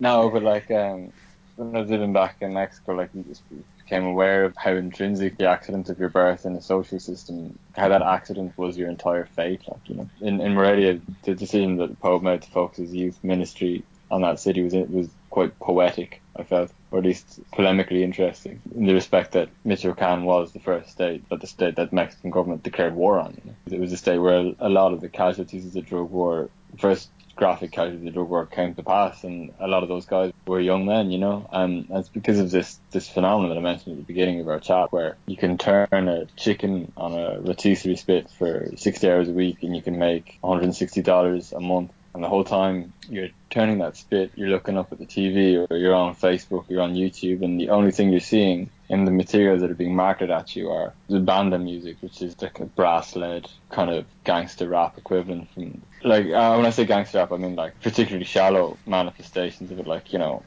no, 0.00 0.30
but 0.30 0.42
like 0.42 0.70
um, 0.70 1.12
when 1.56 1.74
I 1.76 1.80
was 1.80 1.90
living 1.90 2.12
back 2.12 2.36
in 2.40 2.54
Mexico, 2.54 2.92
like 2.92 3.10
you 3.14 3.22
just 3.22 3.42
became 3.78 4.04
aware 4.04 4.44
of 4.44 4.54
how 4.56 4.72
intrinsic 4.72 5.38
the 5.38 5.48
accident 5.48 5.88
of 5.88 5.98
your 5.98 6.08
birth 6.08 6.44
in 6.44 6.54
the 6.54 6.60
social 6.60 7.00
system, 7.00 7.58
how 7.76 7.88
that 7.88 8.02
accident 8.02 8.56
was 8.56 8.76
your 8.76 8.88
entire 8.88 9.26
fate. 9.26 9.62
Like 9.66 9.80
you 9.86 9.96
know, 9.96 10.10
in 10.20 10.40
in 10.40 10.54
Morelia, 10.54 11.00
the 11.22 11.34
decision 11.34 11.76
that 11.76 11.90
the 11.90 11.96
Pope 11.96 12.22
made 12.22 12.42
to 12.42 12.50
focus 12.50 12.78
his 12.78 12.94
youth 12.94 13.18
ministry 13.22 13.84
on 14.10 14.22
that 14.22 14.38
city 14.38 14.62
was 14.62 14.74
it 14.74 14.90
was 14.90 15.08
quite 15.30 15.58
poetic. 15.58 16.22
I 16.38 16.42
felt, 16.42 16.70
or 16.90 16.98
at 16.98 17.04
least 17.04 17.40
polemically 17.52 18.02
interesting, 18.02 18.60
in 18.74 18.84
the 18.84 18.92
respect 18.92 19.32
that 19.32 19.48
Michoacan 19.64 20.24
was 20.24 20.52
the 20.52 20.60
first 20.60 20.90
state, 20.90 21.24
but 21.30 21.40
the 21.40 21.46
state 21.46 21.76
that 21.76 21.94
Mexican 21.94 22.30
government 22.30 22.62
declared 22.62 22.94
war 22.94 23.18
on. 23.18 23.56
It 23.70 23.80
was 23.80 23.92
a 23.92 23.96
state 23.96 24.18
where 24.18 24.52
a 24.58 24.68
lot 24.68 24.92
of 24.92 25.00
the 25.00 25.08
casualties 25.08 25.64
of 25.64 25.72
the 25.72 25.80
drug 25.80 26.10
war, 26.10 26.50
first 26.78 27.08
graphic 27.36 27.72
casualties 27.72 28.00
of 28.00 28.04
the 28.04 28.10
drug 28.10 28.28
war 28.28 28.46
came 28.46 28.74
to 28.74 28.82
pass, 28.82 29.22
and 29.24 29.52
a 29.60 29.68
lot 29.68 29.82
of 29.82 29.88
those 29.88 30.06
guys 30.06 30.32
were 30.46 30.60
young 30.60 30.86
men, 30.86 31.10
you 31.10 31.18
know, 31.18 31.48
and 31.52 31.86
it's 31.90 32.08
because 32.08 32.38
of 32.38 32.50
this 32.50 32.80
this 32.90 33.08
phenomenon 33.08 33.50
that 33.50 33.58
I 33.58 33.62
mentioned 33.62 33.92
at 33.92 33.98
the 33.98 34.12
beginning 34.12 34.40
of 34.40 34.48
our 34.48 34.60
chat, 34.60 34.92
where 34.92 35.18
you 35.26 35.36
can 35.36 35.58
turn 35.58 35.86
a 35.92 36.26
chicken 36.36 36.92
on 36.96 37.12
a 37.12 37.40
rotisserie 37.40 37.96
spit 37.96 38.30
for 38.38 38.70
60 38.76 39.10
hours 39.10 39.28
a 39.28 39.32
week, 39.32 39.62
and 39.62 39.76
you 39.76 39.82
can 39.82 39.98
make 39.98 40.38
160 40.40 41.02
dollars 41.02 41.52
a 41.52 41.60
month. 41.60 41.92
And 42.16 42.24
the 42.24 42.30
whole 42.30 42.44
time 42.44 42.94
you're 43.10 43.28
turning 43.50 43.76
that 43.80 43.94
spit, 43.98 44.32
you're 44.36 44.48
looking 44.48 44.78
up 44.78 44.90
at 44.90 44.98
the 44.98 45.04
TV 45.04 45.70
or 45.70 45.76
you're 45.76 45.94
on 45.94 46.16
Facebook, 46.16 46.64
you're 46.70 46.80
on 46.80 46.94
YouTube, 46.94 47.44
and 47.44 47.60
the 47.60 47.68
only 47.68 47.90
thing 47.92 48.10
you're 48.10 48.20
seeing 48.20 48.70
in 48.88 49.04
the 49.04 49.10
materials 49.10 49.60
that 49.60 49.70
are 49.70 49.74
being 49.74 49.94
marketed 49.94 50.30
at 50.30 50.56
you 50.56 50.70
are 50.70 50.94
the 51.10 51.20
banda 51.20 51.58
music, 51.58 51.98
which 52.00 52.22
is 52.22 52.40
like 52.40 52.58
a 52.58 52.64
brass-led 52.64 53.46
kind 53.68 53.90
of 53.90 54.06
gangster 54.24 54.66
rap 54.66 54.96
equivalent 54.96 55.52
from 55.52 55.82
like 56.04 56.24
uh, 56.24 56.54
when 56.54 56.64
I 56.64 56.70
say 56.70 56.86
gangster 56.86 57.18
rap, 57.18 57.32
I 57.32 57.36
mean 57.36 57.54
like 57.54 57.78
particularly 57.82 58.24
shallow 58.24 58.78
manifestations 58.86 59.70
of 59.70 59.78
it, 59.78 59.86
like 59.86 60.10
you 60.14 60.18
know, 60.18 60.42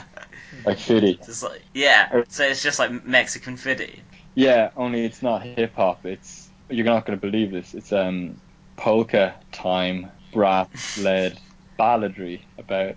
like 0.64 0.78
Fiddy. 0.78 1.20
Just 1.26 1.42
like, 1.42 1.60
yeah, 1.74 2.22
so 2.28 2.44
it's 2.44 2.62
just 2.62 2.78
like 2.78 3.04
Mexican 3.04 3.58
fiddy. 3.58 4.00
Yeah, 4.34 4.70
only 4.78 5.04
it's 5.04 5.20
not 5.20 5.42
hip 5.42 5.74
hop. 5.74 6.06
It's 6.06 6.48
you're 6.70 6.86
not 6.86 7.04
going 7.04 7.18
to 7.18 7.20
believe 7.20 7.50
this. 7.50 7.74
It's 7.74 7.92
um 7.92 8.40
polka 8.76 9.34
time 9.52 10.10
brass-led 10.32 11.38
balladry 11.78 12.44
about 12.58 12.96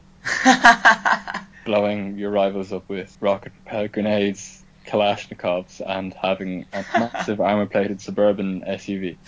blowing 1.66 2.18
your 2.18 2.32
rivals 2.32 2.72
up 2.72 2.88
with 2.90 3.18
rocket 3.22 3.54
propelled 3.54 3.92
grenades, 3.92 4.64
Kalashnikovs, 4.88 5.82
and 5.86 6.14
having 6.14 6.66
a 6.74 6.86
massive 6.98 7.42
armor 7.42 7.66
plated 7.66 8.02
suburban 8.02 8.62
SUV. 8.62 9.18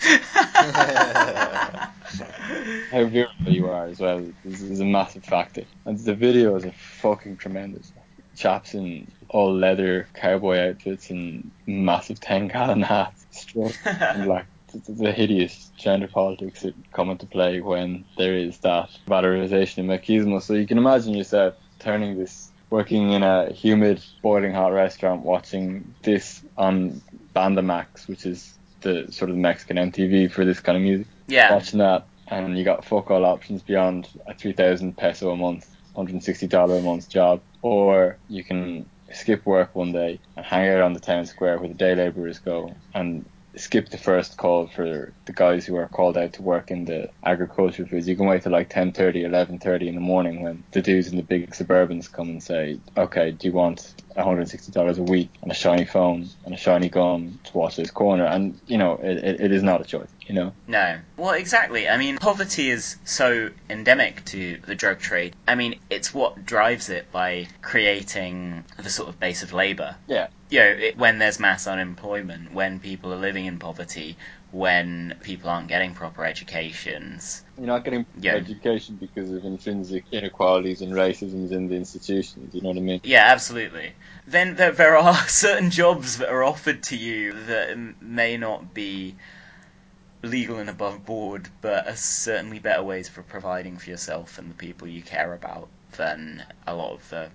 How 2.90 3.04
virile 3.04 3.28
you 3.46 3.68
are 3.68 3.86
as 3.86 4.00
well 4.00 4.32
is, 4.44 4.62
is 4.62 4.80
a 4.80 4.84
massive 4.84 5.24
factor. 5.24 5.64
And 5.84 5.98
the 5.98 6.14
videos 6.14 6.64
are 6.66 6.72
fucking 6.72 7.36
tremendous. 7.36 7.92
Chaps 8.36 8.74
in 8.74 9.10
all 9.28 9.52
leather 9.52 10.08
cowboy 10.14 10.58
outfits 10.58 11.10
and 11.10 11.50
massive 11.66 12.20
10 12.20 12.48
gallon 12.48 12.82
hats, 12.82 13.46
and 13.84 14.26
like 14.26 14.46
the, 14.72 15.12
hideous 15.12 15.70
gender 15.76 16.08
politics 16.08 16.62
that 16.62 16.74
come 16.92 17.10
into 17.10 17.26
play 17.26 17.60
when 17.60 18.04
there 18.16 18.34
is 18.36 18.58
that 18.58 18.90
valorization 19.06 19.78
of 19.78 19.84
machismo. 19.86 20.42
So 20.42 20.54
you 20.54 20.66
can 20.66 20.78
imagine 20.78 21.14
yourself 21.14 21.54
turning 21.78 22.18
this, 22.18 22.50
working 22.70 23.12
in 23.12 23.22
a 23.22 23.52
humid, 23.52 24.02
boiling 24.22 24.52
hot 24.52 24.72
restaurant, 24.72 25.22
watching 25.24 25.94
this 26.02 26.42
on 26.56 27.00
Bandamax, 27.34 28.08
which 28.08 28.26
is 28.26 28.58
the 28.80 29.06
sort 29.10 29.30
of 29.30 29.36
Mexican 29.36 29.76
MTV 29.76 30.30
for 30.30 30.44
this 30.44 30.60
kind 30.60 30.76
of 30.76 30.82
music. 30.82 31.06
Yeah. 31.26 31.52
Watching 31.52 31.78
that, 31.80 32.06
and 32.28 32.58
you 32.58 32.64
got 32.64 32.84
fuck 32.84 33.10
all 33.10 33.24
options 33.24 33.62
beyond 33.62 34.08
a 34.26 34.34
3,000 34.34 34.96
peso 34.96 35.30
a 35.30 35.36
month, 35.36 35.68
$160 35.96 36.78
a 36.78 36.82
month 36.82 37.08
job, 37.08 37.40
or 37.62 38.16
you 38.28 38.44
can 38.44 38.86
skip 39.12 39.44
work 39.46 39.74
one 39.74 39.92
day 39.92 40.20
and 40.36 40.44
hang 40.44 40.68
out 40.68 40.82
on 40.82 40.92
the 40.92 41.00
town 41.00 41.24
square 41.26 41.58
where 41.58 41.68
the 41.68 41.74
day 41.74 41.94
labourers 41.94 42.38
go 42.38 42.74
and 42.94 43.24
skip 43.58 43.88
the 43.90 43.98
first 43.98 44.36
call 44.36 44.66
for 44.66 45.12
the 45.26 45.32
guys 45.32 45.66
who 45.66 45.76
are 45.76 45.88
called 45.88 46.16
out 46.16 46.34
to 46.34 46.42
work 46.42 46.70
in 46.70 46.84
the 46.84 47.10
agricultural 47.24 47.88
fields. 47.88 48.08
You 48.08 48.16
can 48.16 48.26
wait 48.26 48.42
till 48.42 48.52
like 48.52 48.70
10.30, 48.70 49.26
11.30 49.26 49.88
in 49.88 49.94
the 49.94 50.00
morning 50.00 50.42
when 50.42 50.64
the 50.72 50.82
dudes 50.82 51.08
in 51.08 51.16
the 51.16 51.22
big 51.22 51.50
Suburbans 51.50 52.10
come 52.10 52.28
and 52.28 52.42
say, 52.42 52.80
okay, 52.96 53.32
do 53.32 53.46
you 53.46 53.52
want 53.52 53.94
$160 54.16 54.98
a 54.98 55.02
week 55.02 55.30
and 55.42 55.50
a 55.50 55.54
shiny 55.54 55.84
phone 55.84 56.28
and 56.44 56.54
a 56.54 56.56
shiny 56.56 56.88
gun 56.88 57.38
to 57.44 57.58
watch 57.58 57.76
this 57.76 57.90
corner? 57.90 58.24
And, 58.24 58.58
you 58.66 58.78
know, 58.78 58.94
it, 58.94 59.18
it, 59.18 59.40
it 59.40 59.52
is 59.52 59.62
not 59.62 59.80
a 59.80 59.84
choice, 59.84 60.08
you 60.26 60.34
know? 60.34 60.52
No. 60.66 60.98
Well, 61.16 61.34
exactly. 61.34 61.88
I 61.88 61.96
mean, 61.96 62.18
poverty 62.18 62.70
is 62.70 62.96
so 63.04 63.50
endemic 63.70 64.24
to 64.26 64.58
the 64.66 64.74
drug 64.74 64.98
trade. 64.98 65.34
I 65.46 65.54
mean, 65.54 65.78
it's 65.90 66.12
what 66.12 66.44
drives 66.44 66.88
it 66.88 67.10
by 67.12 67.48
creating 67.62 68.64
the 68.76 68.90
sort 68.90 69.08
of 69.08 69.20
base 69.20 69.42
of 69.42 69.52
labour. 69.52 69.96
Yeah. 70.06 70.28
You 70.50 70.60
know, 70.60 70.66
it, 70.66 70.98
when 70.98 71.18
there's 71.18 71.38
mass 71.38 71.66
unemployment, 71.66 72.52
when 72.52 72.80
people 72.80 73.12
are 73.12 73.18
living 73.18 73.46
in 73.46 73.58
poverty, 73.58 74.16
when 74.50 75.16
people 75.22 75.50
aren't 75.50 75.68
getting 75.68 75.94
proper 75.94 76.24
educations. 76.24 77.42
You're 77.56 77.66
not 77.66 77.84
getting 77.84 78.06
Yeah. 78.20 78.36
education 78.36 78.96
because 79.00 79.30
of 79.30 79.44
intrinsic 79.44 80.04
inequalities 80.12 80.80
and 80.80 80.92
racisms 80.92 81.52
in 81.52 81.68
the 81.68 81.76
institutions, 81.76 82.54
you 82.54 82.62
know 82.62 82.68
what 82.68 82.78
I 82.78 82.80
mean? 82.80 83.00
Yeah, 83.04 83.24
absolutely. 83.26 83.92
Then 84.26 84.56
there, 84.56 84.72
there 84.72 84.96
are 84.96 85.14
certain 85.28 85.70
jobs 85.70 86.18
that 86.18 86.28
are 86.28 86.44
offered 86.44 86.82
to 86.84 86.96
you 86.96 87.32
that 87.46 87.76
may 88.00 88.36
not 88.36 88.74
be 88.74 89.16
legal 90.22 90.58
and 90.58 90.70
above 90.70 91.04
board, 91.04 91.48
but 91.60 91.86
are 91.88 91.96
certainly 91.96 92.58
better 92.60 92.82
ways 92.84 93.08
for 93.08 93.22
providing 93.22 93.76
for 93.78 93.90
yourself 93.90 94.38
and 94.38 94.48
the 94.50 94.54
people 94.54 94.86
you 94.86 95.02
care 95.02 95.32
about 95.34 95.68
than 95.96 96.44
a 96.66 96.74
lot 96.74 96.92
of 96.92 97.08
the 97.08 97.30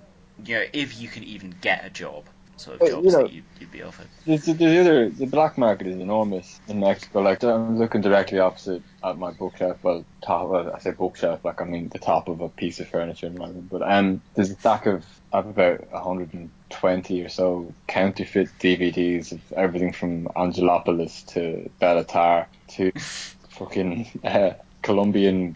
you 0.45 0.55
know, 0.55 0.65
if 0.73 0.99
you 0.99 1.07
can 1.09 1.23
even 1.23 1.51
get 1.61 1.85
a 1.85 1.89
job, 1.89 2.25
sort 2.57 2.75
of 2.75 2.81
Well, 2.81 2.91
jobs 2.91 3.05
you 3.05 3.11
know- 3.11 3.23
that 3.23 3.33
you'd, 3.33 3.43
you'd 3.59 3.71
be 3.71 3.83
offered. 3.83 4.07
There's, 4.25 4.45
there's 4.45 4.57
the 4.57 4.79
other, 4.79 5.09
the 5.09 5.25
black 5.25 5.57
market 5.57 5.87
is 5.87 5.95
enormous 5.97 6.59
in 6.67 6.79
Mexico. 6.79 7.21
Like 7.21 7.43
I'm 7.43 7.77
looking 7.77 8.01
directly 8.01 8.39
opposite 8.39 8.81
at 9.03 9.17
my 9.17 9.31
bookshelf. 9.31 9.77
Well, 9.83 10.05
top. 10.21 10.73
I 10.73 10.79
say 10.79 10.91
bookshelf, 10.91 11.43
like 11.43 11.61
I 11.61 11.65
mean 11.65 11.89
the 11.89 11.99
top 11.99 12.27
of 12.27 12.41
a 12.41 12.49
piece 12.49 12.79
of 12.79 12.87
furniture 12.87 13.27
in 13.27 13.37
my 13.37 13.47
room. 13.47 13.67
But 13.71 13.81
um, 13.83 14.21
there's 14.35 14.51
a 14.51 14.55
stack 14.55 14.85
of 14.85 15.05
I 15.31 15.37
have 15.37 15.47
about 15.47 15.91
120 15.91 17.21
or 17.23 17.29
so 17.29 17.73
counterfeit 17.87 18.49
DVDs 18.59 19.31
of 19.31 19.41
everything 19.53 19.91
from 19.93 20.27
Angelopolis 20.35 21.23
to 21.23 21.69
Bellatar 21.81 22.45
to 22.69 22.91
fucking 23.49 24.21
uh, 24.23 24.51
Colombian 24.81 25.55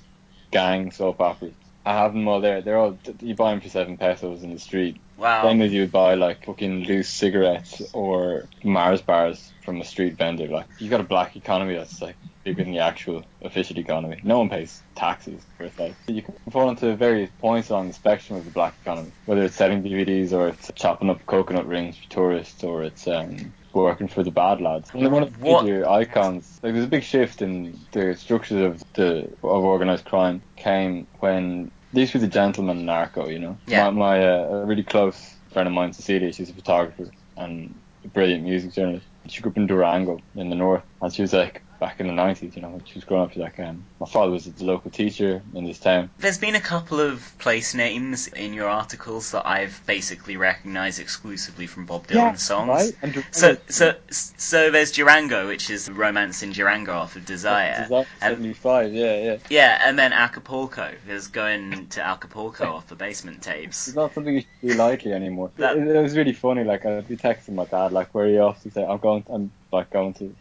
gang 0.51 0.91
soap 0.91 1.21
operas. 1.21 1.53
I 1.87 1.93
have 1.93 2.11
them 2.13 2.27
all 2.27 2.41
there. 2.41 2.61
They're 2.61 2.77
all 2.77 2.97
you 3.21 3.33
buy 3.33 3.51
them 3.51 3.61
for 3.61 3.69
seven 3.69 3.95
pesos 3.95 4.43
in 4.43 4.53
the 4.53 4.59
street. 4.59 4.97
Wow. 5.17 5.43
Same 5.43 5.61
as 5.61 5.71
you 5.71 5.81
would 5.81 5.91
buy 5.91 6.15
like 6.15 6.45
fucking 6.45 6.83
loose 6.83 7.07
cigarettes 7.07 7.81
or 7.93 8.43
Mars 8.61 9.01
bars 9.01 9.53
from 9.63 9.79
a 9.79 9.85
street 9.85 10.17
vendor. 10.17 10.47
Like 10.47 10.65
you 10.79 10.89
got 10.89 10.99
a 10.99 11.05
black 11.05 11.37
economy 11.37 11.75
that's 11.75 12.01
like 12.01 12.17
bigger 12.43 12.63
than 12.65 12.73
the 12.73 12.79
actual 12.79 13.23
official 13.41 13.79
economy. 13.79 14.19
No 14.21 14.39
one 14.39 14.49
pays 14.49 14.81
taxes 14.95 15.41
for 15.55 15.63
it. 15.63 15.79
Like 15.79 15.95
you 16.07 16.23
can 16.23 16.35
fall 16.51 16.69
into 16.69 16.93
various 16.97 17.29
points 17.39 17.69
along 17.69 17.87
the 17.87 17.93
spectrum 17.93 18.37
of 18.37 18.43
the 18.43 18.51
black 18.51 18.75
economy, 18.81 19.11
whether 19.25 19.43
it's 19.43 19.55
selling 19.55 19.81
DVDs 19.81 20.33
or 20.33 20.49
it's 20.49 20.69
chopping 20.75 21.09
up 21.09 21.25
coconut 21.25 21.67
rings 21.67 21.95
for 21.97 22.09
tourists 22.09 22.65
or 22.65 22.83
it's 22.83 23.07
um 23.07 23.53
working 23.73 24.07
for 24.09 24.23
the 24.23 24.31
bad 24.31 24.59
lads. 24.59 24.89
And 24.93 25.09
one 25.11 25.23
of 25.23 25.39
the 25.39 25.45
What- 25.45 25.63
major 25.63 25.87
icons, 25.87 26.59
like 26.63 26.73
there's 26.73 26.85
a 26.85 26.89
big 26.89 27.03
shift 27.03 27.41
in 27.41 27.79
the 27.93 28.13
structures 28.15 28.61
of 28.61 28.83
the 28.93 29.29
of 29.43 29.63
organized 29.63 30.03
crime 30.05 30.41
came 30.57 31.07
when 31.19 31.71
these 31.97 32.13
were 32.13 32.19
the 32.19 32.27
gentleman 32.27 32.85
narco, 32.85 33.27
you 33.27 33.39
know. 33.39 33.57
Yeah. 33.65 33.89
My, 33.89 34.17
my 34.17 34.27
uh, 34.27 34.61
a 34.61 34.65
really 34.65 34.83
close 34.83 35.35
friend 35.51 35.67
of 35.67 35.73
mine, 35.73 35.93
Cecilia, 35.93 36.31
she's 36.31 36.49
a 36.49 36.53
photographer 36.53 37.09
and 37.35 37.73
a 38.05 38.07
brilliant 38.09 38.43
music 38.43 38.73
journalist. 38.73 39.05
She 39.27 39.41
grew 39.41 39.51
up 39.51 39.57
in 39.57 39.67
Durango 39.67 40.21
in 40.35 40.49
the 40.49 40.55
north, 40.55 40.83
and 41.01 41.13
she 41.13 41.21
was 41.21 41.33
like 41.33 41.61
back 41.79 41.99
in 41.99 42.07
the 42.07 42.13
nineties, 42.13 42.55
you 42.55 42.61
know, 42.61 42.69
when 42.69 42.83
she 42.85 42.95
was 42.95 43.03
growing 43.03 43.23
up. 43.23 43.31
She's 43.31 43.41
like, 43.41 43.59
um, 43.59 43.83
my 43.99 44.07
father 44.07 44.31
was 44.31 44.45
the 44.45 44.63
local 44.65 44.89
teacher 44.91 45.41
in 45.53 45.65
this 45.65 45.79
town. 45.79 46.09
There's 46.19 46.37
been 46.37 46.55
a 46.55 46.59
couple 46.61 46.99
of 46.99 47.33
place 47.39 47.73
names 47.75 48.27
in 48.27 48.53
your 48.53 48.67
articles 48.67 49.31
that 49.31 49.45
I've 49.47 49.81
basically 49.85 50.37
recognised 50.37 50.99
exclusively 50.99 51.67
from 51.67 51.85
Bob 51.85 52.07
Dylan 52.07 52.39
songs. 52.39 52.67
right? 52.69 52.95
And 53.01 53.23
So, 53.31 53.57
so, 53.69 53.95
so 54.09 54.71
there's 54.71 54.91
Durango, 54.91 55.47
which 55.47 55.69
is 55.69 55.89
Romance 55.89 56.43
in 56.43 56.51
Durango 56.51 56.93
off 56.93 57.15
of 57.15 57.25
Desire. 57.25 57.85
That 57.89 58.07
And- 58.21 58.35
75, 58.37 58.93
yeah, 58.93 59.17
yeah. 59.23 59.37
yeah, 59.49 59.81
and 59.85 59.97
then 59.99 60.13
Acapulco. 60.13 60.91
There's 61.05 61.27
going 61.27 61.87
to 61.89 62.01
Acapulco 62.05 62.65
off 62.65 62.87
the 62.87 62.95
basement 62.95 63.41
tapes. 63.41 63.87
It's 63.87 63.95
not 63.95 64.13
something 64.13 64.33
you 64.35 64.41
should 64.41 64.69
do 64.69 64.73
lightly 64.75 65.13
anymore. 65.13 65.51
That- 65.57 65.77
it, 65.77 65.87
it 65.87 66.01
was 66.01 66.15
really 66.17 66.33
funny. 66.33 66.63
Like 66.63 66.85
I'd 66.85 67.07
be 67.07 67.17
texting 67.17 67.53
my 67.53 67.65
dad, 67.65 67.91
like, 67.91 68.13
"Where 68.13 68.25
are 68.25 68.29
you 68.29 68.39
off?" 68.41 68.61
to 68.63 68.71
say, 68.71 68.85
"I'm 68.85 68.97
going. 68.99 69.23
I'm 69.29 69.51
like 69.71 69.89
going 69.91 70.13
to." 70.15 70.35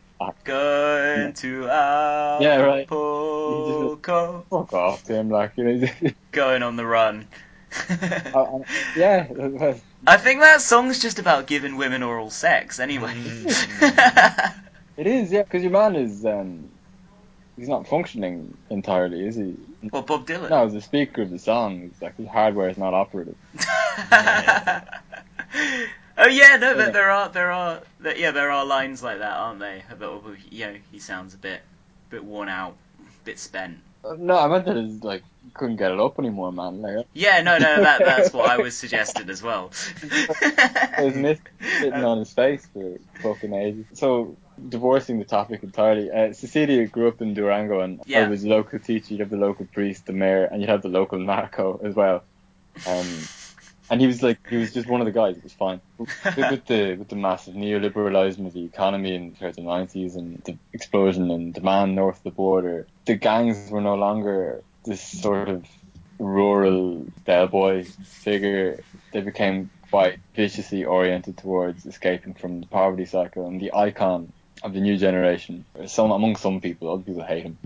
Going 0.44 1.32
to 1.34 1.62
Yeah, 1.64 2.56
right. 2.62 2.82
Acapulco. 2.82 4.46
fuck 4.48 4.72
off 4.72 5.02
to 5.04 5.14
him, 5.14 5.30
like 5.30 5.52
you 5.56 5.64
know. 5.64 5.88
Going 6.32 6.62
on 6.62 6.76
the 6.76 6.86
run. 6.86 7.28
I- 7.88 8.30
I- 8.34 8.64
yeah, 8.96 9.26
I 10.06 10.16
think 10.16 10.40
that 10.40 10.60
song's 10.62 11.00
just 11.00 11.18
about 11.18 11.46
giving 11.46 11.76
women 11.76 12.02
oral 12.02 12.30
sex, 12.30 12.78
anyway. 12.80 13.12
it 14.96 15.06
is. 15.06 15.32
Yeah, 15.32 15.42
because 15.42 15.62
your 15.62 15.72
man 15.72 15.96
is 15.96 16.24
um, 16.24 16.68
he's 17.56 17.68
not 17.68 17.86
functioning 17.88 18.56
entirely, 18.70 19.26
is 19.26 19.34
he? 19.36 19.56
well, 19.90 20.02
Bob 20.02 20.26
Dylan. 20.26 20.50
No, 20.50 20.64
as 20.64 20.74
a 20.74 20.80
speaker 20.80 21.22
of 21.22 21.30
the 21.30 21.38
song, 21.38 21.82
it's 21.82 22.00
like 22.00 22.16
his 22.16 22.28
hardware 22.28 22.68
is 22.68 22.78
not 22.78 22.94
operative. 22.94 23.36
Oh 26.18 26.28
yeah, 26.28 26.56
no, 26.56 26.74
but 26.74 26.92
there 26.92 27.10
are 27.10 27.28
there 27.28 27.52
are 27.52 27.80
there, 28.00 28.16
yeah 28.16 28.30
there 28.30 28.50
are 28.50 28.64
lines 28.64 29.02
like 29.02 29.18
that, 29.18 29.36
aren't 29.36 29.60
they? 29.60 29.82
About 29.90 30.24
you 30.50 30.66
know 30.66 30.76
he 30.92 30.98
sounds 30.98 31.34
a 31.34 31.38
bit 31.38 31.60
bit 32.10 32.24
worn 32.24 32.48
out, 32.48 32.76
bit 33.24 33.38
spent. 33.38 33.78
Uh, 34.04 34.14
No, 34.18 34.38
I 34.38 34.46
meant 34.48 34.64
that 34.66 34.76
it's 34.76 35.02
like 35.04 35.22
couldn't 35.54 35.76
get 35.76 35.92
it 35.92 36.00
up 36.00 36.18
anymore, 36.18 36.52
man. 36.52 36.82
Like 36.82 37.06
Yeah, 37.14 37.40
no, 37.42 37.58
no, 37.58 37.82
that 37.82 37.98
that's 38.04 38.32
what 38.32 38.48
I 38.50 38.58
was 38.58 38.76
suggesting 38.76 39.28
as 39.30 39.42
well. 39.42 39.70
Was 40.98 41.14
missing 41.14 41.44
sitting 41.78 42.04
on 42.04 42.18
his 42.18 42.32
face 42.32 42.66
for 42.72 42.98
fucking 43.22 43.52
ages. 43.54 43.86
So, 43.94 44.36
divorcing 44.68 45.18
the 45.18 45.24
topic 45.24 45.62
entirely, 45.62 46.10
uh, 46.10 46.32
Cecilia 46.32 46.86
grew 46.86 47.08
up 47.08 47.20
in 47.20 47.34
Durango 47.34 47.80
and 47.80 48.00
Yeah. 48.06 48.24
I 48.24 48.28
was 48.28 48.44
a 48.44 48.48
local 48.48 48.78
teacher, 48.78 49.14
you'd 49.14 49.20
have 49.20 49.30
the 49.30 49.36
local 49.36 49.66
priest, 49.66 50.06
the 50.06 50.12
mayor, 50.12 50.44
and 50.44 50.60
you'd 50.60 50.70
have 50.70 50.82
the 50.82 50.88
local 50.88 51.18
narco 51.18 51.80
as 51.82 51.94
well. 51.94 52.22
Um, 52.86 53.06
and 53.90 54.00
he 54.00 54.06
was 54.06 54.22
like, 54.22 54.38
he 54.48 54.56
was 54.56 54.72
just 54.72 54.88
one 54.88 55.00
of 55.00 55.06
the 55.06 55.12
guys, 55.12 55.36
it 55.36 55.42
was 55.44 55.52
fine. 55.52 55.80
With 55.98 56.66
the, 56.66 56.96
with 56.98 57.08
the 57.08 57.16
massive 57.16 57.54
neoliberalism 57.54 58.46
of 58.46 58.52
the 58.52 58.64
economy 58.64 59.14
in 59.14 59.36
the 59.38 59.46
90s 59.46 60.16
and 60.16 60.42
the 60.44 60.56
explosion 60.72 61.30
in 61.30 61.52
demand 61.52 61.94
north 61.94 62.18
of 62.18 62.22
the 62.24 62.30
border, 62.30 62.86
the 63.04 63.14
gangs 63.14 63.70
were 63.70 63.80
no 63.80 63.94
longer 63.94 64.62
this 64.84 65.00
sort 65.00 65.48
of 65.48 65.64
rural 66.18 67.06
bellboy 67.24 67.84
figure 68.04 68.82
they 69.12 69.20
became 69.20 69.70
quite 69.90 70.18
viciously 70.34 70.84
oriented 70.84 71.36
towards 71.36 71.86
escaping 71.86 72.34
from 72.34 72.60
the 72.60 72.66
poverty 72.66 73.04
cycle 73.04 73.46
and 73.46 73.60
the 73.60 73.72
icon 73.74 74.32
of 74.62 74.72
the 74.72 74.80
new 74.80 74.96
generation. 74.96 75.64
Some 75.86 76.10
among 76.10 76.36
some 76.36 76.60
people, 76.60 76.92
other 76.92 77.02
people 77.02 77.22
hate 77.22 77.44
him. 77.44 77.58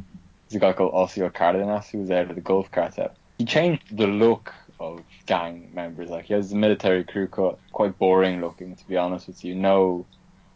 There's 0.48 0.62
a 0.62 0.66
guy 0.66 0.72
called 0.72 0.92
Osiel 0.92 1.32
Cardenas 1.32 1.88
who 1.88 1.98
was 1.98 2.10
out 2.10 2.28
of 2.28 2.34
the 2.34 2.40
Gulf 2.40 2.70
cartel. 2.70 3.12
He 3.38 3.44
changed 3.44 3.96
the 3.96 4.06
look 4.06 4.52
of 4.80 5.02
gang 5.26 5.70
members. 5.74 6.10
Like 6.10 6.24
he 6.26 6.34
has 6.34 6.52
a 6.52 6.56
military 6.56 7.04
crew 7.04 7.28
cut, 7.28 7.58
quite 7.72 7.98
boring 7.98 8.40
looking 8.40 8.74
to 8.74 8.88
be 8.88 8.96
honest 8.96 9.28
with 9.28 9.44
you. 9.44 9.54
No 9.54 10.06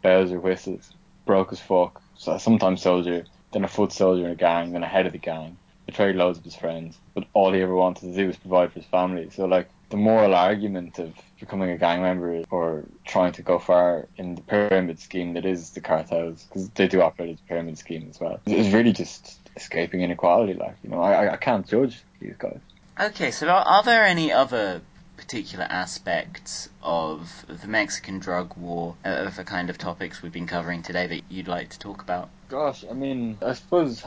bells 0.01 0.31
or 0.31 0.39
whistles, 0.39 0.91
broke 1.25 1.53
as 1.53 1.59
fuck. 1.59 2.01
So 2.17 2.37
sometimes 2.37 2.81
soldier, 2.81 3.25
then 3.53 3.63
a 3.63 3.67
foot 3.69 3.91
soldier 3.93 4.25
in 4.25 4.31
a 4.31 4.35
gang, 4.35 4.71
then 4.73 4.83
a 4.83 4.87
head 4.87 5.05
of 5.05 5.13
the 5.13 5.19
gang. 5.19 5.57
Betrayed 5.85 6.15
loads 6.15 6.39
of 6.39 6.43
his 6.43 6.55
friends, 6.55 6.97
but 7.13 7.25
all 7.33 7.53
he 7.53 7.61
ever 7.61 7.75
wanted 7.75 8.09
to 8.11 8.15
do 8.15 8.25
was 8.27 8.37
provide 8.37 8.73
for 8.73 8.79
his 8.79 8.87
family. 8.87 9.29
So 9.29 9.45
like 9.45 9.69
the 9.91 9.97
moral 9.97 10.33
argument 10.33 10.97
of 10.97 11.13
becoming 11.39 11.69
a 11.69 11.77
gang 11.77 12.01
member 12.01 12.41
or 12.49 12.85
trying 13.05 13.33
to 13.33 13.43
go 13.43 13.59
far 13.59 14.07
in 14.17 14.33
the 14.33 14.41
pyramid 14.41 14.99
scheme 14.99 15.35
that 15.35 15.45
is 15.45 15.69
the 15.71 15.81
cartels, 15.81 16.43
because 16.45 16.69
they 16.71 16.87
do 16.87 17.01
operate 17.03 17.33
as 17.33 17.39
a 17.39 17.43
pyramid 17.47 17.77
scheme 17.77 18.07
as 18.09 18.19
well. 18.19 18.41
It's 18.47 18.73
really 18.73 18.93
just 18.93 19.47
escaping 19.55 20.01
inequality. 20.01 20.55
Like 20.55 20.77
you 20.83 20.89
know, 20.89 21.01
I 21.01 21.25
I- 21.25 21.33
I 21.33 21.37
can't 21.37 21.67
judge 21.67 22.03
these 22.19 22.35
guys. 22.37 22.61
Okay, 22.97 23.31
so 23.31 23.49
are, 23.49 23.61
are 23.65 23.83
there 23.83 24.05
any 24.05 24.31
other 24.31 24.81
particular 25.17 25.65
aspects 25.65 26.69
of 26.81 27.45
the 27.47 27.67
Mexican 27.67 28.19
drug 28.19 28.55
war, 28.55 28.95
uh, 29.03 29.09
of 29.09 29.35
the 29.35 29.43
kind 29.43 29.69
of 29.69 29.77
topics 29.77 30.21
we've 30.21 30.31
been 30.31 30.47
covering 30.47 30.81
today 30.81 31.05
that 31.07 31.21
you'd 31.27 31.49
like 31.49 31.69
to 31.71 31.79
talk 31.79 32.01
about? 32.01 32.29
Gosh, 32.47 32.85
I 32.89 32.93
mean, 32.93 33.37
I 33.41 33.51
suppose 33.53 34.01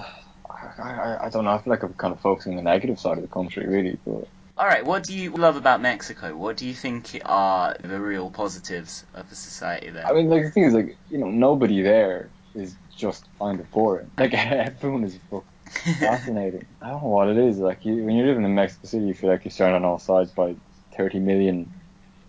I, 0.48 0.83
I, 0.83 1.27
I 1.27 1.29
don't 1.29 1.44
know. 1.44 1.51
I 1.51 1.59
feel 1.59 1.70
like 1.70 1.83
I'm 1.83 1.92
kind 1.94 2.14
of 2.14 2.20
focusing 2.20 2.53
on 2.53 2.57
the 2.57 2.62
negative 2.62 2.98
side 2.98 3.18
of 3.18 3.22
the 3.22 3.29
country, 3.29 3.66
really. 3.66 3.98
But 4.07 4.27
Alright, 4.59 4.87
what 4.87 5.05
do 5.05 5.14
you 5.14 5.33
love 5.33 5.57
about 5.57 5.83
Mexico? 5.83 6.35
What 6.35 6.57
do 6.57 6.66
you 6.66 6.74
think 6.74 7.20
are 7.27 7.77
the 7.81 8.01
real 8.01 8.31
positives 8.31 9.05
of 9.12 9.29
the 9.29 9.37
society 9.37 9.90
there? 9.90 10.07
I 10.07 10.14
mean, 10.14 10.31
like 10.31 10.44
the 10.44 10.51
thing 10.51 10.64
is, 10.64 10.72
like 10.72 10.96
you 11.11 11.18
know, 11.18 11.31
nobody 11.31 11.83
there 11.83 12.31
is 12.55 12.74
just 12.96 13.27
kind 13.38 13.61
of 13.61 13.70
boring. 13.70 14.11
Like 14.16 14.33
everyone 14.35 15.05
is 15.05 15.18
fucking 15.31 15.46
fascinating. 15.68 16.66
I 16.81 16.90
don't 16.90 17.02
know 17.02 17.09
what 17.09 17.28
it 17.28 17.37
is. 17.37 17.59
Like 17.59 17.85
you, 17.85 18.04
when 18.04 18.16
you're 18.16 18.26
living 18.26 18.44
in 18.44 18.54
Mexico 18.54 18.87
City, 18.87 19.07
you 19.07 19.14
feel 19.14 19.31
like 19.31 19.44
you're 19.44 19.52
surrounded 19.52 19.78
on 19.78 19.85
all 19.85 19.98
sides 19.98 20.31
by 20.31 20.54
30 20.96 21.20
million 21.20 21.72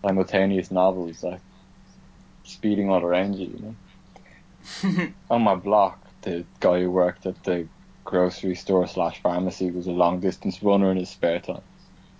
simultaneous 0.01 0.71
novels, 0.71 1.23
like 1.23 1.41
speeding 2.43 2.89
all 2.89 3.03
around 3.03 3.35
you. 3.35 3.47
You 3.47 3.59
know. 3.59 5.07
on 5.29 5.41
my 5.41 5.55
block, 5.55 5.99
the 6.21 6.45
guy 6.59 6.81
who 6.81 6.91
worked 6.91 7.25
at 7.25 7.43
the 7.43 7.67
grocery 8.03 8.55
store 8.55 8.87
slash 8.87 9.21
pharmacy 9.21 9.71
was 9.71 9.87
a 9.87 9.91
long 9.91 10.19
distance 10.19 10.61
runner 10.63 10.91
in 10.91 10.97
his 10.97 11.09
spare 11.09 11.39
time. 11.39 11.61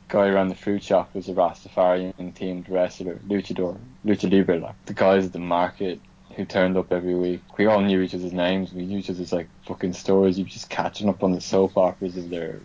Guy 0.07 0.27
around 0.27 0.49
the 0.49 0.55
fruit 0.55 0.83
shop 0.83 1.13
was 1.13 1.29
a 1.29 1.33
Rastafarian 1.33 2.13
themed 2.17 2.69
wrestler, 2.69 3.19
luchador, 3.27 3.77
lucha 4.05 4.31
libre. 4.31 4.59
Like 4.59 4.85
the 4.85 4.93
guys 4.93 5.25
at 5.25 5.33
the 5.33 5.39
market 5.39 5.99
who 6.35 6.45
turned 6.45 6.77
up 6.77 6.91
every 6.91 7.15
week, 7.15 7.41
we 7.57 7.65
all 7.65 7.81
knew 7.81 8.01
each 8.01 8.13
other's 8.13 8.33
names. 8.33 8.73
We 8.73 8.85
knew 8.85 8.99
each 8.99 9.09
other's 9.09 9.33
like 9.33 9.49
fucking 9.65 9.93
stories. 9.93 10.37
You 10.37 10.45
just 10.45 10.69
catching 10.69 11.09
up 11.09 11.23
on 11.23 11.31
the 11.31 11.41
soap 11.41 11.77
operas 11.77 12.17
of 12.17 12.29
their 12.29 12.59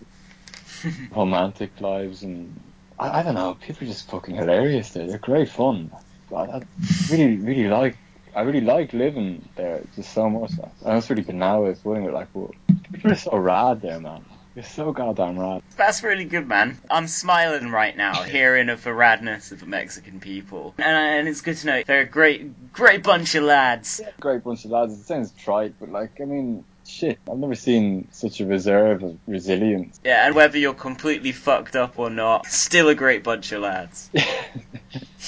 romantic 1.14 1.80
lives, 1.80 2.22
and 2.22 2.60
I, 2.98 3.20
I 3.20 3.22
don't 3.22 3.34
know. 3.34 3.56
People 3.60 3.86
are 3.86 3.90
just 3.90 4.10
fucking 4.10 4.34
hilarious 4.34 4.90
there. 4.90 5.06
They're 5.06 5.18
great 5.18 5.48
fun. 5.48 5.90
I, 6.34 6.36
I 6.36 6.62
really, 7.10 7.36
really 7.36 7.68
like. 7.68 7.96
I 8.34 8.42
really 8.42 8.62
like 8.62 8.92
living 8.92 9.48
there 9.54 9.80
just 9.94 10.12
so 10.12 10.28
much. 10.28 10.50
I 10.84 10.90
know 10.90 10.96
it's 10.98 11.08
really 11.08 11.22
banal 11.22 11.62
way 11.62 11.70
of 11.70 11.82
putting 11.82 12.04
it, 12.04 12.12
like, 12.12 12.32
but 12.32 12.50
people 12.92 13.12
are 13.12 13.16
so 13.16 13.36
rad 13.36 13.80
there, 13.80 14.00
man. 14.00 14.24
They're 14.54 14.62
so 14.62 14.92
goddamn 14.92 15.38
rad. 15.38 15.62
That's 15.76 16.02
really 16.04 16.24
good, 16.24 16.46
man. 16.46 16.78
I'm 16.88 17.08
smiling 17.08 17.70
right 17.70 17.96
now, 17.96 18.22
hearing 18.22 18.68
of 18.68 18.84
the 18.84 18.90
radness 18.90 19.50
of 19.50 19.60
the 19.60 19.66
Mexican 19.66 20.20
people. 20.20 20.74
And, 20.78 20.86
and 20.86 21.28
it's 21.28 21.40
good 21.40 21.56
to 21.58 21.66
know 21.66 21.82
they're 21.84 22.02
a 22.02 22.06
great, 22.06 22.72
great 22.72 23.02
bunch 23.02 23.34
of 23.34 23.44
lads. 23.44 24.00
Great 24.20 24.44
bunch 24.44 24.64
of 24.64 24.70
lads. 24.70 24.92
It 24.94 25.04
sounds 25.04 25.32
trite, 25.32 25.74
but 25.80 25.90
like, 25.90 26.20
I 26.20 26.24
mean, 26.24 26.64
shit. 26.86 27.18
I've 27.30 27.38
never 27.38 27.54
seen 27.56 28.08
such 28.12 28.40
a 28.40 28.46
reserve 28.46 29.02
of 29.02 29.18
resilience. 29.26 29.98
Yeah, 30.04 30.26
and 30.26 30.34
whether 30.36 30.58
you're 30.58 30.74
completely 30.74 31.32
fucked 31.32 31.74
up 31.74 31.98
or 31.98 32.10
not, 32.10 32.46
still 32.46 32.88
a 32.88 32.94
great 32.94 33.24
bunch 33.24 33.50
of 33.52 33.62
lads. 33.62 34.10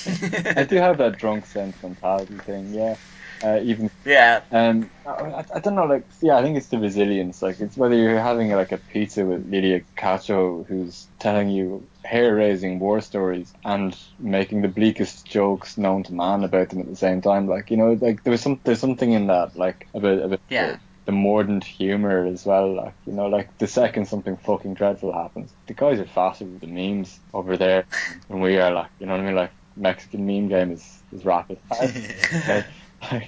I 0.07 0.67
do 0.69 0.77
have 0.77 0.99
that 0.99 1.19
drunk 1.19 1.47
sense 1.47 1.83
mentality 1.83 2.39
thing. 2.39 2.73
Yeah. 2.73 2.97
Uh, 3.43 3.61
even 3.63 3.91
yeah. 4.05 4.41
um, 4.51 4.91
I, 5.05 5.45
I 5.55 5.61
don't 5.61 5.75
know, 5.75 5.85
like, 5.85 6.07
yeah, 6.23 6.37
I 6.37 6.43
think 6.43 6.57
it's 6.57 6.69
the 6.69 6.79
resilience. 6.79 7.43
Like, 7.43 7.61
it's 7.61 7.77
whether 7.77 7.95
you're 7.95 8.19
having 8.21 8.51
like 8.53 8.73
a 8.73 8.79
pizza 8.79 9.25
with 9.25 9.47
Lydia 9.49 9.83
Cacho, 9.97 10.67
who's 10.67 11.09
telling 11.19 11.49
you 11.51 11.89
hair-raising 12.05 12.79
war 12.79 13.01
stories 13.01 13.53
and 13.65 13.97
making 14.19 14.63
the 14.63 14.69
bleakest 14.69 15.27
jokes 15.27 15.77
known 15.77 16.03
to 16.05 16.15
man 16.15 16.45
about 16.45 16.71
them 16.71 16.81
at 16.81 16.89
the 16.89 16.97
same 16.97 17.21
time. 17.21 17.47
Like, 17.47 17.71
you 17.71 17.77
know, 17.77 17.93
like 18.01 18.23
there 18.25 18.31
was 18.31 18.41
some, 18.41 18.61
there's 18.65 18.81
something 18.81 19.13
in 19.13 19.27
that, 19.29 19.57
like, 19.57 19.89
about 19.95 20.23
about 20.23 20.41
Yeah. 20.49 20.73
the, 20.73 20.81
the 21.07 21.13
mordant 21.13 21.65
humor 21.65 22.27
as 22.27 22.45
well. 22.47 22.75
Like, 22.75 22.95
you 23.05 23.13
know, 23.13 23.27
like 23.27 23.57
the 23.59 23.67
second 23.67 24.07
something 24.07 24.37
fucking 24.39 24.75
dreadful 24.75 25.13
happens, 25.13 25.53
the 25.67 25.75
guys 25.75 26.01
are 26.01 26.07
faster 26.07 26.45
with 26.47 26.61
the 26.61 26.67
memes 26.69 27.21
over 27.33 27.57
there, 27.57 27.87
and 28.31 28.41
we 28.41 28.57
are 28.59 28.71
like, 28.73 28.91
you 28.99 29.07
know 29.07 29.13
what 29.13 29.21
I 29.23 29.27
mean, 29.27 29.37
like. 29.37 29.53
Mexican 29.79 30.25
meme 30.25 30.49
game 30.49 30.73
is, 30.73 31.03
is 31.13 31.23
rapid. 31.27 31.59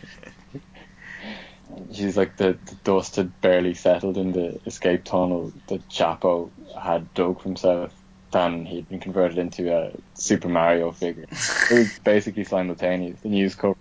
She's 1.93 2.17
like 2.17 2.37
the, 2.37 2.59
the 2.65 2.77
dust 2.85 3.17
had 3.17 3.41
barely 3.41 3.75
settled 3.75 4.17
in 4.17 4.33
the 4.33 4.59
escape 4.67 5.05
tunnel 5.05 5.53
that 5.69 5.89
Chapo 5.89 6.51
had 6.81 7.13
dug 7.15 7.43
from 7.43 7.57
south. 7.57 7.95
Then 8.33 8.67
he'd 8.67 8.89
been 8.89 9.01
converted 9.01 9.39
into 9.39 9.75
a 9.75 9.93
Super 10.15 10.49
Mario 10.49 10.93
figure. 10.93 11.25
It 11.71 11.79
was 11.79 11.99
basically 12.05 12.45
simultaneous. 12.45 13.21
The 13.21 13.29
news 13.29 13.55
cover 13.55 13.77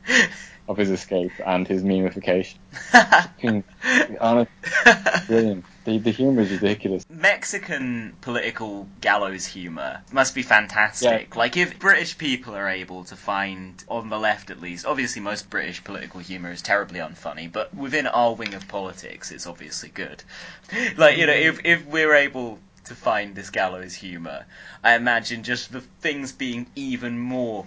of 0.68 0.78
his 0.78 0.90
escape 0.90 1.32
and 1.46 1.68
his 1.68 1.84
memification. 1.84 2.58
Honest, 4.22 4.52
brilliant. 5.28 5.66
The 5.88 6.00
the 6.00 6.12
humor 6.12 6.42
is 6.42 6.52
ridiculous. 6.52 7.06
Mexican 7.10 8.18
political 8.20 8.90
gallows 9.00 9.46
humour 9.46 10.02
must 10.12 10.36
be 10.36 10.42
fantastic. 10.42 11.30
Yeah. 11.32 11.40
Like, 11.40 11.56
if 11.56 11.80
British 11.80 12.18
people 12.18 12.58
are 12.58 12.68
able 12.68 13.06
to 13.06 13.16
find, 13.16 13.82
on 13.88 14.10
the 14.10 14.20
left 14.20 14.50
at 14.50 14.60
least, 14.60 14.86
obviously 14.86 15.22
most 15.22 15.50
British 15.50 15.82
political 15.82 16.20
humour 16.20 16.52
is 16.52 16.62
terribly 16.62 17.00
unfunny, 17.00 17.50
but 17.50 17.74
within 17.74 18.06
our 18.06 18.36
wing 18.36 18.54
of 18.54 18.68
politics, 18.68 19.32
it's 19.32 19.48
obviously 19.48 19.88
good. 19.88 20.26
Like, 20.98 21.16
you 21.16 21.26
know, 21.26 21.32
if, 21.32 21.62
if 21.64 21.86
we're 21.86 22.16
able 22.16 22.60
to 22.84 22.94
find 22.94 23.34
this 23.34 23.50
gallows 23.50 23.96
humour, 23.96 24.46
I 24.84 24.96
imagine 24.96 25.44
just 25.44 25.72
the 25.72 25.80
things 26.02 26.34
being 26.34 26.68
even 26.76 27.18
more 27.18 27.66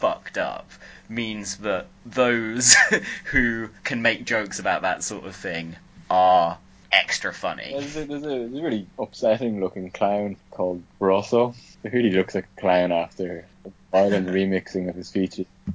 fucked 0.00 0.38
up 0.38 0.68
means 1.08 1.58
that 1.58 1.86
those 2.04 2.74
who 3.26 3.68
can 3.84 4.02
make 4.02 4.24
jokes 4.24 4.58
about 4.58 4.82
that 4.82 5.04
sort 5.04 5.24
of 5.24 5.36
thing 5.36 5.76
are 6.10 6.58
extra 6.92 7.32
funny. 7.32 7.72
There's 7.72 7.96
a, 7.96 8.04
there's, 8.04 8.24
a, 8.24 8.38
really 8.48 8.86
upsetting 8.98 9.60
looking 9.60 9.90
clown 9.90 10.36
called 10.50 10.82
Brozo. 11.00 11.54
He 11.82 11.88
really 11.88 12.10
looks 12.10 12.34
like 12.34 12.46
a 12.56 12.60
clown 12.60 12.92
after 12.92 13.46
a 13.64 13.70
violent 13.92 14.28
remixing 14.36 14.88
of 14.88 14.94
his 14.94 15.10
features. 15.10 15.46
And 15.66 15.74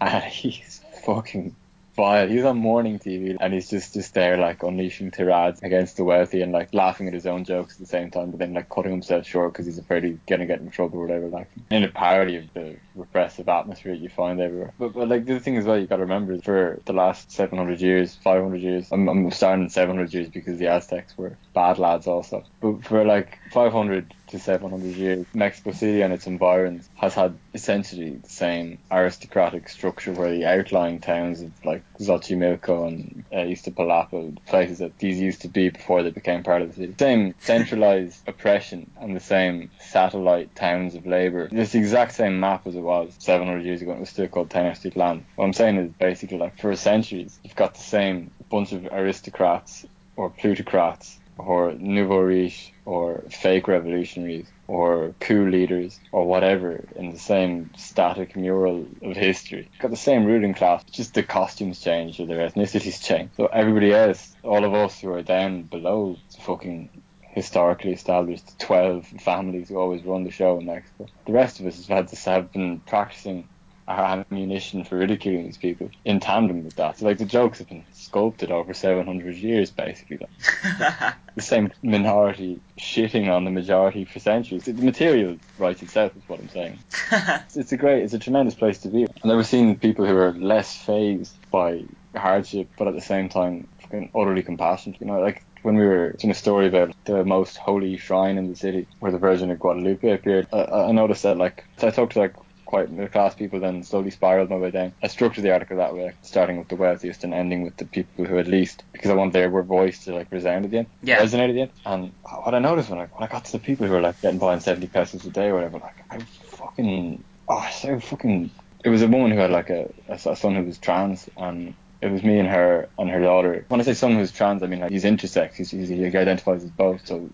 ah, 0.00 0.20
he's 0.28 0.80
fucking 1.04 1.54
vile. 2.00 2.28
He's 2.28 2.44
on 2.44 2.56
morning 2.56 2.98
TV 2.98 3.36
and 3.38 3.52
he's 3.52 3.68
just, 3.68 3.94
just 3.94 4.14
there 4.14 4.38
like 4.38 4.62
unleashing 4.62 5.10
tirades 5.10 5.62
against 5.62 5.96
the 5.96 6.04
wealthy 6.04 6.40
and 6.40 6.52
like 6.52 6.72
laughing 6.72 7.06
at 7.08 7.14
his 7.14 7.26
own 7.26 7.44
jokes 7.44 7.74
at 7.74 7.80
the 7.80 7.86
same 7.86 8.10
time, 8.10 8.30
but 8.30 8.38
then 8.38 8.54
like 8.54 8.68
cutting 8.68 8.92
himself 8.92 9.26
short 9.26 9.52
because 9.52 9.66
he's 9.66 9.78
afraid 9.78 10.04
he's 10.04 10.18
gonna 10.26 10.46
get 10.46 10.60
in 10.60 10.70
trouble 10.70 10.98
or 10.98 11.02
whatever. 11.02 11.28
Like 11.28 11.50
in 11.70 11.84
a 11.84 11.88
parody 11.88 12.36
of 12.36 12.52
the 12.54 12.76
repressive 12.94 13.48
atmosphere 13.48 13.92
you 13.92 14.08
find 14.08 14.40
everywhere. 14.40 14.72
But, 14.78 14.94
but 14.94 15.08
like 15.08 15.26
the 15.26 15.40
thing 15.40 15.56
as 15.56 15.64
well, 15.64 15.78
you 15.78 15.86
got 15.86 15.96
to 15.96 16.02
remember 16.02 16.40
for 16.40 16.80
the 16.84 16.92
last 16.92 17.30
700 17.30 17.80
years, 17.80 18.16
500 18.16 18.60
years. 18.60 18.88
I'm, 18.90 19.08
I'm 19.08 19.30
starting 19.30 19.68
700 19.68 20.12
years 20.14 20.28
because 20.28 20.58
the 20.58 20.68
Aztecs 20.68 21.16
were 21.16 21.36
bad 21.54 21.78
lads 21.78 22.06
also. 22.06 22.44
But 22.60 22.84
for 22.84 23.04
like 23.04 23.38
500 23.52 24.14
to 24.30 24.38
700 24.38 24.96
years, 24.96 25.26
Mexico 25.34 25.72
City 25.72 26.02
and 26.02 26.12
its 26.12 26.26
environs 26.26 26.88
has 26.94 27.14
had 27.14 27.36
essentially 27.54 28.16
the 28.16 28.28
same 28.28 28.78
aristocratic 28.90 29.68
structure 29.68 30.12
where 30.12 30.30
the 30.30 30.46
outlying 30.46 31.00
towns 31.00 31.40
of 31.40 31.52
like 31.64 31.82
Xochimilco 32.00 32.88
and 32.88 33.24
uh, 33.32 33.36
Iztapalapa, 33.36 34.36
places 34.46 34.78
that 34.78 34.98
these 34.98 35.20
used 35.20 35.42
to 35.42 35.48
be 35.48 35.70
before 35.70 36.02
they 36.02 36.10
became 36.10 36.42
part 36.42 36.62
of 36.62 36.68
the 36.68 36.74
city. 36.74 36.94
Same 36.98 37.34
centralized 37.40 38.22
oppression 38.28 38.90
and 39.00 39.14
the 39.14 39.20
same 39.20 39.70
satellite 39.78 40.54
towns 40.54 40.94
of 40.94 41.06
labor. 41.06 41.48
The 41.48 41.78
exact 41.78 42.12
same 42.12 42.40
map 42.40 42.66
as 42.66 42.74
it 42.74 42.80
was 42.80 43.14
700 43.18 43.64
years 43.64 43.82
ago. 43.82 43.92
and 43.92 43.98
It 43.98 44.00
was 44.00 44.10
still 44.10 44.28
called 44.28 44.50
Tenochtitlan. 44.50 45.22
What 45.36 45.44
I'm 45.44 45.52
saying 45.52 45.76
is 45.76 45.92
basically 45.92 46.38
like 46.38 46.58
for 46.58 46.74
centuries, 46.76 47.38
you've 47.42 47.56
got 47.56 47.74
the 47.74 47.80
same 47.80 48.30
bunch 48.50 48.72
of 48.72 48.86
aristocrats 48.86 49.86
or 50.16 50.30
plutocrats 50.30 51.19
or 51.46 51.72
nouveau 51.72 52.20
riche 52.20 52.72
or 52.84 53.22
fake 53.30 53.68
revolutionaries 53.68 54.46
or 54.66 55.14
coup 55.20 55.48
leaders 55.48 55.98
or 56.12 56.26
whatever 56.26 56.84
in 56.96 57.10
the 57.10 57.18
same 57.18 57.70
static 57.76 58.36
mural 58.36 58.86
of 59.02 59.16
history. 59.16 59.68
Got 59.80 59.90
the 59.90 59.96
same 59.96 60.24
ruling 60.24 60.54
class, 60.54 60.84
just 60.84 61.14
the 61.14 61.22
costumes 61.22 61.80
change 61.80 62.20
or 62.20 62.26
their 62.26 62.48
ethnicities 62.48 63.02
change. 63.08 63.30
So 63.36 63.46
everybody 63.46 63.92
else, 63.92 64.34
all 64.42 64.64
of 64.64 64.74
us 64.74 65.00
who 65.00 65.12
are 65.12 65.22
down 65.22 65.62
below 65.62 66.16
the 66.34 66.42
fucking 66.42 66.90
historically 67.32 67.92
established 67.92 68.58
12 68.58 69.06
families 69.20 69.68
who 69.68 69.76
always 69.76 70.04
run 70.04 70.24
the 70.24 70.30
show 70.30 70.58
in 70.58 70.66
Mexico. 70.66 71.06
The 71.26 71.32
rest 71.32 71.60
of 71.60 71.66
us 71.66 71.86
have 71.86 71.96
had 71.96 72.08
to 72.08 72.30
have 72.30 72.52
been 72.52 72.80
practicing 72.80 73.48
our 73.90 74.24
ammunition 74.30 74.84
for 74.84 74.96
ridiculing 74.96 75.44
these 75.44 75.58
people 75.58 75.90
in 76.04 76.20
tandem 76.20 76.64
with 76.64 76.76
that. 76.76 76.98
So 76.98 77.06
like 77.06 77.18
the 77.18 77.24
jokes 77.24 77.58
have 77.58 77.68
been 77.68 77.84
sculpted 77.92 78.52
over 78.52 78.72
700 78.72 79.34
years 79.34 79.70
basically. 79.70 80.18
Like, 80.20 81.14
the 81.34 81.42
same 81.42 81.72
minority 81.82 82.60
shitting 82.78 83.28
on 83.28 83.44
the 83.44 83.50
majority 83.50 84.04
for 84.04 84.20
centuries. 84.20 84.64
The 84.64 84.74
material 84.74 85.36
writes 85.58 85.82
itself 85.82 86.16
is 86.16 86.22
what 86.28 86.40
I'm 86.40 86.48
saying. 86.48 86.78
It's, 87.56 87.72
a 87.72 87.76
great, 87.76 88.04
it's 88.04 88.14
a 88.14 88.18
tremendous 88.18 88.54
place 88.54 88.78
to 88.78 88.88
be. 88.88 89.04
I've 89.04 89.24
never 89.24 89.42
seen 89.42 89.76
people 89.76 90.06
who 90.06 90.16
are 90.16 90.32
less 90.32 90.76
phased 90.76 91.34
by 91.50 91.82
hardship, 92.14 92.68
but 92.78 92.86
at 92.86 92.94
the 92.94 93.00
same 93.00 93.28
time 93.28 93.66
fucking 93.80 94.10
utterly 94.14 94.42
compassionate. 94.42 95.00
You 95.00 95.08
know, 95.08 95.20
like 95.20 95.44
when 95.62 95.76
we 95.76 95.84
were 95.84 96.16
in 96.20 96.30
a 96.30 96.34
story 96.34 96.68
about 96.68 96.94
the 97.04 97.24
most 97.24 97.56
holy 97.56 97.96
shrine 97.96 98.38
in 98.38 98.48
the 98.48 98.56
city 98.56 98.86
where 99.00 99.12
the 99.12 99.18
Virgin 99.18 99.50
of 99.50 99.58
Guadalupe 99.58 100.08
appeared, 100.08 100.46
I, 100.52 100.62
I 100.62 100.92
noticed 100.92 101.24
that 101.24 101.36
like 101.36 101.64
so 101.78 101.88
I 101.88 101.90
talked 101.90 102.12
to 102.12 102.20
like 102.20 102.34
quite 102.70 102.90
middle 102.90 103.08
class 103.08 103.34
people, 103.34 103.58
then 103.60 103.82
slowly 103.82 104.10
spiraled 104.10 104.48
my 104.48 104.56
way 104.56 104.70
down. 104.70 104.92
I 105.02 105.08
structured 105.08 105.44
the 105.44 105.52
article 105.52 105.76
that 105.78 105.94
way, 105.94 106.14
starting 106.22 106.56
with 106.56 106.68
the 106.68 106.76
wealthiest 106.76 107.24
and 107.24 107.34
ending 107.34 107.62
with 107.64 107.76
the 107.76 107.84
people 107.84 108.24
who 108.24 108.36
had 108.36 108.46
least, 108.48 108.84
because 108.92 109.10
I 109.10 109.14
want 109.14 109.32
their 109.32 109.50
voice 109.50 110.04
to 110.04 110.14
like 110.14 110.30
resound 110.30 110.64
at 110.64 110.70
the 110.70 110.78
end, 110.78 110.86
Yeah. 111.02 111.18
resonate 111.18 111.50
at 111.50 111.54
the 111.54 111.60
end. 111.62 111.72
And 111.84 112.12
what 112.44 112.54
I 112.54 112.60
noticed 112.60 112.88
when 112.90 113.00
I 113.00 113.06
when 113.06 113.28
I 113.28 113.32
got 113.32 113.44
to 113.46 113.52
the 113.52 113.58
people 113.58 113.86
who 113.86 113.92
were 113.92 114.00
like 114.00 114.20
getting 114.22 114.38
by 114.38 114.52
on 114.52 114.60
seventy 114.60 114.86
pesos 114.86 115.26
a 115.26 115.30
day 115.30 115.48
or 115.48 115.56
whatever, 115.56 115.78
like 115.78 116.04
I 116.10 116.18
fucking 116.20 117.24
oh 117.48 117.68
so 117.72 117.98
fucking. 118.00 118.50
It 118.82 118.88
was 118.88 119.02
a 119.02 119.08
woman 119.08 119.30
who 119.32 119.38
had 119.38 119.50
like 119.50 119.68
a, 119.68 119.92
a 120.08 120.18
son 120.18 120.54
who 120.54 120.64
was 120.64 120.78
trans 120.78 121.28
and 121.36 121.74
it 122.02 122.10
was 122.10 122.22
me 122.22 122.38
and 122.38 122.48
her 122.48 122.88
and 122.98 123.10
her 123.10 123.20
daughter. 123.20 123.64
When 123.68 123.80
I 123.80 123.84
say 123.84 123.94
someone 123.94 124.20
who's 124.20 124.32
trans, 124.32 124.62
I 124.62 124.66
mean 124.66 124.80
like 124.80 124.90
he's 124.90 125.04
intersex. 125.04 125.54
He's, 125.54 125.70
he's, 125.70 125.88
he 125.88 126.04
identifies 126.04 126.64
as 126.64 126.70
both, 126.70 127.06
so 127.06 127.28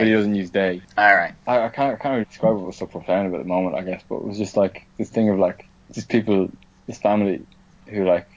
but 0.00 0.06
he 0.06 0.12
doesn't 0.12 0.34
use 0.34 0.50
they. 0.50 0.82
Alright. 0.96 1.34
I, 1.46 1.64
I 1.64 1.68
can't 1.68 1.94
I 1.94 1.96
can't 1.96 2.12
really 2.12 2.24
describe 2.24 2.54
what 2.54 2.66
was 2.66 2.76
so 2.76 2.86
profound 2.86 3.28
about 3.28 3.38
the 3.38 3.48
moment, 3.48 3.76
I 3.76 3.82
guess, 3.82 4.02
but 4.08 4.16
it 4.16 4.24
was 4.24 4.38
just 4.38 4.56
like 4.56 4.86
this 4.98 5.10
thing 5.10 5.28
of 5.28 5.38
like 5.38 5.68
these 5.90 6.06
people, 6.06 6.50
this 6.86 6.98
family 6.98 7.44
who 7.86 8.06
like 8.06 8.28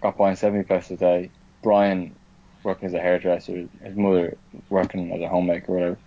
got 0.00 0.16
by 0.18 0.30
on 0.30 0.36
seventy 0.36 0.64
pesos 0.64 0.92
a 0.92 0.96
day. 0.96 1.30
Brian 1.62 2.14
working 2.62 2.88
as 2.88 2.94
a 2.94 3.00
hairdresser, 3.00 3.68
his 3.82 3.96
mother 3.96 4.36
working 4.68 5.12
as 5.12 5.20
a 5.20 5.28
homemaker, 5.28 5.72
or 5.72 5.74
whatever, 5.74 5.98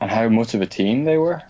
and 0.00 0.10
how 0.10 0.28
much 0.28 0.54
of 0.54 0.60
a 0.60 0.66
team 0.66 1.04
they 1.04 1.16
were, 1.16 1.42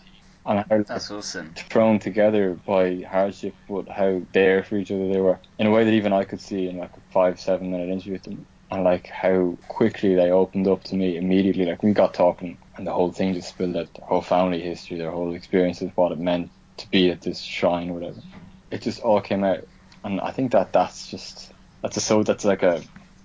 and 0.47 0.65
how 0.71 0.85
That's 0.87 1.11
awesome. 1.11 1.55
thrown 1.57 1.99
together 1.99 2.55
by 2.67 3.03
hardship, 3.09 3.57
but 3.69 3.89
how 3.89 4.23
there 4.33 4.63
for 4.63 4.77
each 4.77 4.91
other 4.91 5.09
they 5.09 5.21
were 5.21 5.41
in 5.59 5.67
a 5.67 5.71
way 5.71 5.85
that 5.85 5.93
even 5.93 6.13
I 6.13 6.25
could 6.25 6.41
see 6.41 6.69
in 6.69 6.79
like 6.79 6.97
a 6.97 7.01
five, 7.13 7.41
seven 7.41 7.71
minute 7.71 7.89
interview 7.91 8.13
with 8.15 8.25
them. 8.25 8.47
And 8.71 8.83
like 8.85 9.07
how 9.09 9.59
quickly 9.69 10.15
they 10.15 10.31
opened 10.31 10.67
up 10.67 10.85
to 10.85 10.97
me 10.97 11.17
immediately. 11.17 11.65
Like 11.67 11.83
we 11.83 11.93
got 11.93 12.15
talking 12.15 12.59
and 12.77 12.87
the 12.87 12.93
whole 12.93 13.13
thing 13.13 13.35
just 13.35 13.49
spilled 13.51 13.77
out 13.77 13.89
their 13.95 14.07
whole 14.07 14.23
family 14.23 14.61
history, 14.61 14.99
their 14.99 15.13
whole 15.13 15.35
experiences, 15.35 15.91
what 15.95 16.13
it 16.13 16.19
meant 16.19 16.53
to 16.79 16.89
be 16.91 17.11
at 17.11 17.21
this 17.23 17.41
shrine 17.41 17.91
or 17.91 17.95
whatever. 17.95 18.23
It 18.71 18.83
just 18.83 19.01
all 19.01 19.21
came 19.21 19.45
out. 19.45 19.61
And 20.03 20.21
I 20.21 20.33
think 20.33 20.53
that 20.53 20.73
that's 20.73 21.09
just, 21.09 21.53
that's 21.83 21.97
a 21.97 22.01
so, 22.01 22.23
that's 22.25 22.45
like 22.45 22.63
a, 22.63 22.83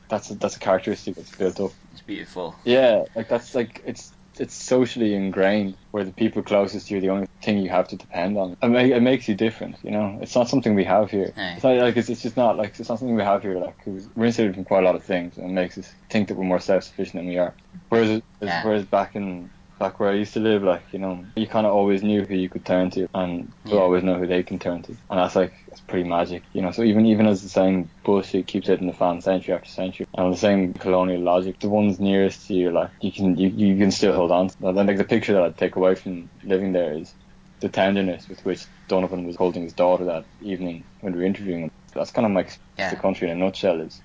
that's 0.09 0.29
a, 0.31 0.35
that's 0.35 0.55
a 0.55 0.59
characteristic 0.59 1.15
that's 1.15 1.31
built 1.31 1.59
up 1.59 1.73
It's 1.91 2.01
beautiful. 2.01 2.55
yeah, 2.63 3.03
like 3.15 3.27
that's 3.29 3.55
like 3.55 3.81
it's 3.85 4.13
it's 4.39 4.53
socially 4.53 5.13
ingrained 5.13 5.75
where 5.91 6.03
the 6.03 6.11
people 6.11 6.41
closest 6.41 6.87
to 6.87 6.93
you 6.93 6.97
are 6.97 7.01
the 7.01 7.09
only 7.09 7.27
thing 7.41 7.57
you 7.59 7.69
have 7.69 7.87
to 7.89 7.95
depend 7.95 8.37
on. 8.37 8.55
It, 8.61 8.67
ma- 8.67 8.79
it 8.79 9.01
makes 9.01 9.27
you 9.27 9.35
different, 9.35 9.75
you 9.83 9.91
know. 9.91 10.17
It's 10.21 10.35
not 10.35 10.49
something 10.49 10.75
we 10.75 10.83
have 10.85 11.11
here. 11.11 11.31
Hey. 11.35 11.53
It's 11.55 11.63
not 11.63 11.75
like 11.77 11.97
it's, 11.97 12.09
it's 12.09 12.21
just 12.21 12.37
not 12.37 12.57
like 12.57 12.79
it's 12.79 12.89
not 12.89 12.99
something 12.99 13.15
we 13.15 13.23
have 13.23 13.41
here. 13.41 13.57
Like 13.59 13.77
we're 13.85 14.25
insulated 14.25 14.55
from 14.55 14.65
quite 14.65 14.83
a 14.83 14.85
lot 14.85 14.95
of 14.95 15.03
things, 15.03 15.37
and 15.37 15.51
it 15.51 15.53
makes 15.53 15.77
us 15.77 15.93
think 16.09 16.27
that 16.27 16.35
we're 16.37 16.45
more 16.45 16.59
self-sufficient 16.59 17.15
than 17.15 17.27
we 17.27 17.37
are. 17.37 17.53
Whereas 17.89 18.21
Yeah. 18.41 18.63
whereas 18.63 18.85
back 18.85 19.15
in 19.15 19.49
back 19.79 19.99
where 19.99 20.09
I 20.09 20.15
used 20.15 20.33
to 20.33 20.39
live, 20.39 20.63
like 20.63 20.87
you 20.91 20.99
know, 20.99 21.25
you 21.35 21.47
kind 21.47 21.65
of 21.65 21.73
always 21.73 22.03
knew 22.03 22.25
who 22.25 22.35
you 22.35 22.49
could 22.49 22.65
turn 22.65 22.89
to, 22.91 23.07
and 23.13 23.53
you 23.65 23.75
Yeah. 23.75 23.81
always 23.81 24.03
know 24.03 24.17
who 24.19 24.27
they 24.27 24.43
can 24.43 24.59
turn 24.59 24.81
to, 24.83 24.91
and 25.09 25.19
that's 25.19 25.35
like 25.35 25.53
that's 25.67 25.81
pretty 25.81 26.07
magic, 26.07 26.45
you 26.53 26.61
know. 26.61 26.71
So 26.71 26.83
even 26.83 27.05
even 27.05 27.27
as 27.27 27.41
the 27.41 27.49
same 27.49 27.91
bullshit 28.03 28.47
keeps 28.47 28.67
hitting 28.67 28.87
the 28.87 28.93
fan 28.93 29.21
century 29.21 29.53
after 29.55 29.69
century, 29.69 30.05
and 30.17 30.33
the 30.33 30.37
same 30.37 30.73
colonial 30.73 31.21
logic, 31.21 31.59
the 31.59 31.69
ones 31.69 31.99
nearest 31.99 32.47
to 32.47 32.53
you, 32.53 32.71
like 32.71 32.91
you 33.01 33.11
can 33.11 33.37
you, 33.37 33.49
you 33.49 33.77
can 33.77 33.91
still 33.91 34.13
hold 34.13 34.31
on. 34.31 34.49
To 34.49 34.55
that. 34.61 34.67
And 34.77 34.87
like 34.87 34.97
the 34.97 35.03
picture 35.05 35.33
that 35.33 35.43
I 35.43 35.51
take 35.51 35.75
away 35.75 35.95
from 35.95 36.29
living 36.43 36.73
there 36.73 36.93
is 36.97 37.15
the 37.61 37.69
tenderness 37.69 38.27
with 38.29 38.43
which 38.45 38.65
Donovan 38.87 39.25
was 39.25 39.35
holding 39.35 39.63
his 39.63 39.73
daughter 39.73 40.05
that 40.05 40.25
evening 40.39 40.85
when 41.01 41.13
we 41.13 41.19
were 41.19 41.25
interviewing 41.25 41.63
him. 41.63 41.69
That's 41.93 42.11
kind 42.11 42.25
of 42.25 42.33
like 42.33 42.57
Yeah. 42.77 42.89
the 42.91 42.95
country 42.97 43.29
in 43.29 43.37
a 43.37 43.39
nutshell 43.39 43.81
is 43.81 44.01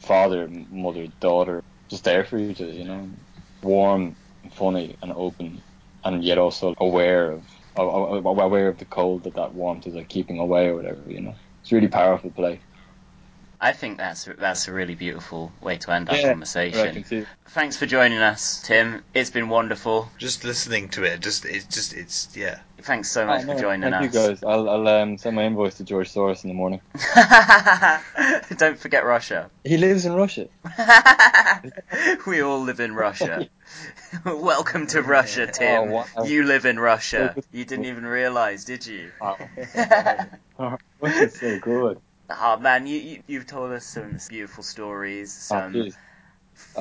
father, 0.00 0.48
mother, 0.50 1.06
daughter, 1.20 1.62
just 1.90 2.04
there 2.04 2.24
for 2.24 2.38
each 2.38 2.60
other, 2.60 2.72
you 2.72 2.84
know, 2.84 3.10
warm, 3.62 4.16
funny, 4.50 4.98
and 5.02 5.12
open, 5.12 5.62
and 6.04 6.24
yet 6.24 6.38
also 6.38 6.74
aware 6.78 7.32
of 7.32 7.46
aware 7.76 8.68
of 8.68 8.78
the 8.78 8.86
cold 8.86 9.24
that 9.24 9.34
that 9.34 9.54
warmth 9.54 9.86
is 9.86 9.94
like 9.94 10.08
keeping 10.08 10.38
away 10.38 10.68
or 10.68 10.76
whatever, 10.76 11.02
you 11.06 11.20
know. 11.20 11.36
It's 11.62 11.72
really 11.72 11.88
powerful 11.88 12.30
play. 12.30 12.62
I 13.60 13.72
think 13.72 13.98
that's 13.98 14.24
that's 14.38 14.68
a 14.68 14.72
really 14.72 14.94
beautiful 14.94 15.50
way 15.62 15.78
to 15.78 15.90
end 15.92 16.08
our 16.10 16.14
Yeah, 16.16 16.20
I 16.20 16.22
can 16.24 16.30
conversation. 16.32 17.04
see. 17.04 17.26
Thanks 17.48 17.76
for 17.76 17.86
joining 17.86 18.18
us, 18.18 18.60
Tim. 18.62 19.02
It's 19.14 19.30
been 19.30 19.48
wonderful. 19.48 20.10
Just 20.18 20.44
listening 20.44 20.88
to 20.90 21.04
it, 21.04 21.20
just 21.20 21.44
it's 21.46 21.64
just 21.66 21.94
it's 21.94 22.36
yeah. 22.36 22.58
Thanks 22.82 23.10
so 23.10 23.26
much 23.26 23.42
Oh, 23.42 23.46
no, 23.46 23.54
for 23.54 23.60
joining 23.60 23.90
thank 23.90 23.94
us. 23.94 24.14
you 24.14 24.28
guys. 24.28 24.44
I'll, 24.44 24.68
I'll 24.68 24.86
um, 24.88 25.16
send 25.16 25.36
my 25.36 25.44
invoice 25.44 25.76
to 25.76 25.84
George 25.84 26.12
Soros 26.12 26.44
in 26.44 26.48
the 26.48 26.54
morning. 26.54 26.80
Don't 28.58 28.78
forget 28.78 29.04
Russia. 29.06 29.50
He 29.64 29.78
lives 29.78 30.04
in 30.04 30.14
Russia. 30.14 30.48
we 32.26 32.42
all 32.42 32.60
live 32.60 32.80
in 32.80 32.94
Russia. 32.94 33.48
Welcome 34.24 34.86
to 34.88 35.02
Russia, 35.02 35.46
Tim. 35.46 35.88
Oh, 35.90 36.04
wow. 36.16 36.24
You 36.24 36.44
live 36.44 36.66
in 36.66 36.78
Russia. 36.78 37.34
You 37.52 37.64
didn't 37.64 37.86
even 37.86 38.04
realise, 38.04 38.64
did 38.64 38.86
you? 38.86 39.10
Oh, 39.20 39.36
Russia's 41.00 41.38
so 41.40 41.58
good. 41.58 42.00
Oh 42.28 42.56
man, 42.58 42.86
you, 42.86 42.98
you 42.98 43.22
you've 43.26 43.46
told 43.46 43.72
us 43.72 43.86
some 43.86 44.18
beautiful 44.28 44.64
stories, 44.64 45.32
Oh, 45.32 45.38
some 45.38 45.72
jeez. 45.72 45.96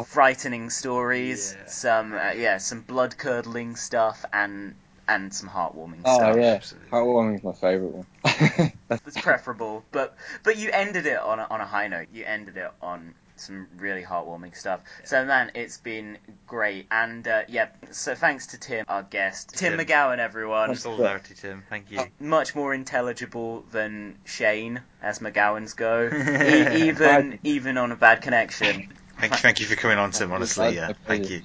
frightening 0.06 0.70
stories, 0.70 1.56
Yeah. 1.58 1.66
some 1.68 2.14
uh, 2.14 2.32
yeah, 2.32 2.58
some 2.58 2.82
blood 2.82 3.18
curdling 3.18 3.76
stuff, 3.76 4.26
and 4.34 4.76
and 5.08 5.34
some 5.34 5.50
heartwarming 5.50 6.04
Oh 6.04 6.16
stuff. 6.16 6.38
yeah, 6.38 6.54
absolutely. 6.56 6.89
heartwarming 6.89 7.36
is 7.36 7.43
my 7.43 7.54
favourite 7.54 7.93
one. 7.93 8.08
That's 8.89 9.22
preferable, 9.22 9.84
but 9.91 10.16
but 10.43 10.58
you 10.58 10.72
ended 10.72 11.06
it 11.06 11.20
on 11.20 11.39
a, 11.39 11.48
on 11.50 11.62
a 11.62 11.66
high 11.66 11.88
note. 11.88 12.08
You 12.12 12.26
ended 12.26 12.58
it 12.58 12.72
on 12.82 13.14
some 13.36 13.68
really 13.78 14.04
heartwarming 14.04 14.56
stuff. 14.56 14.82
So 15.04 15.26
man, 15.26 15.52
it's 15.56 15.78
been 15.78 16.18
great, 16.48 16.88
and 16.92 17.28
uh, 17.28 17.42
yeah. 17.48 17.70
So 17.92 18.16
thanks 18.16 18.48
to 18.48 18.60
Tim, 18.60 18.86
our 18.88 19.04
guest, 19.04 19.56
Tim, 19.56 19.78
Tim. 19.78 19.86
McGowan, 19.86 20.20
everyone. 20.20 20.76
Solidarity, 20.76 21.36
Tim. 21.36 21.64
Thank 21.70 21.92
you. 21.92 22.02
Much 22.20 22.56
more 22.56 22.74
intelligible 22.74 23.66
than 23.72 24.18
Shane, 24.26 24.82
as 25.02 25.20
McGowan's 25.20 25.74
go. 25.74 26.10
E- 26.46 26.88
even 26.90 27.40
even 27.44 27.78
on 27.78 27.92
a 27.92 27.96
bad 27.96 28.22
connection. 28.22 28.94
Thank 29.20 29.32
you, 29.32 29.38
thank 29.38 29.60
you 29.60 29.66
for 29.66 29.76
coming 29.76 29.98
on, 29.98 30.12
Tim. 30.12 30.32
Honestly, 30.32 30.76
yeah, 30.76 30.92
thank 31.06 31.30
you. 31.30 31.42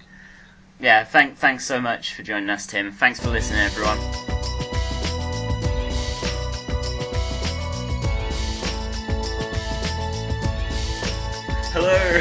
Yeah, 0.81 1.05
thank, 1.05 1.37
thanks 1.37 1.67
so 1.67 1.81
much 1.81 2.15
for 2.15 2.23
joining 2.23 2.49
us, 2.51 2.67
Tim. 2.67 2.91
Thanks 2.91 3.21
for 3.21 3.29
listening, 3.29 3.61
everyone. 3.61 4.40
Hello. 11.73 12.21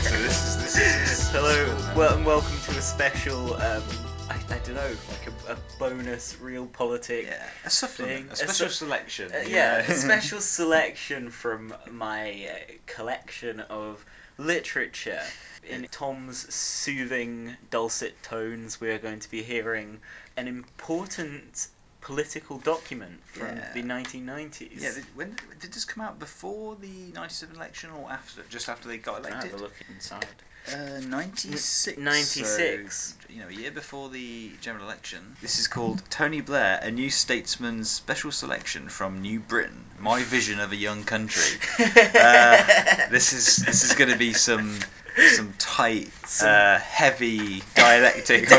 so 0.00 0.16
this 0.22 0.46
is 0.46 0.56
this 0.62 0.76
is 0.78 1.28
Hello. 1.28 1.92
Well, 1.94 2.16
and 2.16 2.24
welcome 2.24 2.56
to 2.64 2.70
a 2.70 2.80
special. 2.80 3.52
Um, 3.52 3.82
I, 4.30 4.36
I 4.48 4.58
don't 4.64 4.76
know, 4.76 4.90
like 5.10 5.26
a, 5.48 5.52
a 5.52 5.56
bonus 5.78 6.40
real 6.40 6.64
politic. 6.66 7.26
yeah, 7.26 7.42
a 7.66 7.70
supplement, 7.70 8.22
Thing. 8.22 8.32
a 8.32 8.36
special 8.36 8.68
su- 8.68 8.86
selection. 8.86 9.30
Uh, 9.30 9.40
you 9.40 9.56
yeah, 9.56 9.76
a 9.80 9.94
special 9.94 10.40
selection 10.58 11.28
from 11.28 11.74
my 11.90 12.48
uh, 12.50 12.72
collection 12.86 13.60
of 13.60 14.02
literature. 14.38 15.20
In 15.68 15.86
Tom's 15.90 16.54
soothing, 16.54 17.56
dulcet 17.70 18.22
tones, 18.22 18.80
we 18.80 18.88
are 18.90 18.98
going 18.98 19.20
to 19.20 19.30
be 19.30 19.42
hearing 19.42 19.98
an 20.36 20.48
important 20.48 21.68
political 22.00 22.58
document 22.58 23.20
from 23.32 23.56
Yeah. 23.56 23.72
the 23.74 23.82
1990s. 23.82 24.80
Yeah, 24.80 24.92
did, 24.92 25.04
when 25.14 25.36
did, 25.60 25.72
this 25.72 25.84
come 25.84 26.04
out 26.04 26.18
before 26.18 26.76
the 26.76 27.12
'97 27.14 27.56
election 27.56 27.90
or 27.90 28.10
after? 28.10 28.42
Just 28.48 28.68
after 28.68 28.88
they 28.88 28.98
got 28.98 29.24
I 29.26 29.30
have 29.30 29.38
elected? 29.44 29.52
a 29.60 29.62
look 29.62 29.74
inside. 29.88 30.26
Uh, 30.72 30.98
96. 31.06 31.96
96. 31.96 33.14
So, 33.20 33.32
you 33.32 33.40
know, 33.40 33.46
a 33.48 33.52
year 33.52 33.70
before 33.70 34.08
the 34.08 34.50
general 34.60 34.84
election. 34.86 35.36
This 35.40 35.60
is 35.60 35.68
called 35.68 36.02
Tony 36.10 36.40
Blair, 36.40 36.80
a 36.82 36.90
New 36.90 37.08
Statesman's 37.08 37.88
Special 37.88 38.32
Selection 38.32 38.88
from 38.88 39.20
New 39.22 39.38
Britain. 39.38 39.84
My 40.00 40.24
vision 40.24 40.58
of 40.58 40.72
a 40.72 40.76
young 40.76 41.04
country. 41.04 41.58
Uh, 41.78 43.08
this 43.10 43.32
is 43.32 43.56
this 43.58 43.84
is 43.84 43.94
going 43.94 44.10
to 44.10 44.16
be 44.18 44.32
some 44.32 44.76
some 45.16 45.54
tight, 45.58 46.10
uh, 46.42 46.78
heavy 46.78 47.62
dialectic. 47.74 48.48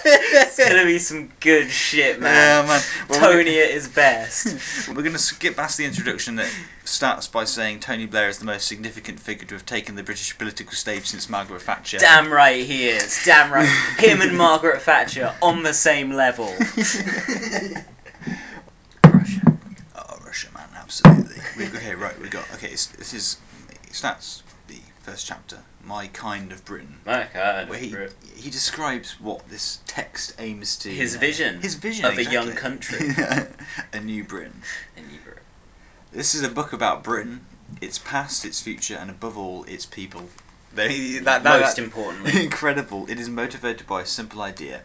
It's 0.02 0.58
gonna 0.58 0.84
be 0.84 0.98
some 0.98 1.30
good 1.40 1.70
shit, 1.70 2.20
man. 2.20 2.64
Yeah, 2.64 2.68
man. 2.68 2.82
Well, 3.08 3.20
Tony 3.20 3.58
at 3.60 3.70
his 3.70 3.88
best. 3.88 4.88
We're 4.88 5.02
going 5.02 5.12
to 5.12 5.18
skip 5.18 5.56
past 5.56 5.76
the 5.76 5.84
introduction 5.84 6.36
that 6.36 6.48
starts 6.84 7.28
by 7.28 7.44
saying 7.44 7.80
Tony 7.80 8.06
Blair 8.06 8.28
is 8.28 8.38
the 8.38 8.44
most 8.44 8.66
significant 8.66 9.20
figure 9.20 9.46
to 9.48 9.54
have 9.54 9.66
taken 9.66 9.96
the 9.96 10.02
British 10.02 10.36
political 10.38 10.72
stage 10.72 11.06
since 11.06 11.28
Margaret 11.28 11.62
Thatcher. 11.62 11.98
Damn 11.98 12.32
right 12.32 12.64
he 12.64 12.88
is. 12.88 13.24
Damn 13.24 13.52
right. 13.52 13.68
Him 13.98 14.22
and 14.22 14.36
Margaret 14.36 14.82
Thatcher 14.82 15.34
on 15.42 15.62
the 15.62 15.74
same 15.74 16.12
level. 16.12 16.52
Russia. 19.04 19.58
Oh, 19.96 20.18
Russia, 20.24 20.48
man, 20.54 20.68
absolutely. 20.76 21.36
We, 21.56 21.66
okay, 21.66 21.94
right, 21.94 22.18
we 22.20 22.28
got. 22.28 22.44
Okay, 22.54 22.70
this 22.70 23.14
is. 23.14 23.36
The 23.90 23.94
first 25.10 25.26
chapter, 25.26 25.58
My 25.82 26.06
Kind 26.06 26.52
of 26.52 26.64
Britain. 26.64 27.00
My 27.04 27.26
God. 27.34 27.68
Where 27.68 27.78
he, 27.80 27.92
he 28.36 28.48
describes 28.48 29.20
what 29.20 29.48
this 29.48 29.80
text 29.86 30.34
aims 30.38 30.76
to. 30.78 30.88
His 30.88 31.16
vision 31.16 31.60
His 31.60 31.74
vision 31.74 32.04
of 32.04 32.16
a 32.16 32.24
young 32.24 32.52
country. 32.52 33.08
a 33.92 34.00
new 34.00 34.22
Britain. 34.22 34.62
In 34.96 35.04
Europe. 35.24 35.40
This 36.12 36.36
is 36.36 36.42
a 36.42 36.48
book 36.48 36.72
about 36.72 37.02
Britain, 37.02 37.44
its 37.80 37.98
past, 37.98 38.44
its 38.44 38.60
future, 38.60 38.96
and 38.96 39.10
above 39.10 39.36
all, 39.36 39.64
its 39.64 39.84
people. 39.84 40.28
They, 40.72 41.18
that, 41.18 41.42
that, 41.42 41.60
Most 41.60 41.76
that- 41.76 41.82
importantly. 41.82 42.44
incredible. 42.44 43.10
It 43.10 43.18
is 43.18 43.28
motivated 43.28 43.88
by 43.88 44.02
a 44.02 44.06
simple 44.06 44.40
idea 44.40 44.82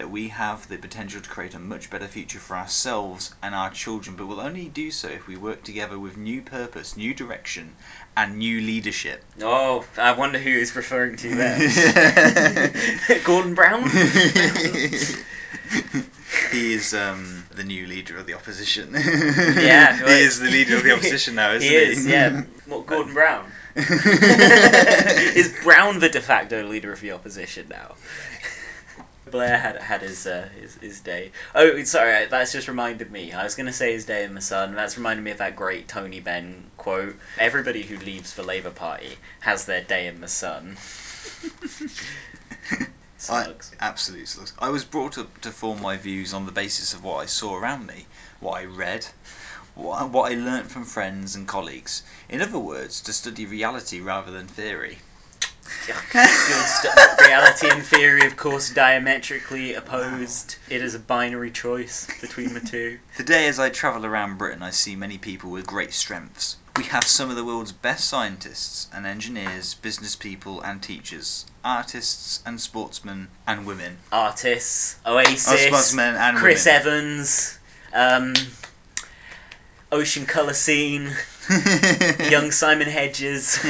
that 0.00 0.10
we 0.10 0.28
have 0.28 0.66
the 0.66 0.78
potential 0.78 1.20
to 1.20 1.28
create 1.28 1.52
a 1.52 1.58
much 1.58 1.90
better 1.90 2.08
future 2.08 2.38
for 2.38 2.56
ourselves 2.56 3.34
and 3.42 3.54
our 3.54 3.68
children, 3.70 4.16
but 4.16 4.26
we'll 4.26 4.40
only 4.40 4.66
do 4.66 4.90
so 4.90 5.08
if 5.08 5.26
we 5.26 5.36
work 5.36 5.62
together 5.62 5.98
with 5.98 6.16
new 6.16 6.40
purpose, 6.40 6.96
new 6.96 7.12
direction, 7.12 7.76
and 8.16 8.38
new 8.38 8.60
leadership. 8.60 9.22
Oh, 9.42 9.84
I 9.96 10.12
wonder 10.12 10.38
who 10.38 10.50
he's 10.50 10.76
referring 10.76 11.16
to 11.16 11.34
there. 11.34 12.72
Gordon 13.24 13.54
Brown? 13.54 13.88
he 16.50 16.72
is 16.72 16.92
um, 16.94 17.44
the 17.54 17.64
new 17.64 17.86
leader 17.86 18.16
of 18.18 18.26
the 18.26 18.34
opposition. 18.34 18.92
Yeah, 18.92 19.96
he 20.06 20.22
is 20.22 20.38
the 20.40 20.50
leader 20.50 20.76
of 20.76 20.82
the 20.82 20.92
opposition 20.92 21.34
now, 21.36 21.52
isn't 21.52 21.68
he 21.68 21.74
he? 21.74 21.82
is, 21.82 22.06
yeah. 22.06 22.42
What, 22.66 22.86
Gordon 22.86 23.14
Brown? 23.14 23.50
is 23.76 25.54
Brown 25.62 26.00
the 26.00 26.08
de 26.08 26.20
facto 26.20 26.66
leader 26.66 26.92
of 26.92 27.00
the 27.00 27.12
opposition 27.12 27.68
now? 27.70 27.94
Blair 29.30 29.58
had 29.58 29.80
had 29.80 30.02
his, 30.02 30.26
uh, 30.26 30.48
his 30.60 30.74
his 30.76 31.00
day. 31.00 31.32
Oh, 31.54 31.82
sorry, 31.84 32.26
that's 32.26 32.52
just 32.52 32.68
reminded 32.68 33.10
me. 33.10 33.32
I 33.32 33.44
was 33.44 33.54
going 33.54 33.66
to 33.66 33.72
say 33.72 33.92
his 33.92 34.04
day 34.04 34.24
in 34.24 34.34
the 34.34 34.40
sun. 34.40 34.74
That's 34.74 34.96
reminded 34.96 35.22
me 35.22 35.30
of 35.30 35.38
that 35.38 35.56
great 35.56 35.88
Tony 35.88 36.20
Benn 36.20 36.70
quote. 36.76 37.16
Everybody 37.38 37.82
who 37.82 37.96
leaves 37.98 38.34
the 38.34 38.42
Labour 38.42 38.70
Party 38.70 39.16
has 39.40 39.64
their 39.64 39.82
day 39.82 40.06
in 40.06 40.20
the 40.20 40.28
sun. 40.28 40.76
I, 43.28 43.52
absolute 43.78 44.28
slugs. 44.28 44.54
I 44.58 44.70
was 44.70 44.84
brought 44.84 45.18
up 45.18 45.40
to 45.42 45.50
form 45.50 45.82
my 45.82 45.98
views 45.98 46.32
on 46.32 46.46
the 46.46 46.52
basis 46.52 46.94
of 46.94 47.04
what 47.04 47.18
I 47.18 47.26
saw 47.26 47.54
around 47.54 47.86
me, 47.86 48.06
what 48.40 48.60
I 48.60 48.64
read, 48.64 49.06
what, 49.74 50.08
what 50.08 50.32
I 50.32 50.36
learnt 50.36 50.70
from 50.70 50.84
friends 50.84 51.36
and 51.36 51.46
colleagues. 51.46 52.02
In 52.28 52.40
other 52.40 52.58
words, 52.58 53.02
to 53.02 53.12
study 53.12 53.44
reality 53.44 54.00
rather 54.00 54.30
than 54.32 54.46
theory. 54.46 54.98
Reality 57.20 57.68
and 57.70 57.84
theory, 57.84 58.26
of 58.26 58.36
course, 58.36 58.70
diametrically 58.70 59.74
opposed. 59.74 60.56
It 60.68 60.82
is 60.82 60.94
a 60.94 60.98
binary 60.98 61.50
choice 61.50 62.06
between 62.20 62.54
the 62.54 62.60
two. 62.60 62.98
Today, 63.16 63.48
as 63.48 63.58
I 63.58 63.70
travel 63.70 64.06
around 64.06 64.38
Britain, 64.38 64.62
I 64.62 64.70
see 64.70 64.96
many 64.96 65.18
people 65.18 65.50
with 65.50 65.66
great 65.66 65.92
strengths. 65.92 66.56
We 66.76 66.84
have 66.84 67.04
some 67.04 67.30
of 67.30 67.36
the 67.36 67.44
world's 67.44 67.72
best 67.72 68.08
scientists 68.08 68.88
and 68.92 69.06
engineers, 69.06 69.74
business 69.74 70.16
people 70.16 70.60
and 70.60 70.82
teachers, 70.82 71.44
artists 71.64 72.40
and 72.46 72.60
sportsmen 72.60 73.28
and 73.46 73.66
women. 73.66 73.98
Artists, 74.10 74.96
Oasis, 75.06 75.66
sportsmen 75.66 76.14
and 76.14 76.36
Chris 76.38 76.64
women. 76.64 76.80
Evans, 76.80 77.58
um, 77.92 78.34
Ocean 79.92 80.24
Colour 80.24 80.54
Scene, 80.54 81.12
young 82.30 82.50
Simon 82.50 82.88
Hedges. 82.88 83.58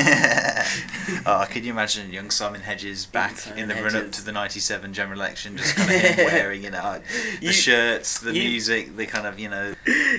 oh, 1.26 1.46
can 1.48 1.64
you 1.64 1.70
imagine 1.72 2.12
young 2.12 2.30
Simon 2.30 2.60
Hedges 2.60 3.06
back 3.06 3.38
Simon 3.38 3.58
in 3.58 3.68
the 3.68 3.74
run 3.76 3.96
up 3.96 4.12
to 4.12 4.24
the 4.24 4.32
'97 4.32 4.92
general 4.94 5.18
election, 5.18 5.56
just 5.56 5.76
kind 5.76 5.90
of 5.90 6.00
him 6.00 6.26
wearing, 6.26 6.64
you 6.64 6.70
know, 6.70 7.00
the 7.40 7.46
You- 7.46 7.52
shirts, 7.52 8.20
the 8.20 8.32
you- 8.34 8.48
music, 8.48 8.96
the 8.96 9.06
kind 9.06 9.26
of, 9.26 9.38
you 9.38 9.48
know. 9.48 9.74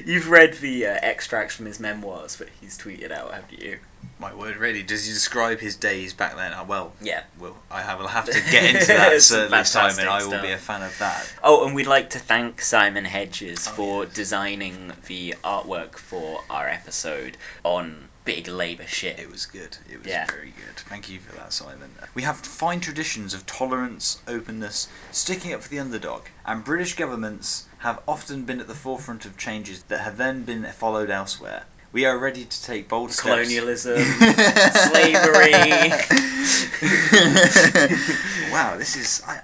You've 0.05 0.29
read 0.29 0.53
the 0.55 0.87
uh, 0.87 0.97
extracts 1.01 1.55
from 1.55 1.65
his 1.65 1.79
memoirs 1.79 2.37
that 2.37 2.49
he's 2.61 2.77
tweeted 2.77 3.11
out, 3.11 3.33
have 3.33 3.51
you? 3.51 3.79
My 4.19 4.33
word, 4.35 4.57
really. 4.57 4.83
Does 4.83 5.05
he 5.05 5.13
describe 5.13 5.59
his 5.59 5.75
days 5.75 6.13
back 6.13 6.35
then? 6.35 6.53
Uh, 6.53 6.63
Well, 6.63 6.93
Yeah. 7.01 7.23
well, 7.39 7.55
I 7.71 7.95
will 7.95 8.07
have 8.07 8.25
to 8.25 8.31
get 8.51 8.75
into 8.75 8.85
that 8.87 9.19
certainly, 9.21 9.63
Simon. 9.63 10.07
I 10.07 10.21
will 10.23 10.29
stuff. 10.29 10.41
be 10.43 10.51
a 10.51 10.57
fan 10.57 10.83
of 10.83 10.95
that. 10.99 11.33
Oh, 11.43 11.65
and 11.65 11.73
we'd 11.75 11.87
like 11.87 12.11
to 12.11 12.19
thank 12.19 12.61
Simon 12.61 13.03
Hedges 13.05 13.67
Oh, 13.67 13.71
for 13.71 14.03
yes. 14.05 14.13
designing 14.13 14.91
the 15.07 15.35
artwork 15.43 15.95
for 15.97 16.43
our 16.51 16.67
episode 16.67 17.35
on 17.63 18.09
big 18.23 18.47
Labour 18.47 18.85
shit. 18.87 19.19
It 19.19 19.29
was 19.31 19.45
good. 19.47 19.75
It 19.89 19.97
was 19.99 20.07
Yeah. 20.07 20.25
very 20.27 20.51
good. 20.51 20.77
Thank 20.89 21.09
you 21.09 21.19
for 21.19 21.35
that, 21.35 21.53
Simon. 21.53 21.91
We 22.13 22.21
have 22.23 22.37
fine 22.37 22.79
traditions 22.79 23.33
of 23.33 23.45
tolerance, 23.45 24.17
openness, 24.27 24.87
sticking 25.11 25.53
up 25.53 25.63
for 25.63 25.69
the 25.69 25.79
underdog, 25.79 26.25
and 26.45 26.63
British 26.63 26.95
governments 26.95 27.65
have 27.79 27.99
often 28.07 28.45
been 28.45 28.59
at 28.59 28.67
the 28.67 28.75
forefront 28.75 29.25
of 29.25 29.37
changes 29.37 29.83
that 29.83 30.01
have 30.01 30.17
then 30.17 30.43
been 30.43 30.65
followed 30.73 31.09
elsewhere. 31.09 31.63
We 31.93 32.05
are 32.05 32.17
ready 32.17 32.45
to 32.45 32.63
take 32.63 32.87
bold 32.87 33.11
steps. 33.11 33.23
Colonialism, 33.27 33.97
slavery. 34.91 35.51
wow, 38.51 38.77
this 38.77 38.95
is. 38.95 39.21
I, 39.27 39.41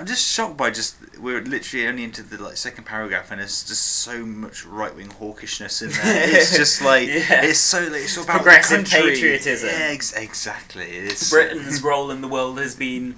I'm 0.00 0.06
just 0.06 0.26
shocked 0.26 0.56
by 0.56 0.70
just 0.70 0.96
we're 1.18 1.42
literally 1.42 1.86
only 1.86 2.04
into 2.04 2.22
the 2.22 2.42
like 2.42 2.56
second 2.56 2.84
paragraph 2.84 3.30
and 3.30 3.38
there's 3.40 3.64
just 3.64 3.82
so 3.84 4.24
much 4.24 4.64
right 4.64 4.96
wing 4.96 5.08
hawkishness 5.10 5.82
in 5.82 5.90
there. 5.90 6.28
It's 6.40 6.56
just 6.56 6.80
like 6.80 7.06
Yeah. 7.08 7.44
it's 7.44 7.58
so 7.58 7.80
like, 7.80 8.02
it's 8.02 8.16
all 8.16 8.24
about 8.24 8.36
Progressive 8.36 8.86
patriotism. 8.86 9.68
Yeah, 9.68 9.88
ex- 9.90 10.14
exactly. 10.14 10.86
It's 10.86 11.28
Britain's 11.28 11.82
role 11.82 12.10
in 12.10 12.22
the 12.22 12.28
world 12.28 12.58
has 12.60 12.74
been 12.74 13.14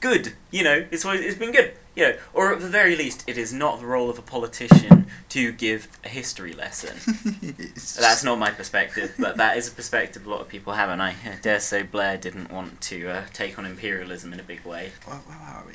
good. 0.00 0.32
You 0.50 0.64
know, 0.64 0.84
it's 0.90 1.04
always, 1.04 1.20
it's 1.20 1.38
been 1.38 1.52
good. 1.52 1.72
You 1.94 2.08
know, 2.08 2.16
or 2.32 2.52
at 2.52 2.60
the 2.60 2.66
very 2.68 2.96
least, 2.96 3.22
it 3.28 3.38
is 3.38 3.52
not 3.52 3.78
the 3.78 3.86
role 3.86 4.10
of 4.10 4.18
a 4.18 4.22
politician 4.22 5.06
to 5.28 5.52
give 5.52 5.86
a 6.04 6.08
history 6.08 6.52
lesson. 6.52 6.96
It's 7.40 7.94
That's 8.00 8.24
not 8.24 8.40
my 8.40 8.50
perspective, 8.50 9.14
but 9.20 9.36
that 9.36 9.56
is 9.58 9.68
a 9.68 9.70
perspective 9.70 10.26
a 10.26 10.30
lot 10.30 10.40
of 10.40 10.48
people 10.48 10.72
have, 10.72 10.90
and 10.90 11.00
I 11.00 11.14
dare 11.42 11.60
say 11.60 11.84
Blair 11.84 12.16
didn't 12.16 12.50
want 12.50 12.80
to 12.90 13.08
uh, 13.08 13.22
take 13.32 13.60
on 13.60 13.66
imperialism 13.66 14.32
in 14.32 14.40
a 14.40 14.42
big 14.42 14.64
way. 14.64 14.90
Where, 15.04 15.16
where 15.18 15.38
are 15.38 15.62
we? 15.68 15.74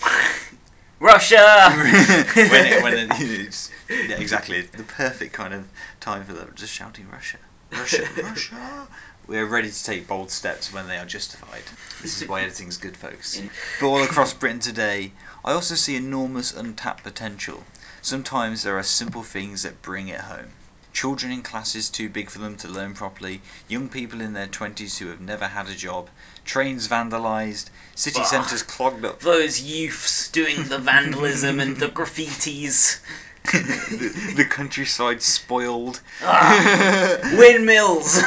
Russia. 1.00 1.70
when 2.34 2.66
it, 2.66 2.82
when 2.82 2.94
it, 2.94 3.10
it's, 3.20 3.70
yeah, 3.88 4.16
exactly 4.16 4.62
the 4.62 4.82
perfect 4.82 5.32
kind 5.32 5.54
of 5.54 5.66
time 6.00 6.24
for 6.24 6.32
them 6.32 6.52
just 6.54 6.72
shouting 6.72 7.08
Russia, 7.10 7.38
Russia, 7.72 8.06
Russia. 8.22 8.88
We 9.26 9.38
are 9.38 9.46
ready 9.46 9.70
to 9.70 9.84
take 9.84 10.08
bold 10.08 10.30
steps 10.30 10.72
when 10.72 10.88
they 10.88 10.98
are 10.98 11.06
justified. 11.06 11.62
This 12.02 12.20
is 12.20 12.28
why 12.28 12.42
editing 12.42 12.68
is 12.68 12.78
good, 12.78 12.96
folks. 12.96 13.40
But 13.78 13.86
all 13.86 14.02
across 14.02 14.34
Britain 14.34 14.58
today, 14.58 15.12
I 15.44 15.52
also 15.52 15.76
see 15.76 15.94
enormous 15.94 16.52
untapped 16.52 17.04
potential. 17.04 17.62
Sometimes 18.02 18.62
there 18.62 18.76
are 18.76 18.82
simple 18.82 19.22
things 19.22 19.62
that 19.62 19.82
bring 19.82 20.08
it 20.08 20.20
home. 20.20 20.50
Children 20.92 21.30
in 21.30 21.42
classes 21.42 21.90
too 21.90 22.08
big 22.08 22.28
for 22.28 22.40
them 22.40 22.56
to 22.56 22.68
learn 22.68 22.94
properly, 22.94 23.40
young 23.68 23.88
people 23.88 24.20
in 24.20 24.32
their 24.32 24.48
20s 24.48 24.98
who 24.98 25.06
have 25.06 25.20
never 25.20 25.46
had 25.46 25.68
a 25.68 25.74
job, 25.76 26.10
trains 26.44 26.88
vandalised, 26.88 27.66
city 27.94 28.22
centres 28.24 28.62
clogged 28.62 29.04
up 29.04 29.20
Those 29.20 29.60
youths 29.60 30.28
doing 30.28 30.64
the 30.68 30.78
vandalism 30.78 31.60
and 31.60 31.76
the 31.76 31.88
graffitis. 31.88 32.98
the, 33.52 34.34
the 34.36 34.44
countryside 34.44 35.22
spoiled. 35.22 36.00
Ah, 36.22 37.18
windmills. 37.38 38.22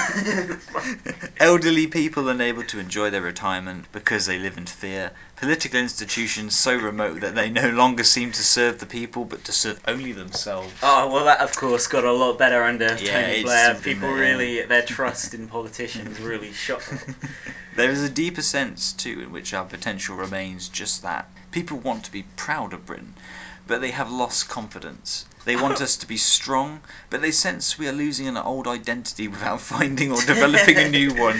Elderly 1.39 1.87
people 1.87 2.27
unable 2.29 2.63
to 2.63 2.79
enjoy 2.79 3.09
their 3.09 3.21
retirement 3.21 3.85
because 3.91 4.25
they 4.25 4.39
live 4.39 4.57
in 4.57 4.65
fear. 4.65 5.11
Political 5.37 5.79
institutions 5.79 6.57
so 6.57 6.75
remote 6.75 7.21
that 7.21 7.35
they 7.35 7.49
no 7.49 7.69
longer 7.69 8.03
seem 8.03 8.31
to 8.31 8.43
serve 8.43 8.79
the 8.79 8.85
people 8.85 9.25
but 9.25 9.43
to 9.45 9.51
serve 9.51 9.79
only 9.87 10.13
themselves. 10.13 10.73
Oh 10.81 11.11
well, 11.11 11.25
that 11.25 11.41
of 11.41 11.55
course 11.55 11.87
got 11.87 12.03
a 12.05 12.11
lot 12.11 12.37
better 12.37 12.63
under 12.63 12.95
Yeah, 12.99 13.21
Tony 13.21 13.43
Blair. 13.43 13.75
People 13.75 14.09
that, 14.09 14.19
really, 14.19 14.65
their 14.65 14.81
trust 14.81 15.33
in 15.33 15.47
politicians 15.47 16.19
really 16.19 16.53
shot 16.53 16.91
up. 16.91 16.99
There 17.75 17.89
is 17.89 18.03
a 18.03 18.09
deeper 18.09 18.43
sense, 18.43 18.93
too, 18.93 19.19
in 19.21 19.31
which 19.31 19.53
our 19.53 19.65
potential 19.65 20.15
remains 20.15 20.69
just 20.69 21.01
that. 21.01 21.27
People 21.51 21.77
want 21.79 22.05
to 22.05 22.11
be 22.11 22.23
proud 22.35 22.71
of 22.73 22.85
Britain, 22.85 23.15
but 23.67 23.81
they 23.81 23.91
have 23.91 24.11
lost 24.11 24.49
confidence. 24.49 25.25
They 25.45 25.55
want 25.55 25.81
us 25.81 25.97
to 25.97 26.07
be 26.07 26.17
strong, 26.17 26.81
but 27.09 27.21
they 27.21 27.31
sense 27.31 27.77
we 27.77 27.87
are 27.87 27.93
losing 27.93 28.27
an 28.27 28.37
old 28.37 28.67
identity 28.67 29.27
without 29.27 29.61
finding 29.73 30.11
or 30.11 30.21
developing 30.21 30.77
a 30.77 30.89
new 30.89 31.13
one. 31.13 31.39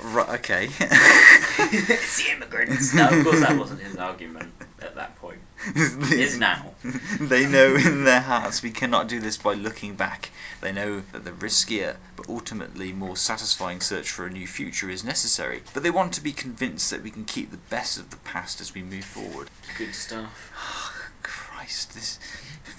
Right, 0.00 0.28
okay. 0.40 0.68
it's 0.80 2.16
the 2.16 2.32
immigrants. 2.32 2.94
No, 2.94 3.08
of 3.08 3.24
course 3.24 3.40
that 3.40 3.58
wasn't 3.58 3.80
his 3.80 3.96
argument 3.96 4.52
at 4.80 4.94
that 4.94 5.16
point. 5.16 5.40
Is 5.74 6.38
now. 6.38 6.72
They 7.20 7.46
know 7.46 7.74
in 7.74 8.04
their 8.04 8.20
hearts 8.20 8.62
we 8.62 8.70
cannot 8.70 9.08
do 9.08 9.18
this 9.18 9.36
by 9.36 9.54
looking 9.54 9.96
back. 9.96 10.30
They 10.60 10.70
know 10.70 11.02
that 11.12 11.24
the 11.24 11.32
riskier 11.32 11.96
but 12.16 12.28
ultimately 12.28 12.92
more 12.92 13.16
satisfying 13.16 13.80
search 13.80 14.10
for 14.10 14.24
a 14.24 14.30
new 14.30 14.46
future 14.46 14.88
is 14.88 15.02
necessary. 15.02 15.62
But 15.74 15.82
they 15.82 15.90
want 15.90 16.14
to 16.14 16.20
be 16.20 16.32
convinced 16.32 16.90
that 16.90 17.02
we 17.02 17.10
can 17.10 17.24
keep 17.24 17.50
the 17.50 17.56
best 17.56 17.98
of 17.98 18.10
the 18.10 18.16
past 18.18 18.60
as 18.60 18.72
we 18.72 18.82
move 18.82 19.04
forward. 19.04 19.50
Good 19.76 19.94
stuff. 19.94 20.87
Christ, 21.68 21.92
this. 21.92 22.18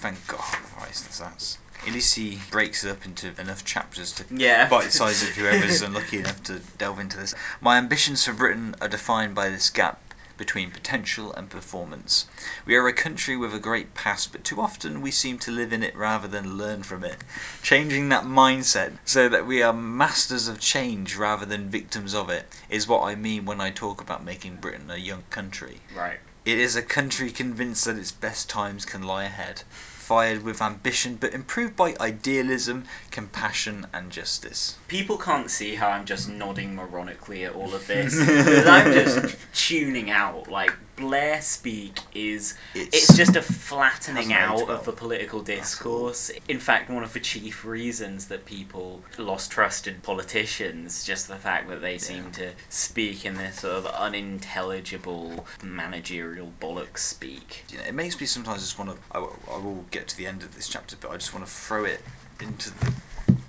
Thank 0.00 0.26
God, 0.26 0.40
Christ, 0.40 1.20
that's. 1.20 1.58
At 1.86 1.92
least 1.92 2.12
he 2.16 2.40
breaks 2.50 2.82
it 2.82 2.90
up 2.90 3.06
into 3.06 3.40
enough 3.40 3.64
chapters 3.64 4.10
to 4.14 4.24
Yeah. 4.34 4.68
bite 4.68 4.86
the 4.86 4.90
size 4.90 5.22
of 5.22 5.28
whoever's 5.28 5.80
unlucky 5.80 6.18
enough 6.18 6.42
to 6.44 6.58
delve 6.76 6.98
into 6.98 7.16
this. 7.16 7.36
My 7.60 7.78
ambitions 7.78 8.24
for 8.24 8.32
Britain 8.32 8.74
are 8.80 8.88
defined 8.88 9.36
by 9.36 9.48
this 9.50 9.70
gap 9.70 10.00
between 10.38 10.72
potential 10.72 11.32
and 11.32 11.48
performance. 11.48 12.26
We 12.66 12.74
are 12.74 12.88
a 12.88 12.92
country 12.92 13.36
with 13.36 13.54
a 13.54 13.60
great 13.60 13.94
past, 13.94 14.32
but 14.32 14.42
too 14.42 14.60
often 14.60 15.02
we 15.02 15.12
seem 15.12 15.38
to 15.40 15.52
live 15.52 15.72
in 15.72 15.84
it 15.84 15.94
rather 15.94 16.26
than 16.26 16.58
learn 16.58 16.82
from 16.82 17.04
it. 17.04 17.16
Changing 17.62 18.08
that 18.08 18.24
mindset 18.24 18.98
so 19.04 19.28
that 19.28 19.46
we 19.46 19.62
are 19.62 19.72
masters 19.72 20.48
of 20.48 20.58
change 20.58 21.14
rather 21.14 21.46
than 21.46 21.70
victims 21.70 22.12
of 22.14 22.28
it 22.30 22.44
is 22.68 22.88
what 22.88 23.04
I 23.04 23.14
mean 23.14 23.44
when 23.44 23.60
I 23.60 23.70
talk 23.70 24.00
about 24.00 24.24
making 24.24 24.56
Britain 24.56 24.90
a 24.90 24.96
young 24.96 25.22
country. 25.30 25.80
Right. 25.94 26.18
It 26.46 26.58
is 26.58 26.74
a 26.74 26.82
country 26.82 27.30
convinced 27.30 27.84
that 27.84 27.98
its 27.98 28.12
best 28.12 28.48
times 28.48 28.86
can 28.86 29.02
lie 29.02 29.24
ahead, 29.24 29.62
fired 30.10 30.42
with 30.42 30.60
ambition 30.60 31.14
but 31.14 31.32
improved 31.34 31.76
by 31.76 31.94
idealism, 32.00 32.84
compassion, 33.12 33.86
and 33.92 34.10
justice. 34.10 34.76
People 34.88 35.16
can't 35.18 35.48
see 35.48 35.76
how 35.76 35.88
I'm 35.88 36.04
just 36.04 36.28
nodding 36.28 36.74
moronically 36.74 37.46
at 37.46 37.54
all 37.54 37.72
of 37.72 37.86
this 37.86 38.18
because 38.18 38.66
I'm 38.66 38.92
just 38.92 39.36
tuning 39.54 40.10
out. 40.10 40.50
Like 40.50 40.72
Blair 40.96 41.40
speak 41.40 41.98
is 42.14 42.54
it's 42.74 43.16
just 43.16 43.36
a 43.36 43.42
flattening 43.42 44.32
out 44.32 44.66
well 44.66 44.76
of 44.76 44.84
the 44.84 44.92
political 44.92 45.40
discourse. 45.40 46.30
In 46.46 46.60
fact, 46.60 46.90
one 46.90 47.02
of 47.02 47.12
the 47.12 47.20
chief 47.20 47.64
reasons 47.64 48.26
that 48.26 48.44
people 48.44 49.02
lost 49.16 49.50
trust 49.50 49.86
in 49.86 50.00
politicians 50.00 51.04
just 51.04 51.28
the 51.28 51.36
fact 51.36 51.68
that 51.68 51.80
they 51.80 51.98
seem 51.98 52.32
to 52.32 52.50
speak 52.68 53.24
in 53.24 53.34
this 53.34 53.60
sort 53.60 53.76
of 53.76 53.86
unintelligible 53.86 55.46
managerial 55.62 56.52
bollocks 56.60 56.98
speak. 56.98 57.64
know, 57.78 57.84
it 57.84 57.94
makes 57.94 58.20
me 58.20 58.26
sometimes 58.26 58.60
just 58.60 58.78
want 58.78 58.90
to. 58.90 58.96
I, 59.10 59.18
I 59.18 59.58
will 59.58 59.84
get 59.90 59.99
to 60.08 60.16
the 60.16 60.26
end 60.26 60.42
of 60.42 60.54
this 60.54 60.68
chapter, 60.68 60.96
but 61.00 61.10
I 61.10 61.14
just 61.14 61.34
want 61.34 61.46
to 61.46 61.52
throw 61.52 61.84
it 61.84 62.00
into 62.40 62.70
the 62.70 62.92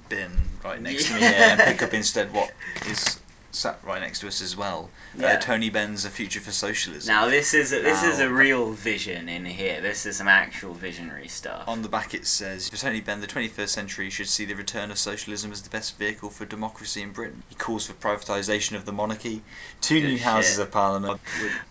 bin 0.10 0.32
right 0.64 0.82
next 0.82 1.08
to 1.08 1.14
me 1.14 1.20
here 1.22 1.34
and 1.34 1.60
pick 1.60 1.82
up 1.82 1.93
instead 1.93 2.34
what 2.34 2.52
is 2.88 3.20
sat 3.52 3.80
right 3.84 4.02
next 4.02 4.20
to 4.20 4.28
us 4.28 4.41
as 4.41 4.56
well. 4.56 4.89
Yeah. 5.18 5.28
Uh, 5.28 5.39
Tony 5.39 5.70
Benn's 5.70 6.06
A 6.06 6.10
Future 6.10 6.39
for 6.39 6.52
Socialism. 6.52 7.14
Now 7.14 7.28
this 7.28 7.54
is 7.54 7.74
a, 7.74 7.82
this 7.82 8.04
is 8.04 8.20
a 8.20 8.30
real 8.30 8.72
vision 8.72 9.30
in 9.30 9.45
here. 9.45 9.82
This 9.82 10.06
is 10.06 10.18
some 10.18 10.28
actual 10.28 10.74
visionary 10.74 11.28
stuff. 11.28 11.68
On 11.68 11.82
the 11.82 11.89
back 11.89 12.14
it 12.14 12.26
says, 12.26 12.70
for 12.70 12.78
Tony 12.78 13.02
Benn, 13.02 13.22
the 13.22 13.28
21st 13.28 13.70
century 13.70 14.10
should 14.10 14.28
see 14.28 14.45
the 14.45 14.54
return 14.54 14.91
of 14.91 14.97
socialism 14.97 15.52
as 15.52 15.62
the 15.62 15.70
best 15.70 15.97
vehicle 15.97 16.30
for 16.30 16.45
democracy 16.45 17.02
in 17.02 17.12
Britain. 17.12 17.43
He 17.49 17.56
calls 17.56 17.88
for 17.88 17.93
privatisation 17.93 18.76
of 18.76 18.86
the 18.86 18.91
monarchy, 18.91 19.41
two 19.82 19.99
Good 19.99 20.08
new 20.08 20.20
houses 20.20 20.60
of 20.60 20.72
parliament. 20.72 21.20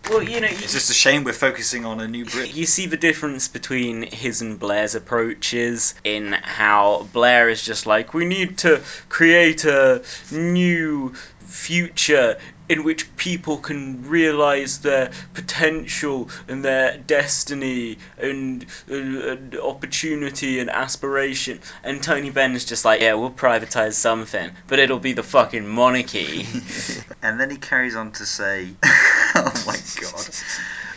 Well, 0.09 0.23
you 0.23 0.41
know, 0.41 0.49
It's 0.49 0.73
just 0.73 0.91
a 0.91 0.95
shame 0.95 1.25
we're 1.25 1.33
focusing 1.33 1.85
on 1.85 2.01
a 2.01 2.09
new 2.09 2.25
Britain. 2.25 2.55
You 2.55 2.67
see 2.67 2.87
the 2.87 2.97
difference 2.97 3.49
between 3.49 4.03
his 4.03 4.43
and 4.43 4.59
Blair's 4.59 4.95
approaches 4.95 5.95
in 6.05 6.33
how 6.33 7.09
Blair 7.13 7.49
is 7.49 7.63
just 7.63 7.87
like, 7.87 8.13
we 8.13 8.25
need 8.25 8.59
to 8.59 8.83
create 9.09 9.65
a 9.65 10.03
new 10.31 11.15
future 11.51 12.39
in 12.69 12.85
which 12.85 13.17
people 13.17 13.59
can 13.59 14.09
realize 14.09 14.79
their 14.79 15.11
potential 15.35 16.31
and 16.47 16.65
their 16.65 16.97
destiny 16.97 17.99
and, 18.17 18.65
and 18.89 19.57
opportunity 19.57 20.61
and 20.61 20.71
aspiration. 20.71 21.59
And 21.83 22.01
Tony 22.01 22.31
Benn 22.31 22.55
is 22.55 22.65
just 22.65 22.85
like, 22.85 23.01
yeah, 23.01 23.15
we'll 23.15 23.33
privatize 23.33 23.95
something, 23.95 24.53
but 24.69 24.79
it'll 24.79 25.01
be 25.01 25.15
the 25.15 25.25
fucking 25.25 25.67
monarchy. 25.67 26.47
and 27.23 27.41
then 27.41 27.51
he 27.51 27.57
carries 27.57 27.97
on 27.97 28.13
to 28.13 28.25
say, 28.25 28.69
oh 28.85 29.65
my 29.67 29.77
god. 30.01 30.29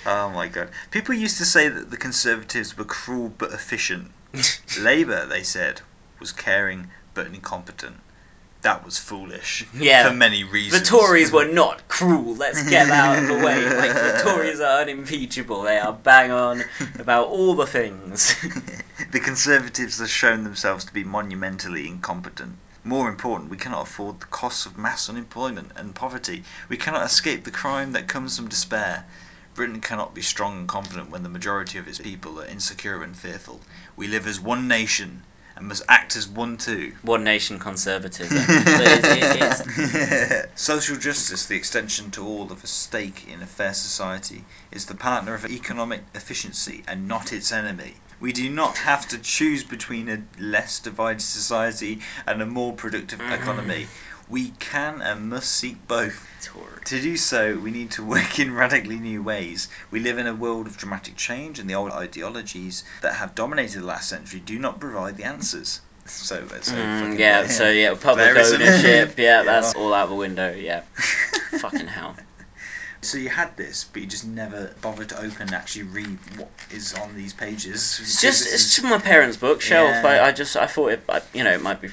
Oh 0.05 0.29
my 0.29 0.47
god. 0.49 0.69
People 0.91 1.15
used 1.15 1.39
to 1.39 1.45
say 1.45 1.69
that 1.69 1.89
the 1.89 1.97
Conservatives 1.97 2.77
were 2.77 2.85
cruel 2.85 3.33
but 3.35 3.51
efficient. 3.51 4.11
Labour, 4.79 5.25
they 5.25 5.41
said, 5.41 5.81
was 6.19 6.31
caring 6.31 6.91
but 7.15 7.27
incompetent. 7.27 7.97
That 8.63 8.85
was 8.85 8.97
foolish. 8.97 9.65
Yeah. 9.73 10.07
For 10.07 10.15
many 10.15 10.45
reasons. 10.45 10.83
The. 10.83 10.97
Tories 10.97 11.31
were 11.31 11.45
not 11.61 11.87
cruel. 11.89 12.35
Let's 12.35 12.63
get 12.69 12.87
that 12.87 13.17
out 13.17 13.23
of 13.23 13.27
the 13.27 13.45
way. 13.45 13.63
Like 13.65 13.93
the 13.93 14.21
Tories 14.23 14.61
are 14.61 14.81
unimpeachable. 14.81 15.63
They 15.63 15.77
are 15.77 15.91
bang 15.91 16.31
on 16.31 16.63
about 16.97 17.27
all 17.27 17.55
the 17.55 17.67
things. 17.67 18.33
the 19.11 19.19
Conservatives 19.19 19.99
have 19.99 20.09
shown 20.09 20.45
themselves 20.45 20.85
to 20.85 20.93
be 20.93 21.03
monumentally 21.03 21.87
incompetent. 21.87 22.57
More 22.85 23.09
important, 23.09 23.49
we 23.49 23.57
cannot 23.57 23.83
afford 23.83 24.21
the 24.21 24.25
costs 24.27 24.65
of 24.65 24.77
mass 24.77 25.09
unemployment 25.09 25.73
and 25.75 25.93
poverty. 25.93 26.45
We 26.69 26.77
cannot 26.77 27.05
escape 27.05 27.43
the 27.43 27.51
crime 27.51 27.91
that 27.93 28.07
comes 28.07 28.37
from 28.37 28.47
despair. 28.47 29.05
Britain 29.55 29.81
cannot 29.81 30.13
be 30.13 30.21
strong 30.21 30.59
and 30.59 30.67
confident 30.67 31.09
when 31.09 31.23
the 31.23 31.29
majority 31.29 31.77
of 31.77 31.87
its 31.87 31.99
people 31.99 32.41
are 32.41 32.45
insecure 32.45 33.03
and 33.03 33.15
fearful. 33.15 33.61
We 33.95 34.07
live 34.07 34.25
as 34.25 34.39
one 34.39 34.67
nation 34.67 35.23
and 35.55 35.67
must 35.67 35.83
act 35.87 36.15
as 36.15 36.27
one 36.27 36.57
too. 36.57 36.93
One 37.03 37.23
nation 37.23 37.59
conservatism. 37.59 38.37
but 38.47 38.81
it's, 38.87 39.07
it, 39.07 40.45
it's, 40.55 40.61
Social 40.61 40.97
justice, 40.97 41.45
the 41.45 41.55
extension 41.55 42.11
to 42.11 42.25
all 42.25 42.51
of 42.51 42.63
a 42.63 42.67
stake 42.67 43.27
in 43.27 43.41
a 43.41 43.47
fair 43.47 43.73
society, 43.73 44.43
is 44.71 44.85
the 44.85 44.95
partner 44.95 45.33
of 45.33 45.45
economic 45.45 46.01
efficiency 46.15 46.83
and 46.87 47.07
not 47.07 47.33
its 47.33 47.51
enemy. 47.51 47.93
We 48.19 48.31
do 48.31 48.49
not 48.49 48.77
have 48.77 49.07
to 49.09 49.17
choose 49.17 49.63
between 49.63 50.09
a 50.09 50.23
less 50.39 50.79
divided 50.79 51.21
society 51.21 51.99
and 52.25 52.41
a 52.41 52.45
more 52.45 52.73
productive 52.73 53.19
mm-hmm. 53.19 53.33
economy. 53.33 53.87
We 54.29 54.49
can 54.51 55.01
and 55.01 55.29
must 55.29 55.51
seek 55.51 55.87
both. 55.87 56.29
To 56.85 57.01
do 57.01 57.17
so, 57.17 57.57
we 57.57 57.71
need 57.71 57.91
to 57.91 58.03
work 58.03 58.39
in 58.39 58.53
radically 58.53 58.97
new 58.97 59.21
ways. 59.23 59.69
We 59.91 59.99
live 59.99 60.17
in 60.17 60.27
a 60.27 60.33
world 60.33 60.67
of 60.67 60.77
dramatic 60.77 61.15
change, 61.15 61.59
and 61.59 61.69
the 61.69 61.75
old 61.75 61.91
ideologies 61.91 62.83
that 63.01 63.13
have 63.15 63.35
dominated 63.35 63.79
the 63.81 63.85
last 63.85 64.09
century 64.09 64.39
do 64.39 64.57
not 64.59 64.79
provide 64.79 65.17
the 65.17 65.23
answers. 65.23 65.81
So, 66.05 66.45
so 66.61 66.73
Mm, 66.73 67.17
yeah, 67.17 67.47
so 67.47 67.69
yeah, 67.69 67.95
public 67.95 68.35
ownership, 68.35 69.17
yeah, 69.17 69.39
Yeah. 69.39 69.43
that's 69.43 69.73
all 69.73 69.93
out 69.93 70.09
the 70.09 70.15
window, 70.15 70.53
yeah. 70.53 70.81
Fucking 71.59 71.87
hell. 71.87 72.15
So 73.01 73.17
you 73.17 73.29
had 73.29 73.55
this, 73.57 73.83
but 73.85 74.01
you 74.01 74.07
just 74.07 74.25
never 74.25 74.73
bothered 74.81 75.09
to 75.09 75.17
open 75.17 75.41
and 75.43 75.53
actually 75.53 75.83
read 75.83 76.17
what 76.37 76.49
is 76.71 76.93
on 76.93 77.15
these 77.15 77.33
pages. 77.33 77.99
It's 78.01 78.21
just 78.21 78.43
it's 78.53 78.75
just 78.75 78.83
my 78.83 78.97
parents' 78.97 79.35
bookshelf. 79.37 79.91
Yeah. 79.91 80.07
I, 80.07 80.27
I 80.27 80.31
just 80.31 80.55
I 80.55 80.67
thought 80.67 80.91
it 80.93 81.03
I, 81.09 81.21
you 81.33 81.43
know 81.43 81.51
it 81.51 81.61
might 81.61 81.81
be 81.81 81.89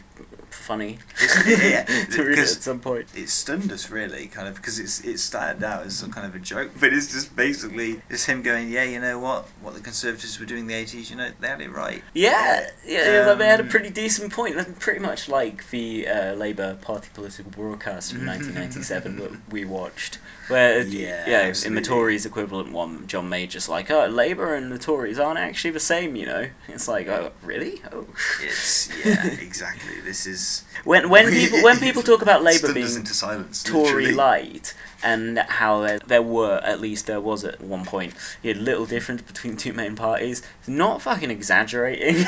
funny 0.71 0.99
yeah, 1.49 1.85
to 1.85 2.23
read 2.23 2.39
it 2.39 2.43
at 2.43 2.63
some 2.63 2.79
point. 2.79 3.07
it 3.17 3.29
stunned 3.29 3.73
us 3.73 3.91
really, 3.91 4.29
kind 4.29 4.47
of, 4.47 4.55
because 4.55 4.79
it's 4.79 5.05
it 5.05 5.19
started 5.19 5.65
out 5.65 5.85
as 5.85 5.97
some 5.97 6.13
kind 6.13 6.27
of 6.29 6.35
a 6.37 6.39
joke, 6.39 6.71
but 6.79 6.93
it's 6.93 7.13
just 7.13 7.35
basically 7.35 8.01
it's 8.09 8.25
him 8.25 8.43
going, 8.43 8.71
yeah, 8.71 8.85
you 8.85 9.01
know 9.01 9.19
what, 9.19 9.47
what 9.63 9.75
the 9.75 9.81
Conservatives 9.81 10.39
were 10.39 10.47
doing 10.47 10.63
in 10.63 10.67
the 10.69 10.75
eighties, 10.75 11.11
you 11.11 11.17
know, 11.17 11.29
they 11.41 11.49
had 11.49 11.61
it 11.61 11.71
right. 11.73 12.03
Yeah, 12.15 12.71
yeah, 12.87 13.13
yeah, 13.13 13.27
like 13.27 13.39
they 13.39 13.47
had 13.47 13.61
a 13.61 13.65
Um, 13.65 13.69
pretty 13.69 13.91
decent 13.91 14.33
point. 14.33 14.79
Pretty 14.79 15.01
much 15.01 15.29
like 15.29 15.69
the 15.71 16.07
uh, 16.07 16.35
Labour 16.35 16.77
Party 16.81 17.09
political 17.15 17.51
broadcast 17.51 18.13
from 18.13 18.27
1997 18.27 19.17
that 19.17 19.31
we 19.51 19.65
watched, 19.65 20.19
where 20.49 20.81
Yeah, 20.87 21.29
yeah, 21.29 21.55
in 21.67 21.75
the. 21.75 21.81
Tories 21.91 22.27
equivalent 22.27 22.71
one, 22.73 23.09
John 23.09 23.29
May 23.29 23.49
just 23.49 23.69
like, 23.69 23.91
oh, 23.91 24.07
Labour 24.07 24.55
and 24.55 24.71
the 24.71 24.79
Tories 24.79 25.19
aren't 25.19 25.41
actually 25.41 25.73
the 25.73 25.81
same, 25.81 26.15
you 26.15 26.27
know. 26.27 26.49
It's 26.69 26.87
like, 26.87 27.09
oh, 27.09 27.33
really? 27.43 27.83
Oh. 27.93 28.07
It's 28.43 28.89
yeah, 29.05 29.27
exactly. 29.27 30.01
This 30.05 30.27
is 30.27 30.60
When 30.85 31.09
when 31.11 31.31
people 31.31 31.63
when 31.63 31.79
people 31.79 32.03
talk 32.03 32.23
about 32.23 32.43
Labour 32.43 32.73
being 32.73 32.95
into 32.95 33.15
silence. 33.15 33.63
Tory 33.63 34.13
light 34.13 34.75
and 35.03 35.39
how 35.39 35.83
there, 35.83 35.99
there 36.07 36.23
were 36.23 36.59
at 36.63 36.81
least 36.81 37.07
there 37.07 37.21
was 37.21 37.45
at 37.45 37.61
one 37.61 37.85
point 37.85 38.15
a 38.45 38.55
little 38.55 38.87
difference 38.87 39.23
between 39.23 39.57
two 39.57 39.73
main 39.73 39.97
parties. 39.97 40.43
Not 40.67 41.03
fucking 41.03 41.31
exaggerating. 41.31 42.17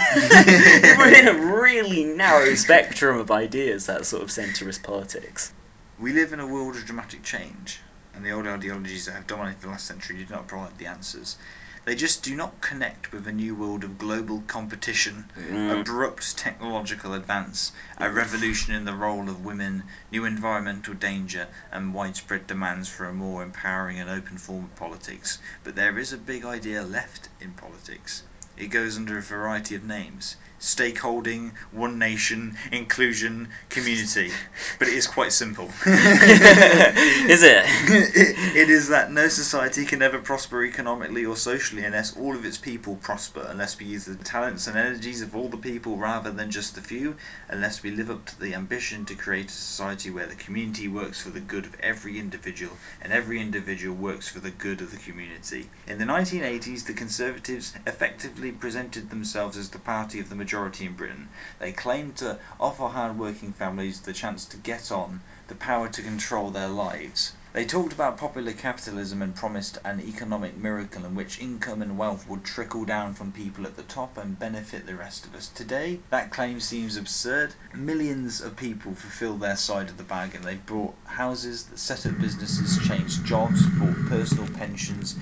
We're 0.98 1.18
in 1.18 1.28
a 1.28 1.54
really 1.62 2.04
narrow 2.04 2.54
spectrum 2.54 3.18
of 3.18 3.30
ideas, 3.30 3.86
that 3.86 4.06
sort 4.06 4.22
of 4.22 4.28
centrist 4.28 4.82
politics. 4.82 5.52
We 5.98 6.12
live 6.12 6.32
in 6.32 6.40
a 6.40 6.46
world 6.46 6.76
of 6.76 6.84
dramatic 6.84 7.22
change, 7.22 7.80
and 8.14 8.24
the 8.24 8.32
old 8.32 8.46
ideologies 8.46 9.06
that 9.06 9.12
have 9.12 9.26
dominated 9.26 9.62
the 9.62 9.68
last 9.68 9.86
century 9.86 10.18
did 10.18 10.30
not 10.30 10.46
provide 10.46 10.76
the 10.78 10.86
answers. 10.86 11.36
They 11.84 11.96
just 11.96 12.22
do 12.22 12.36
not 12.36 12.60
connect 12.60 13.10
with 13.10 13.26
a 13.26 13.32
new 13.32 13.56
world 13.56 13.82
of 13.82 13.98
global 13.98 14.42
competition, 14.42 15.28
Mm. 15.36 15.80
abrupt 15.80 16.38
technological 16.38 17.12
advance, 17.12 17.72
a 17.98 18.08
revolution 18.08 18.72
in 18.72 18.84
the 18.84 18.94
role 18.94 19.28
of 19.28 19.44
women, 19.44 19.82
new 20.12 20.24
environmental 20.24 20.94
danger, 20.94 21.48
and 21.72 21.92
widespread 21.92 22.46
demands 22.46 22.88
for 22.88 23.06
a 23.06 23.12
more 23.12 23.42
empowering 23.42 23.98
and 23.98 24.08
open 24.08 24.38
form 24.38 24.66
of 24.66 24.76
politics. 24.76 25.38
But 25.64 25.74
there 25.74 25.98
is 25.98 26.12
a 26.12 26.18
big 26.18 26.44
idea 26.44 26.84
left 26.84 27.28
in 27.40 27.54
politics. 27.54 28.22
It 28.56 28.68
goes 28.68 28.96
under 28.96 29.18
a 29.18 29.22
variety 29.22 29.74
of 29.74 29.82
names 29.82 30.36
stakeholding, 30.62 31.50
one 31.72 31.98
nation, 31.98 32.56
inclusion, 32.70 33.48
community. 33.68 34.30
But 34.78 34.86
it 34.86 34.94
is 34.94 35.08
quite 35.08 35.32
simple. 35.32 35.66
Is 35.86 37.42
it? 37.42 37.64
it? 37.66 38.38
It 38.62 38.70
is 38.70 38.88
that 38.88 39.10
no 39.10 39.28
society 39.28 39.84
can 39.84 40.02
ever 40.02 40.20
prosper 40.20 40.64
economically 40.64 41.24
or 41.24 41.36
socially 41.36 41.84
unless 41.84 42.16
all 42.16 42.36
of 42.36 42.44
its 42.44 42.58
people 42.58 42.94
prosper, 42.94 43.44
unless 43.48 43.76
we 43.78 43.86
use 43.86 44.04
the 44.04 44.14
talents 44.14 44.68
and 44.68 44.76
energies 44.76 45.20
of 45.20 45.34
all 45.34 45.48
the 45.48 45.56
people 45.56 45.96
rather 45.96 46.30
than 46.30 46.50
just 46.50 46.76
the 46.76 46.80
few, 46.80 47.16
unless 47.48 47.82
we 47.82 47.90
live 47.90 48.10
up 48.10 48.24
to 48.26 48.40
the 48.40 48.54
ambition 48.54 49.04
to 49.06 49.14
create 49.16 49.48
a 49.48 49.52
society 49.52 50.10
where 50.10 50.26
the 50.26 50.36
community 50.36 50.86
works 50.86 51.20
for 51.20 51.30
the 51.30 51.40
good 51.40 51.64
of 51.64 51.74
every 51.80 52.20
individual 52.20 52.76
and 53.00 53.12
every 53.12 53.40
individual 53.40 53.96
works 53.96 54.28
for 54.28 54.38
the 54.38 54.50
good 54.50 54.80
of 54.80 54.92
the 54.92 54.98
community. 54.98 55.68
In 55.88 55.98
the 55.98 56.04
1980s, 56.04 56.86
the 56.86 56.92
Conservatives 56.92 57.72
effectively 57.84 58.52
presented 58.52 59.10
themselves 59.10 59.56
as 59.56 59.70
the 59.70 59.78
party 59.80 60.20
of 60.20 60.28
the 60.28 60.36
majority 60.36 60.51
in 60.52 60.92
Britain. 60.92 61.30
They 61.60 61.72
claimed 61.72 62.16
to 62.16 62.38
offer 62.60 62.88
hard-working 62.88 63.54
families 63.54 64.00
the 64.00 64.12
chance 64.12 64.44
to 64.46 64.58
get 64.58 64.92
on, 64.92 65.22
the 65.48 65.54
power 65.54 65.88
to 65.88 66.02
control 66.02 66.50
their 66.50 66.68
lives. 66.68 67.32
They 67.54 67.64
talked 67.64 67.94
about 67.94 68.18
popular 68.18 68.52
capitalism 68.52 69.22
and 69.22 69.34
promised 69.34 69.78
an 69.82 70.00
economic 70.00 70.56
miracle 70.56 71.06
in 71.06 71.14
which 71.14 71.38
income 71.38 71.80
and 71.80 71.96
wealth 71.96 72.28
would 72.28 72.44
trickle 72.44 72.84
down 72.84 73.14
from 73.14 73.32
people 73.32 73.66
at 73.66 73.76
the 73.76 73.82
top 73.82 74.18
and 74.18 74.38
benefit 74.38 74.84
the 74.84 74.94
rest 74.94 75.24
of 75.24 75.34
us. 75.34 75.48
Today, 75.48 76.00
that 76.10 76.30
claim 76.30 76.60
seems 76.60 76.98
absurd. 76.98 77.54
Millions 77.74 78.42
of 78.42 78.56
people 78.56 78.94
fulfill 78.94 79.38
their 79.38 79.56
side 79.56 79.88
of 79.88 79.96
the 79.96 80.02
bargain. 80.02 80.42
They 80.42 80.56
bought 80.56 80.94
houses, 81.06 81.66
set 81.76 82.04
up 82.04 82.18
businesses, 82.18 82.76
changed 82.76 83.24
jobs, 83.24 83.66
bought 83.78 84.04
personal 84.04 84.48
pensions, 84.48 85.16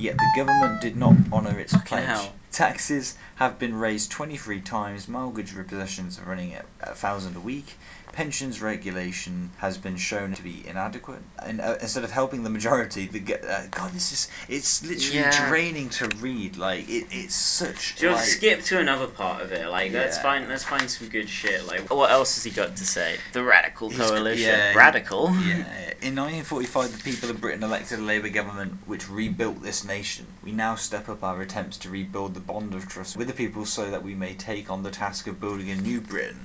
yet 0.00 0.16
the 0.16 0.32
government 0.34 0.80
did 0.80 0.96
not 0.96 1.14
honour 1.32 1.58
its 1.58 1.76
pledge. 1.76 2.06
hell. 2.06 2.32
Taxes 2.50 3.16
have 3.36 3.58
been 3.58 3.74
raised 3.74 4.10
23 4.10 4.60
times, 4.62 5.06
mortgage 5.06 5.52
repossessions 5.54 6.18
are 6.18 6.28
running 6.28 6.54
at 6.54 6.64
a 6.80 6.94
thousand 6.94 7.36
a 7.36 7.40
week, 7.40 7.76
pensions 8.12 8.60
regulation 8.60 9.50
has 9.58 9.78
been 9.78 9.96
shown 9.96 10.34
to 10.34 10.42
be 10.42 10.66
inadequate, 10.66 11.22
and 11.42 11.60
uh, 11.60 11.76
instead 11.80 12.04
of 12.04 12.10
helping 12.10 12.42
the 12.42 12.50
majority, 12.50 13.06
the 13.06 13.20
uh, 13.36 13.66
God, 13.70 13.92
this 13.92 14.12
is 14.12 14.28
it's 14.48 14.82
literally 14.84 15.18
Yeah. 15.20 15.48
draining 15.48 15.90
to 15.90 16.08
read. 16.20 16.56
Like 16.56 16.88
it, 16.88 17.06
it's 17.10 17.34
such. 17.34 17.96
Do 17.96 18.06
you 18.06 18.08
want 18.10 18.20
like, 18.20 18.28
to 18.28 18.34
skip 18.34 18.62
to 18.64 18.78
another 18.78 19.06
part 19.06 19.42
of 19.42 19.52
it? 19.52 19.68
Like, 19.68 19.92
let's 19.92 20.18
find 20.18 20.48
let's 20.48 20.64
find 20.64 20.90
some 20.90 21.08
good 21.08 21.28
shit. 21.28 21.66
Like, 21.66 21.90
what 21.92 22.10
else 22.10 22.34
has 22.36 22.44
he 22.44 22.50
got 22.50 22.76
to 22.76 22.86
say? 22.86 23.16
The 23.32 23.42
Radical 23.42 23.88
He's 23.90 23.98
Coalition. 23.98 24.46
yeah, 24.48 24.72
he- 24.72 24.76
Radical. 24.78 25.30
Yeah. 25.34 25.64
In 26.02 26.16
1945, 26.16 26.96
the 26.96 27.02
people 27.10 27.28
of 27.28 27.42
Britain 27.42 27.62
elected 27.62 27.98
a 27.98 28.02
Labour 28.02 28.30
government 28.30 28.72
which 28.86 29.10
rebuilt 29.10 29.62
this 29.62 29.84
nation. 29.84 30.26
We 30.42 30.52
now 30.52 30.76
step 30.76 31.10
up 31.10 31.22
our 31.22 31.42
attempts 31.42 31.76
to 31.78 31.90
rebuild 31.90 32.32
the 32.32 32.40
bond 32.40 32.74
of 32.74 32.88
trust 32.88 33.18
with 33.18 33.26
the 33.26 33.34
people 33.34 33.66
so 33.66 33.90
that 33.90 34.02
we 34.02 34.14
may 34.14 34.32
take 34.32 34.70
on 34.70 34.82
the 34.82 34.90
task 34.90 35.26
of 35.26 35.38
building 35.40 35.70
a 35.70 35.76
new 35.76 36.00
Britain. 36.00 36.40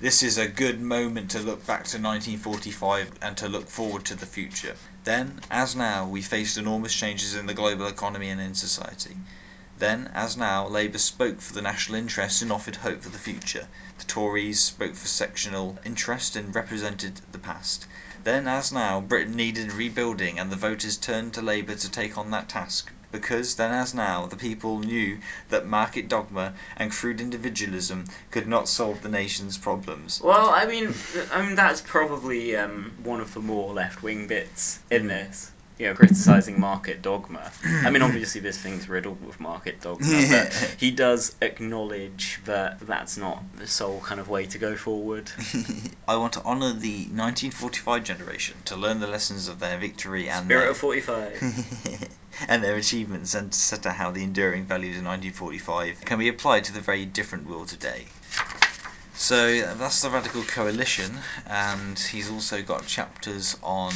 This 0.00 0.24
is 0.24 0.38
a 0.38 0.48
good 0.48 0.80
moment 0.80 1.30
to 1.30 1.38
look 1.38 1.64
back 1.66 1.84
to 1.84 1.98
1945 1.98 3.12
and 3.22 3.36
to 3.36 3.48
look 3.48 3.68
forward 3.68 4.04
to 4.06 4.16
the 4.16 4.26
future. 4.26 4.74
Then, 5.04 5.40
as 5.52 5.76
now, 5.76 6.08
we 6.08 6.20
faced 6.20 6.58
enormous 6.58 6.92
changes 6.92 7.36
in 7.36 7.46
the 7.46 7.54
global 7.54 7.86
economy 7.86 8.28
and 8.30 8.40
in 8.40 8.56
society. 8.56 9.16
Then, 9.78 10.10
as 10.12 10.36
now, 10.36 10.66
Labour 10.66 10.98
spoke 10.98 11.40
for 11.40 11.52
the 11.52 11.62
national 11.62 11.96
interest 11.96 12.42
and 12.42 12.50
offered 12.50 12.74
hope 12.74 13.04
for 13.04 13.08
the 13.08 13.18
future. 13.18 13.68
The 13.98 14.04
Tories 14.04 14.60
spoke 14.60 14.96
for 14.96 15.06
sectional 15.06 15.78
interest 15.84 16.34
and 16.34 16.52
represented 16.52 17.20
the 17.30 17.38
past. 17.38 17.86
Then, 18.24 18.48
as 18.48 18.72
now, 18.72 19.00
Britain 19.00 19.36
needed 19.36 19.72
rebuilding, 19.72 20.40
and 20.40 20.50
the 20.50 20.56
voters 20.56 20.96
turned 20.96 21.34
to 21.34 21.40
Labour 21.42 21.76
to 21.76 21.88
take 21.88 22.18
on 22.18 22.32
that 22.32 22.48
task. 22.48 22.90
Because, 23.14 23.54
then 23.54 23.70
as 23.70 23.94
now, 23.94 24.26
the 24.26 24.34
people 24.34 24.80
knew 24.80 25.18
that 25.48 25.64
market 25.64 26.08
dogma 26.08 26.52
and 26.76 26.90
crude 26.90 27.20
individualism 27.20 28.06
could 28.32 28.48
not 28.48 28.68
solve 28.68 29.02
the 29.02 29.08
nation's 29.08 29.56
problems. 29.56 30.20
Well, 30.20 30.50
I 30.50 30.66
mean, 30.66 30.92
I 31.30 31.46
mean 31.46 31.54
that's 31.54 31.80
probably 31.80 32.56
um, 32.56 32.90
one 33.04 33.20
of 33.20 33.32
the 33.32 33.38
more 33.38 33.72
left-wing 33.72 34.26
bits 34.26 34.80
in 34.90 35.06
this. 35.06 35.52
You 35.78 35.86
know, 35.86 35.94
criticizing 35.94 36.60
market 36.60 37.02
dogma. 37.02 37.50
I 37.64 37.90
mean, 37.90 38.02
obviously 38.02 38.40
this 38.40 38.58
thing's 38.58 38.88
riddled 38.88 39.24
with 39.24 39.40
market 39.40 39.80
dogma, 39.80 40.06
but 40.30 40.76
he 40.78 40.92
does 40.92 41.34
acknowledge 41.42 42.40
that 42.44 42.80
that's 42.80 43.16
not 43.16 43.42
the 43.56 43.66
sole 43.66 44.00
kind 44.00 44.20
of 44.20 44.28
way 44.28 44.46
to 44.46 44.58
go 44.58 44.76
forward. 44.76 45.30
I 46.08 46.16
want 46.16 46.34
to 46.34 46.44
honour 46.44 46.72
the 46.72 47.06
1945 47.06 48.04
generation 48.04 48.56
to 48.66 48.76
learn 48.76 49.00
the 49.00 49.08
lessons 49.08 49.48
of 49.48 49.58
their 49.58 49.78
victory 49.78 50.28
and 50.28 50.46
Spirit 50.46 50.60
their, 50.60 50.70
of 50.70 50.76
45. 50.76 52.08
and 52.48 52.62
their 52.62 52.76
achievements 52.76 53.34
and 53.34 53.52
to 53.52 53.58
set 53.58 53.86
out 53.86 53.96
how 53.96 54.10
the 54.10 54.22
enduring 54.22 54.64
values 54.64 54.98
of 54.98 55.04
1945 55.04 56.02
can 56.04 56.18
be 56.18 56.28
applied 56.28 56.64
to 56.64 56.72
the 56.72 56.80
very 56.80 57.04
different 57.04 57.48
world 57.48 57.68
today. 57.68 58.06
So 59.16 59.74
that's 59.74 60.02
the 60.02 60.10
Radical 60.10 60.42
Coalition, 60.42 61.16
and 61.46 61.96
he's 61.98 62.30
also 62.30 62.62
got 62.62 62.84
chapters 62.84 63.56
on 63.62 63.92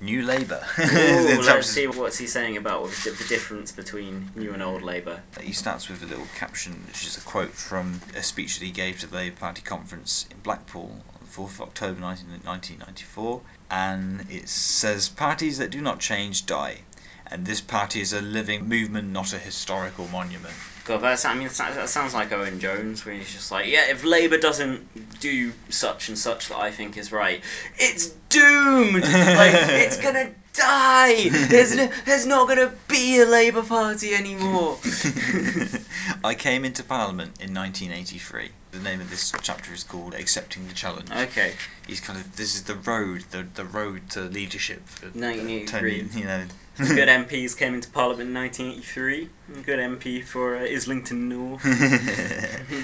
New 0.00 0.22
Labour. 0.22 0.64
Ooh, 0.78 0.82
let's 0.84 1.46
chapters- 1.46 1.66
see 1.66 1.86
what's 1.88 2.16
he 2.18 2.28
saying 2.28 2.56
about 2.56 2.88
the 2.88 3.10
the 3.10 3.24
difference 3.24 3.72
between 3.72 4.30
new 4.36 4.52
and 4.54 4.62
old 4.62 4.82
Labour. 4.82 5.22
He 5.40 5.52
starts 5.52 5.88
with 5.88 6.02
a 6.02 6.06
little 6.06 6.26
caption, 6.36 6.84
which 6.86 7.04
is 7.04 7.16
a 7.16 7.20
quote 7.20 7.50
from 7.52 8.00
a 8.14 8.22
speech 8.22 8.58
that 8.58 8.64
he 8.64 8.70
gave 8.70 9.00
to 9.00 9.06
the 9.08 9.16
Labour 9.16 9.36
Party 9.36 9.62
conference 9.62 10.26
in 10.30 10.38
Blackpool 10.38 11.02
on 11.14 11.20
the 11.20 11.30
4th 11.30 11.54
of 11.54 11.60
October 11.62 12.00
19, 12.00 12.26
1994, 12.44 13.42
and 13.70 14.26
it 14.30 14.48
says 14.48 15.08
parties 15.08 15.58
that 15.58 15.70
do 15.70 15.80
not 15.80 15.98
change 15.98 16.46
die. 16.46 16.78
And 17.26 17.44
this 17.46 17.60
party 17.60 18.00
is 18.00 18.12
a 18.12 18.20
living 18.20 18.68
movement, 18.68 19.10
not 19.10 19.32
a 19.32 19.38
historical 19.38 20.08
monument. 20.08 20.54
God, 20.90 21.02
that's, 21.02 21.24
I 21.24 21.34
mean, 21.34 21.46
that 21.46 21.74
that 21.76 21.88
sounds 21.88 22.14
like 22.14 22.32
Owen 22.32 22.58
Jones, 22.58 23.06
where 23.06 23.14
he's 23.14 23.32
just 23.32 23.52
like, 23.52 23.68
yeah, 23.68 23.90
if 23.90 24.02
Labour 24.02 24.38
doesn't 24.38 25.20
do 25.20 25.52
such 25.68 26.08
and 26.08 26.18
such 26.18 26.48
that 26.48 26.58
I 26.58 26.72
think 26.72 26.96
is 26.96 27.12
right, 27.12 27.40
it's 27.78 28.08
doomed. 28.28 29.04
like, 29.04 29.54
it's 29.54 29.98
gonna 29.98 30.32
die. 30.60 31.28
There's 31.48 31.74
no, 31.74 31.90
there's 32.04 32.26
not 32.26 32.48
gonna 32.48 32.72
be 32.88 33.20
a 33.20 33.26
Labour 33.26 33.62
Party 33.62 34.14
anymore. 34.14 34.78
I 36.24 36.34
came 36.34 36.64
into 36.64 36.84
Parliament 36.84 37.40
in 37.40 37.54
1983. 37.54 38.50
The 38.72 38.78
name 38.78 39.00
of 39.00 39.10
this 39.10 39.32
chapter 39.42 39.72
is 39.72 39.84
called 39.84 40.14
"Accepting 40.14 40.68
the 40.68 40.74
Challenge." 40.74 41.10
okay, 41.10 41.54
He's 41.86 42.00
kind 42.00 42.18
of 42.18 42.36
this 42.36 42.54
is 42.54 42.64
the 42.64 42.76
road, 42.76 43.24
the 43.30 43.42
the 43.54 43.64
road 43.64 44.10
to 44.10 44.20
leadership. 44.20 44.86
For 44.86 45.06
1983. 45.06 45.66
Tony, 45.66 46.20
you 46.20 46.24
know. 46.24 46.44
Good 46.78 47.08
MPs 47.28 47.56
came 47.58 47.74
into 47.74 47.90
Parliament 47.90 48.28
in 48.28 48.34
1983. 48.34 49.28
Good 49.64 49.78
MP 49.78 50.24
for 50.24 50.56
uh, 50.56 50.60
Islington 50.62 51.28
North. 51.28 51.62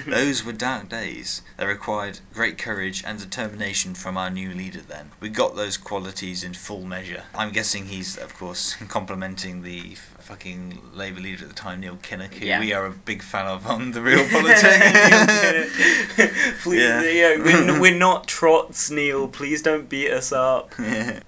Those 0.05 0.43
were 0.43 0.51
dark 0.51 0.89
days. 0.89 1.41
They 1.57 1.65
required 1.65 2.19
great 2.33 2.57
courage 2.57 3.03
and 3.05 3.17
determination 3.17 3.95
from 3.95 4.17
our 4.17 4.29
new 4.29 4.53
leader 4.53 4.81
then. 4.81 5.09
We 5.19 5.29
got 5.29 5.55
those 5.55 5.77
qualities 5.77 6.43
in 6.43 6.53
full 6.53 6.83
measure. 6.83 7.23
I'm 7.33 7.51
guessing 7.51 7.66
he's, 7.73 8.17
of 8.17 8.33
course, 8.37 8.75
complimenting 8.87 9.61
the 9.61 9.91
f- 9.93 10.15
fucking 10.25 10.79
Labour 10.93 11.19
leader 11.21 11.43
at 11.43 11.49
the 11.49 11.55
time, 11.55 11.79
Neil 11.81 11.97
Kinnock, 11.97 12.33
who 12.33 12.45
Yeah. 12.45 12.59
we 12.59 12.73
are 12.73 12.85
a 12.85 12.91
big 12.91 13.21
fan 13.21 13.47
of 13.47 13.65
on 13.67 13.91
The 13.91 14.01
Real 14.09 14.27
Politics. 14.27 14.63
Please, 16.63 16.79
Yeah. 16.81 17.01
yeah. 17.03 17.37
we're, 17.43 17.79
we're 17.79 17.97
not 17.97 18.27
trots, 18.27 18.89
Neil. 18.91 19.27
Please 19.27 19.61
don't 19.61 19.87
beat 19.89 20.11
us 20.11 20.31
up. 20.31 20.73
Yeah. 20.79 21.19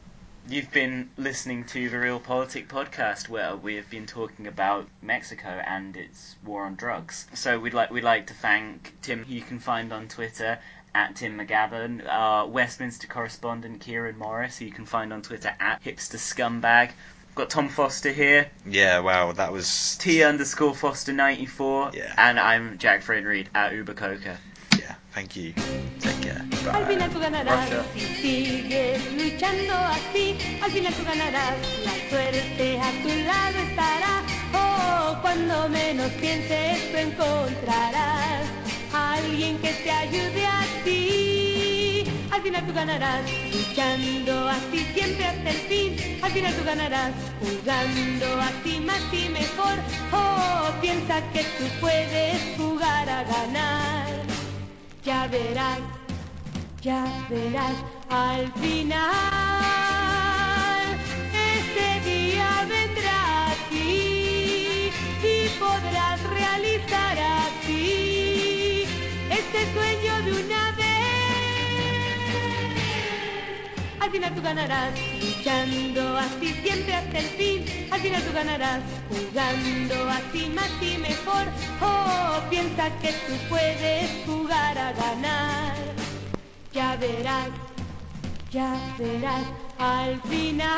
You've 0.47 0.71
been 0.71 1.11
listening 1.15 1.65
to 1.65 1.89
the 1.91 1.99
Real 1.99 2.19
Politic 2.19 2.69
podcast, 2.69 3.29
where 3.29 3.55
we 3.55 3.75
have 3.75 3.87
been 3.91 4.07
talking 4.07 4.47
about 4.47 4.87
Mexico 4.99 5.47
and 5.47 5.95
its 5.95 6.35
war 6.43 6.65
on 6.65 6.73
drugs. 6.73 7.27
So 7.35 7.59
we'd 7.59 7.75
like 7.75 7.91
we'd 7.91 8.03
like 8.03 8.25
to 8.27 8.33
thank 8.33 8.95
Tim. 9.03 9.25
who 9.25 9.31
You 9.35 9.41
can 9.43 9.59
find 9.59 9.93
on 9.93 10.07
Twitter 10.07 10.57
at 10.95 11.15
Tim 11.15 11.37
McGowan, 11.37 12.05
our 12.07 12.47
Westminster 12.47 13.07
correspondent 13.07 13.79
Kieran 13.81 14.17
Morris, 14.17 14.57
who 14.57 14.65
you 14.65 14.71
can 14.71 14.85
find 14.85 15.11
on 15.13 15.21
Twitter 15.21 15.53
at 15.59 15.81
Hipster 15.83 16.17
Scumbag. 16.17 16.91
Got 17.35 17.49
Tom 17.51 17.69
Foster 17.69 18.11
here, 18.11 18.49
yeah, 18.65 18.99
wow, 18.99 19.31
that 19.33 19.53
was. 19.53 19.95
T 20.01 20.23
underscore 20.23 20.75
Foster 20.75 21.13
ninety 21.13 21.45
four, 21.45 21.91
Yeah. 21.93 22.13
and 22.17 22.39
I'm 22.39 22.77
Jack 22.77 23.01
Fred 23.03 23.23
Reed 23.23 23.49
at 23.55 23.71
Uber 23.73 23.93
Coca. 23.93 24.37
Yeah, 24.77 24.95
thank 25.13 25.35
you. 25.37 25.53
Take 25.99 26.21
care. 26.21 26.41
Al 26.73 26.83
Bye. 26.83 26.85
final 26.97 27.09
tú 27.09 27.19
ganarás 27.19 27.69
Russia. 27.69 27.85
si 27.93 27.99
sigues 28.15 29.13
luchando 29.13 29.73
así. 29.73 30.37
Al 30.61 30.71
final 30.71 30.93
tú 30.93 31.03
ganarás, 31.05 31.55
la 31.85 31.93
suerte 32.09 32.79
a 32.79 32.91
tu 33.03 33.07
lado 33.07 33.57
estará. 33.69 34.23
Oh, 34.53 35.17
cuando 35.21 35.69
menos 35.69 36.11
pienses 36.13 36.91
tú 36.91 36.97
encontrarás 36.97 38.43
a 38.65 38.68
alguien 38.93 39.57
que 39.59 39.71
te 39.73 39.91
ayude 39.91 40.45
a 40.45 40.61
ti. 40.83 42.03
Al 42.31 42.41
final 42.41 42.65
tú 42.65 42.73
ganarás, 42.73 43.21
luchando 43.53 44.47
así 44.47 44.79
siempre 44.93 45.25
hasta 45.25 45.49
el 45.49 45.57
fin. 45.57 46.19
Al 46.21 46.31
final 46.31 46.53
tú 46.53 46.63
ganarás, 46.63 47.11
jugando 47.41 48.41
así 48.41 48.79
más 48.79 49.01
y 49.13 49.29
mejor. 49.29 49.75
Oh, 50.11 50.69
piensa 50.81 51.21
que 51.33 51.43
tú 51.57 51.65
puedes 51.81 52.37
jugar 52.57 53.09
a 53.09 53.23
ganar. 53.23 54.07
Ya 55.03 55.27
verás 55.27 55.79
ya 56.81 57.05
verás 57.29 57.75
al 58.09 58.51
final. 58.53 59.98
Este 69.51 69.73
sueño 69.73 70.21
de 70.25 70.31
una 70.43 70.71
vez. 70.73 70.85
Al 73.99 74.11
final 74.11 74.35
tú 74.35 74.41
ganarás, 74.41 74.93
luchando 75.19 76.17
así 76.17 76.53
siempre 76.63 76.93
hasta 76.93 77.17
el 77.17 77.25
fin. 77.25 77.65
Al 77.91 77.99
final 77.99 78.21
tú 78.23 78.31
ganarás, 78.33 78.81
jugando 79.09 80.09
así 80.09 80.49
más 80.49 80.69
y 80.81 80.97
mejor. 80.99 81.47
Oh, 81.81 82.39
piensa 82.49 82.91
que 83.01 83.11
tú 83.11 83.33
puedes 83.49 84.09
jugar 84.25 84.77
a 84.77 84.93
ganar. 84.93 85.75
Ya 86.71 86.95
verás, 86.97 87.49
ya 88.51 88.75
verás 88.99 89.45
al 89.79 90.21
final. 90.23 90.69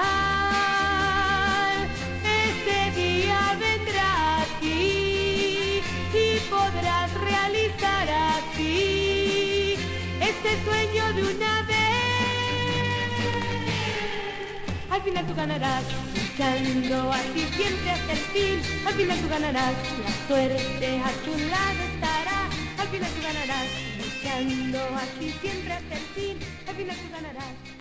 Ese 2.24 2.91
día 2.95 3.57
vendrá 3.59 4.41
aquí 4.43 5.82
y 6.13 6.39
podrás 6.49 7.13
realizar 7.15 7.61
este 10.32 10.63
sueño 10.63 11.13
de 11.13 11.23
una 11.36 11.61
vez. 11.63 11.77
Al 14.89 15.01
final 15.01 15.27
tú 15.27 15.36
ganarás, 15.36 15.84
luchando 16.15 17.11
así 17.11 17.41
siempre 17.57 17.91
hasta 17.91 18.11
el 18.13 18.23
fin. 18.34 18.61
Al 18.88 18.93
final 18.93 19.19
tú 19.19 19.27
ganarás, 19.29 19.73
la 20.03 20.27
suerte 20.27 20.88
a 20.99 21.11
tu 21.25 21.34
lado 21.53 21.82
estará. 21.93 22.39
Al 22.79 22.88
final 22.88 23.11
tú 23.11 23.21
ganarás, 23.21 23.67
luchando 23.99 24.79
así 25.03 25.34
siempre 25.41 25.73
hasta 25.73 25.95
el 25.95 26.05
fin. 26.15 26.38
Al 26.67 26.75
final 26.75 26.95
tú 26.95 27.07
ganarás. 27.11 27.80